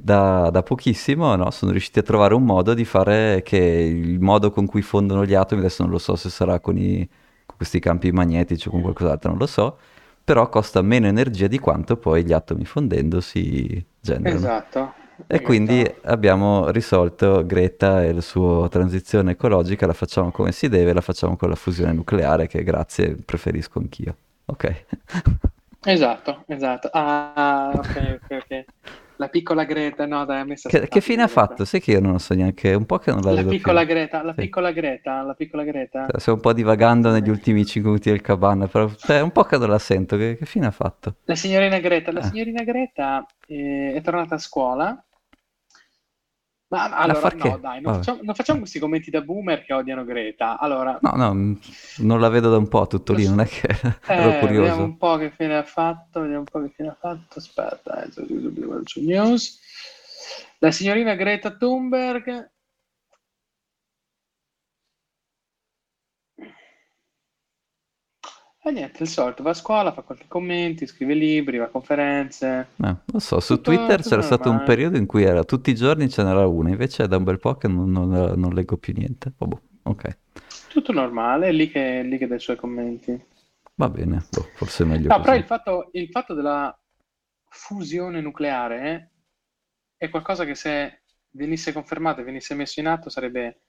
da, 0.00 0.50
da 0.50 0.62
pochissimo, 0.62 1.34
no, 1.36 1.50
sono 1.50 1.72
riusciti 1.72 1.98
a 1.98 2.02
trovare 2.02 2.34
un 2.34 2.44
modo 2.44 2.74
di 2.74 2.84
fare 2.84 3.42
che 3.42 3.56
il 3.56 4.20
modo 4.20 4.50
con 4.50 4.66
cui 4.66 4.82
fondono 4.82 5.24
gli 5.24 5.34
atomi, 5.34 5.60
adesso 5.60 5.82
non 5.82 5.90
lo 5.92 5.98
so 5.98 6.16
se 6.16 6.30
sarà 6.30 6.60
con, 6.60 6.76
i- 6.76 7.08
con 7.46 7.56
questi 7.56 7.80
campi 7.80 8.12
magnetici 8.12 8.68
o 8.68 8.70
con 8.70 8.82
qualcos'altro, 8.82 9.30
non 9.30 9.38
lo 9.38 9.46
so, 9.46 9.78
però 10.22 10.48
costa 10.48 10.82
meno 10.82 11.06
energia 11.06 11.46
di 11.48 11.58
quanto 11.58 11.96
poi 11.96 12.24
gli 12.24 12.32
atomi 12.32 12.64
fondendosi 12.64 13.84
generano. 14.00 14.52
Esatto. 14.52 14.94
E 15.26 15.40
quindi 15.42 15.82
Esatto. 15.82 16.00
abbiamo 16.02 16.70
risolto 16.70 17.44
Greta 17.46 18.04
e 18.04 18.12
la 18.12 18.20
sua 18.20 18.68
transizione 18.68 19.32
ecologica, 19.32 19.86
la 19.86 19.92
facciamo 19.92 20.30
come 20.32 20.52
si 20.52 20.68
deve, 20.68 20.92
la 20.92 21.00
facciamo 21.00 21.36
con 21.36 21.48
la 21.48 21.54
fusione 21.54 21.92
nucleare, 21.92 22.46
che 22.48 22.64
grazie 22.64 23.14
preferisco 23.16 23.78
anch'io. 23.78 24.16
Ok. 24.46 24.84
Esatto, 25.84 26.44
esatto. 26.48 26.88
Ah, 26.92 27.74
ok, 27.78 28.20
ok, 28.22 28.38
ok. 28.42 28.66
La 29.20 29.28
piccola 29.28 29.64
Greta, 29.64 30.06
no, 30.06 30.24
dai, 30.24 30.40
a 30.40 30.44
me 30.44 30.54
Che, 30.54 30.88
che 30.88 31.00
fine 31.02 31.20
ha 31.22 31.26
fatto? 31.28 31.66
Sai 31.66 31.78
che 31.80 31.90
io 31.90 32.00
non 32.00 32.12
lo 32.12 32.18
so 32.18 32.32
neanche, 32.32 32.72
un 32.72 32.86
po' 32.86 32.96
che 32.96 33.10
non 33.10 33.20
la 33.20 33.32
La 33.32 33.36
vedo 33.36 33.50
piccola 33.50 33.80
più. 33.84 33.88
Greta, 33.90 34.22
la 34.22 34.32
Sì. 34.32 34.40
piccola 34.40 34.72
Greta, 34.72 35.22
la 35.22 35.34
piccola 35.34 35.62
Greta. 35.62 36.06
Cioè, 36.08 36.18
Stiamo 36.20 36.38
un 36.38 36.44
po' 36.44 36.54
divagando 36.54 37.10
negli 37.10 37.28
ultimi 37.28 37.66
5 37.66 37.90
minuti 37.90 38.08
del 38.10 38.22
cabana, 38.22 38.66
però 38.66 38.88
cioè, 38.96 39.20
un 39.20 39.30
po' 39.30 39.42
che 39.44 39.58
non 39.58 39.68
la 39.68 39.78
sento. 39.78 40.16
Che, 40.16 40.38
che 40.38 40.46
fine 40.46 40.64
ha 40.66 40.70
fatto? 40.70 41.16
La 41.24 41.34
signorina 41.34 41.78
Greta, 41.80 42.12
la 42.12 42.20
Ah. 42.20 42.22
signorina 42.22 42.62
Greta 42.62 43.26
eh, 43.46 43.92
è 43.94 44.00
tornata 44.00 44.36
a 44.36 44.38
scuola. 44.38 45.04
Ma 46.70 46.88
allora, 46.96 47.32
no, 47.34 47.58
dai, 47.58 47.80
non 47.80 47.94
facciamo, 47.94 48.20
non 48.22 48.34
facciamo 48.34 48.58
questi 48.60 48.78
commenti 48.78 49.10
da 49.10 49.22
boomer 49.22 49.64
che 49.64 49.72
odiano 49.72 50.04
Greta. 50.04 50.56
Allora, 50.56 50.98
No, 51.02 51.10
no, 51.16 51.58
non 51.98 52.20
la 52.20 52.28
vedo 52.28 52.48
da 52.48 52.58
un 52.58 52.68
po', 52.68 52.86
tutto 52.86 53.12
lì, 53.12 53.26
non 53.26 53.40
è 53.40 53.46
che 53.46 53.66
ero 54.06 54.28
eh, 54.28 54.32
vediamo 54.32 54.38
curioso. 54.46 54.82
un 54.84 54.96
po' 54.96 55.16
che 55.16 55.32
fine 55.36 55.56
ha 55.56 55.64
fatto, 55.64 56.20
vediamo 56.20 56.40
un 56.42 56.44
po' 56.50 56.60
che 56.62 56.72
fine 56.76 56.88
ha 56.90 56.96
fatto. 56.98 57.38
Aspetta, 57.40 58.04
eh, 58.04 58.08
news. 59.00 59.58
La 60.60 60.70
signorina 60.70 61.14
Greta 61.14 61.50
Thunberg 61.56 62.50
E 68.62 68.70
niente, 68.72 69.02
il 69.02 69.08
solito, 69.08 69.42
va 69.42 69.50
a 69.50 69.54
scuola, 69.54 69.90
fa 69.92 70.02
qualche 70.02 70.26
commenti, 70.28 70.86
scrive 70.86 71.14
libri, 71.14 71.56
va 71.56 71.64
a 71.64 71.68
conferenze. 71.68 72.68
Eh, 72.76 72.94
non 73.04 73.20
so, 73.20 73.40
su 73.40 73.54
Tutto- 73.56 73.70
Twitter 73.70 73.96
tutto 73.96 74.08
c'era 74.10 74.20
stato 74.22 74.50
un 74.50 74.56
normale. 74.56 74.66
periodo 74.74 74.96
in 74.98 75.06
cui 75.06 75.22
era 75.22 75.44
tutti 75.44 75.70
i 75.70 75.74
giorni 75.74 76.10
ce 76.10 76.22
n'era 76.22 76.46
una, 76.46 76.68
invece 76.68 77.04
è 77.04 77.08
da 77.08 77.16
un 77.16 77.24
bel 77.24 77.38
po' 77.38 77.54
che 77.56 77.68
non, 77.68 77.90
non- 77.90 78.34
non 78.38 78.52
leggo 78.52 78.76
più 78.76 78.92
niente. 78.94 79.32
Vabbè, 79.38 79.56
ok, 79.84 80.18
Tutto 80.68 80.92
normale, 80.92 81.48
è 81.48 81.52
lì 81.52 81.70
che, 81.70 82.00
è 82.00 82.02
lì 82.02 82.18
che 82.18 82.26
dà 82.26 82.34
i 82.34 82.40
suoi 82.40 82.56
commenti. 82.56 83.18
va 83.76 83.88
bene, 83.88 84.26
boh, 84.30 84.46
forse 84.54 84.82
è 84.84 84.86
meglio 84.86 85.08
No, 85.08 85.16
però 85.20 85.30
così. 85.30 85.38
il 85.38 85.44
fatto, 85.46 85.88
il 85.92 86.08
fatto 86.10 86.34
della 86.34 86.78
fusione 87.48 88.20
nucleare 88.20 89.10
è 89.96 90.10
qualcosa 90.10 90.44
che 90.44 90.54
se 90.54 91.00
venisse 91.30 91.72
confermato 91.72 92.20
e 92.20 92.24
venisse 92.24 92.54
messo 92.54 92.78
in 92.80 92.88
atto 92.88 93.08
sarebbe 93.08 93.60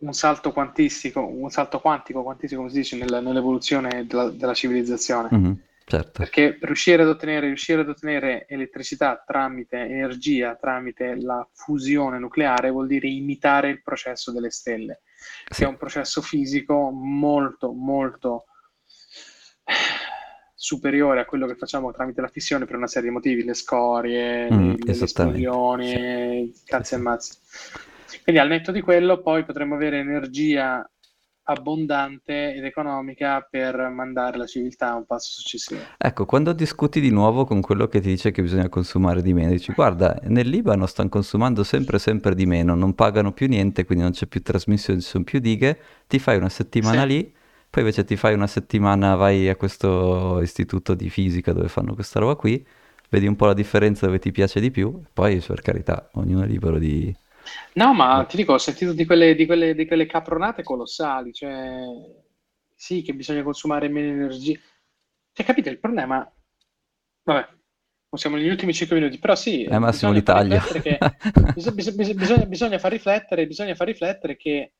un- 0.00 0.12
salto 0.12 0.52
quantistico, 0.52 1.24
un 1.26 1.50
salto 1.50 1.80
quantico, 1.80 2.22
quantistico 2.22 2.60
come 2.62 2.72
si 2.72 2.78
dice, 2.80 2.96
nella- 2.96 3.20
nell'evoluzione 3.20 4.06
della, 4.06 4.28
della 4.30 4.54
civilizzazione. 4.54 5.28
Mhm, 5.30 5.60
certo, 5.84 6.18
Perché 6.18 6.58
riuscire 6.62 7.02
ad 7.02 7.08
ottenere, 7.08 7.46
riuscire 7.46 7.82
ad 7.82 7.88
ottenere 7.88 8.46
elettricità 8.48 9.22
tramite 9.24 9.76
energia, 9.78 10.56
tramite 10.56 11.14
la 11.20 11.46
fusione 11.52 12.18
nucleare, 12.18 12.70
vuol 12.70 12.88
dire 12.88 13.08
imitare 13.08 13.70
il 13.70 13.82
processo 13.82 14.32
delle 14.32 14.50
stelle, 14.50 15.02
che 15.46 15.54
sì, 15.54 15.62
è 15.64 15.66
un 15.66 15.76
processo 15.76 16.20
fisico 16.20 16.90
molto, 16.90 17.72
molto 17.72 18.44
superiore 20.54 21.20
a 21.20 21.24
quello 21.24 21.46
che 21.46 21.54
facciamo 21.54 21.92
tramite 21.92 22.20
la 22.20 22.28
fissione 22.28 22.64
per 22.64 22.76
una 22.76 22.86
serie 22.88 23.08
di 23.08 23.14
motivi, 23.14 23.44
le 23.44 23.54
scorie, 23.54 24.50
Mm, 24.50 24.74
le, 24.74 24.94
le 24.94 25.04
esplosioni, 25.04 26.52
sì, 26.54 26.62
cazzi 26.64 26.94
e 26.94 26.98
mazzi. 26.98 27.32
Quindi 28.22 28.40
al 28.40 28.48
netto 28.48 28.72
di 28.72 28.80
quello 28.80 29.20
poi 29.22 29.44
potremmo 29.44 29.74
avere 29.74 29.98
energia 29.98 30.88
abbondante 31.44 32.54
ed 32.54 32.64
economica 32.64 33.40
per 33.48 33.76
mandare 33.88 34.36
la 34.36 34.46
civiltà 34.46 34.90
a 34.90 34.96
un 34.96 35.06
passo 35.06 35.40
successivo. 35.40 35.90
Ecco, 36.00 36.26
quando 36.26 36.52
discuti 36.52 37.00
di 37.00 37.10
nuovo 37.10 37.44
con 37.44 37.60
quello 37.60 37.88
che 37.88 38.00
ti 38.00 38.08
dice 38.08 38.30
che 38.30 38.42
bisogna 38.42 38.68
consumare 38.68 39.20
di 39.22 39.32
meno, 39.32 39.50
dici 39.50 39.72
guarda, 39.72 40.18
nel 40.24 40.48
Libano 40.48 40.86
stanno 40.86 41.08
consumando 41.08 41.64
sempre 41.64 41.98
sempre 41.98 42.34
di 42.34 42.46
meno, 42.46 42.74
non 42.74 42.94
pagano 42.94 43.32
più 43.32 43.48
niente, 43.48 43.84
quindi 43.84 44.04
non 44.04 44.12
c'è 44.12 44.26
più 44.26 44.42
trasmissione, 44.42 45.00
ci 45.00 45.08
sono 45.08 45.24
più 45.24 45.40
dighe, 45.40 45.78
ti 46.06 46.18
fai 46.18 46.36
una 46.36 46.48
settimana 46.48 47.02
Sì. 47.02 47.06
lì, 47.06 47.24
poi 47.70 47.82
invece 47.82 48.04
ti 48.04 48.16
fai 48.16 48.34
una 48.34 48.46
settimana, 48.46 49.14
vai 49.16 49.48
a 49.48 49.56
questo 49.56 50.40
istituto 50.40 50.94
di 50.94 51.10
fisica 51.10 51.52
dove 51.52 51.68
fanno 51.68 51.94
questa 51.94 52.20
roba 52.20 52.36
qui, 52.36 52.64
vedi 53.08 53.26
un 53.26 53.36
po' 53.36 53.46
la 53.46 53.54
differenza 53.54 54.06
dove 54.06 54.18
ti 54.20 54.30
piace 54.32 54.60
di 54.60 54.70
più, 54.70 55.02
poi 55.12 55.40
per 55.40 55.62
carità, 55.62 56.08
ognuno 56.14 56.42
è 56.44 56.46
libero 56.46 56.78
di... 56.78 57.14
No, 57.74 57.94
ma 57.94 58.24
ti 58.28 58.36
dico, 58.36 58.54
ho 58.54 58.58
sentito 58.58 58.92
di 58.92 59.04
quelle, 59.04 59.34
di 59.34 59.46
quelle, 59.46 59.74
di 59.74 59.86
quelle 59.86 60.06
capronate 60.06 60.62
colossali, 60.62 61.32
cioè 61.32 61.82
sì, 62.74 63.02
che 63.02 63.14
bisogna 63.14 63.42
consumare 63.42 63.88
meno 63.88 64.12
energia. 64.12 64.58
Cioè, 65.32 65.46
capite, 65.46 65.70
il 65.70 65.78
problema... 65.78 66.30
Vabbè, 67.24 67.48
siamo 68.12 68.36
negli 68.36 68.48
ultimi 68.48 68.72
5 68.72 68.98
minuti, 68.98 69.18
però 69.18 69.34
sì, 69.34 69.64
Eh, 69.64 69.78
Massimo 69.78 70.12
l'Italia. 70.12 70.60
che... 70.60 70.98
bis- 71.54 71.70
bis- 71.72 71.94
bis- 71.94 72.14
bisogna, 72.14 72.46
bisogna 72.46 72.78
far 72.78 72.90
riflettere, 72.92 73.46
bisogna 73.46 73.74
far 73.74 73.86
riflettere 73.86 74.36
che 74.36 74.72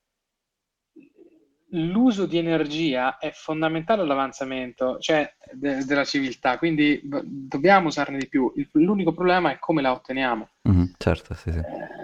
l'uso 1.72 2.24
di 2.26 2.38
energia 2.38 3.18
è 3.18 3.30
fondamentale 3.32 4.02
all'avanzamento, 4.02 4.98
cioè, 4.98 5.30
de- 5.52 5.84
della 5.84 6.04
civiltà, 6.04 6.56
quindi 6.56 7.00
b- 7.02 7.20
dobbiamo 7.24 7.88
usarne 7.88 8.16
di 8.18 8.28
più. 8.28 8.50
Il- 8.56 8.68
l'unico 8.72 9.12
problema 9.12 9.50
è 9.50 9.58
come 9.58 9.82
la 9.82 9.92
otteniamo. 9.92 10.48
Mhm, 10.62 10.94
certo, 10.96 11.34
sì, 11.34 11.52
sì. 11.52 11.58
Eh, 11.58 11.97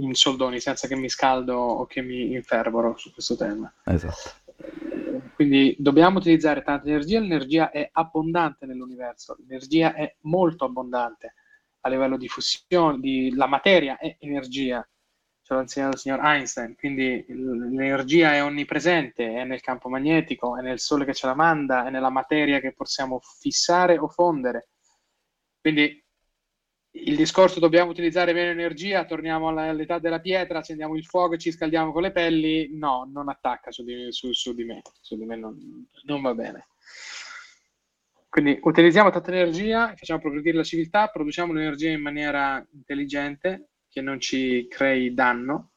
in 0.00 0.14
soldoni 0.14 0.60
senza 0.60 0.86
che 0.88 0.96
mi 0.96 1.08
scaldo 1.08 1.54
o 1.56 1.86
che 1.86 2.02
mi 2.02 2.32
infervoro 2.32 2.96
su 2.96 3.12
questo 3.12 3.36
tema. 3.36 3.72
Esatto. 3.84 4.44
Quindi 5.34 5.76
dobbiamo 5.78 6.18
utilizzare 6.18 6.62
tanta 6.62 6.88
energia, 6.88 7.20
l'energia 7.20 7.70
è 7.70 7.88
abbondante 7.92 8.64
nell'universo, 8.64 9.36
l'energia 9.38 9.92
è 9.92 10.16
molto 10.22 10.64
abbondante 10.64 11.34
a 11.80 11.88
livello 11.88 12.16
di 12.16 12.26
fusione, 12.26 12.98
di, 12.98 13.34
la 13.34 13.46
materia 13.46 13.98
è 13.98 14.16
energia, 14.18 14.86
ce 15.42 15.54
l'ha 15.54 15.60
insegnato 15.60 15.94
il 15.94 16.00
signor 16.00 16.20
Einstein, 16.24 16.74
quindi 16.74 17.24
l'energia 17.28 18.32
è 18.32 18.42
onnipresente, 18.42 19.34
è 19.34 19.44
nel 19.44 19.60
campo 19.60 19.88
magnetico, 19.88 20.56
è 20.56 20.62
nel 20.62 20.80
sole 20.80 21.04
che 21.04 21.14
ce 21.14 21.26
la 21.26 21.34
manda, 21.34 21.86
è 21.86 21.90
nella 21.90 22.10
materia 22.10 22.58
che 22.58 22.72
possiamo 22.72 23.20
fissare 23.20 23.98
o 23.98 24.08
fondere. 24.08 24.70
Quindi 25.60 26.02
il 27.04 27.16
discorso 27.16 27.60
dobbiamo 27.60 27.90
utilizzare 27.90 28.32
meno 28.32 28.50
energia, 28.50 29.04
torniamo 29.04 29.48
all'età 29.48 29.98
della 29.98 30.20
pietra, 30.20 30.58
accendiamo 30.58 30.96
il 30.96 31.04
fuoco 31.04 31.34
e 31.34 31.38
ci 31.38 31.52
scaldiamo 31.52 31.92
con 31.92 32.02
le 32.02 32.12
pelli, 32.12 32.76
no, 32.76 33.08
non 33.12 33.28
attacca 33.28 33.70
su 33.70 33.84
di, 33.84 34.06
su- 34.10 34.32
su 34.32 34.54
di 34.54 34.64
me, 34.64 34.82
su 35.00 35.16
di 35.16 35.24
me 35.24 35.36
non, 35.36 35.56
non 36.04 36.22
va 36.22 36.34
bene. 36.34 36.68
Quindi 38.28 38.58
utilizziamo 38.60 39.10
tanta 39.10 39.30
energia, 39.30 39.94
facciamo 39.96 40.20
progredire 40.20 40.56
la 40.56 40.62
civiltà, 40.62 41.08
produciamo 41.08 41.52
l'energia 41.52 41.90
in 41.90 42.02
maniera 42.02 42.64
intelligente 42.72 43.70
che 43.88 44.00
non 44.02 44.20
ci 44.20 44.66
crei 44.68 45.14
danno 45.14 45.72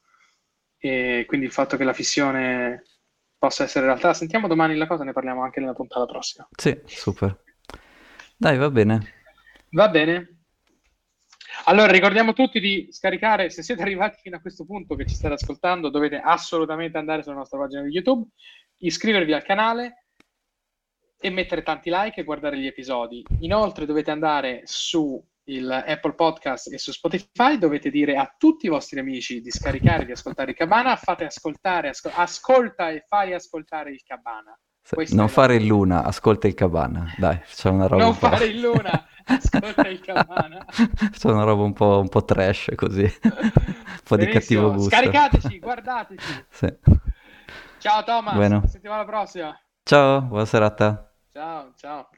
e 0.78 1.24
quindi 1.28 1.46
il 1.46 1.54
fatto 1.54 1.78
che 1.78 1.84
la 1.86 1.94
fissione 1.94 2.84
possa 3.38 3.64
essere 3.64 3.86
realtà. 3.86 4.14
Sentiamo 4.14 4.48
domani 4.48 4.76
la 4.76 4.88
cosa, 4.88 5.04
ne 5.06 5.14
parliamo 5.14 5.42
anche 5.42 5.62
nella 5.62 5.74
puntata 5.74 6.06
prossima. 6.06 6.48
Sì, 6.58 6.78
super. 6.86 7.44
Dai, 8.36 8.58
va 8.58 8.70
bene. 8.70 9.14
Va 9.72 9.88
bene. 9.88 10.39
Allora, 11.66 11.92
ricordiamo 11.92 12.34
tutti 12.34 12.60
di 12.60 12.88
scaricare, 12.90 13.50
se 13.50 13.64
siete 13.64 13.82
arrivati 13.82 14.20
fino 14.22 14.38
a 14.38 14.42
questo 14.42 14.66
punto 14.66 14.96
che 14.96 15.06
ci 15.06 15.16
state 15.16 15.36
ascoltando, 15.36 15.90
dovete 15.90 16.18
assolutamente 16.18 16.98
andare 16.98 17.22
sulla 17.22 17.36
nostra 17.36 17.60
pagina 17.60 17.82
di 17.82 17.92
YouTube, 17.92 18.28
iscrivervi 18.78 19.34
al 19.34 19.44
canale 19.44 20.06
e 21.20 21.30
mettere 21.30 21.62
tanti 21.62 21.90
like 21.92 22.22
e 22.22 22.24
guardare 22.24 22.58
gli 22.58 22.66
episodi. 22.66 23.24
Inoltre 23.42 23.86
dovete 23.86 24.10
andare 24.10 24.62
su 24.64 25.22
Apple 25.46 26.14
Podcast 26.14 26.72
e 26.72 26.78
su 26.78 26.92
Spotify 26.92 27.58
dovete 27.58 27.90
dire 27.90 28.16
a 28.16 28.34
tutti 28.38 28.68
i 28.68 28.70
vostri 28.70 29.00
amici 29.00 29.42
di 29.42 29.52
scaricare, 29.52 30.06
di 30.06 30.12
ascoltare 30.12 30.52
il 30.52 30.58
Cabana, 30.58 30.96
fate 30.96 31.26
ascoltare, 31.26 31.90
ascol- 31.90 32.14
ascolta 32.16 32.90
e 32.90 33.04
fai 33.08 33.34
ascoltare 33.34 33.92
il 33.92 34.02
Cabana. 34.04 34.58
Questa 34.96 35.16
non 35.16 35.28
fare 35.28 35.56
il 35.56 35.66
Luna, 35.66 36.04
ascolta 36.04 36.48
il 36.48 36.54
Cabana, 36.54 37.14
dai, 37.18 37.40
facciamo 37.44 37.76
una 37.76 37.88
roba 37.88 38.04
Non 38.04 38.14
fare 38.14 38.46
il 38.46 38.60
Luna, 38.60 39.06
ascolta 39.26 39.88
il 39.88 40.00
Cabana. 40.00 40.66
facciamo 40.68 41.36
una 41.36 41.44
roba 41.44 41.64
un 41.64 41.74
po', 41.74 42.00
un 42.00 42.10
po 42.10 42.24
trash 42.24 42.72
così, 42.76 43.04
un 43.04 43.52
po' 44.04 44.18
di 44.18 44.28
cattivo 44.28 44.72
gusto. 44.74 44.90
Scaricateci, 44.90 45.60
guardateci. 45.60 46.46
Sì. 46.50 46.78
Ciao 47.78 48.04
Thomas, 48.04 48.36
bueno. 48.36 48.64
settimana 48.68 49.06
prossima. 49.06 49.58
Ciao, 49.84 50.22
buona 50.22 50.46
serata. 50.46 51.14
Ciao, 51.32 51.72
ciao. 51.78 52.10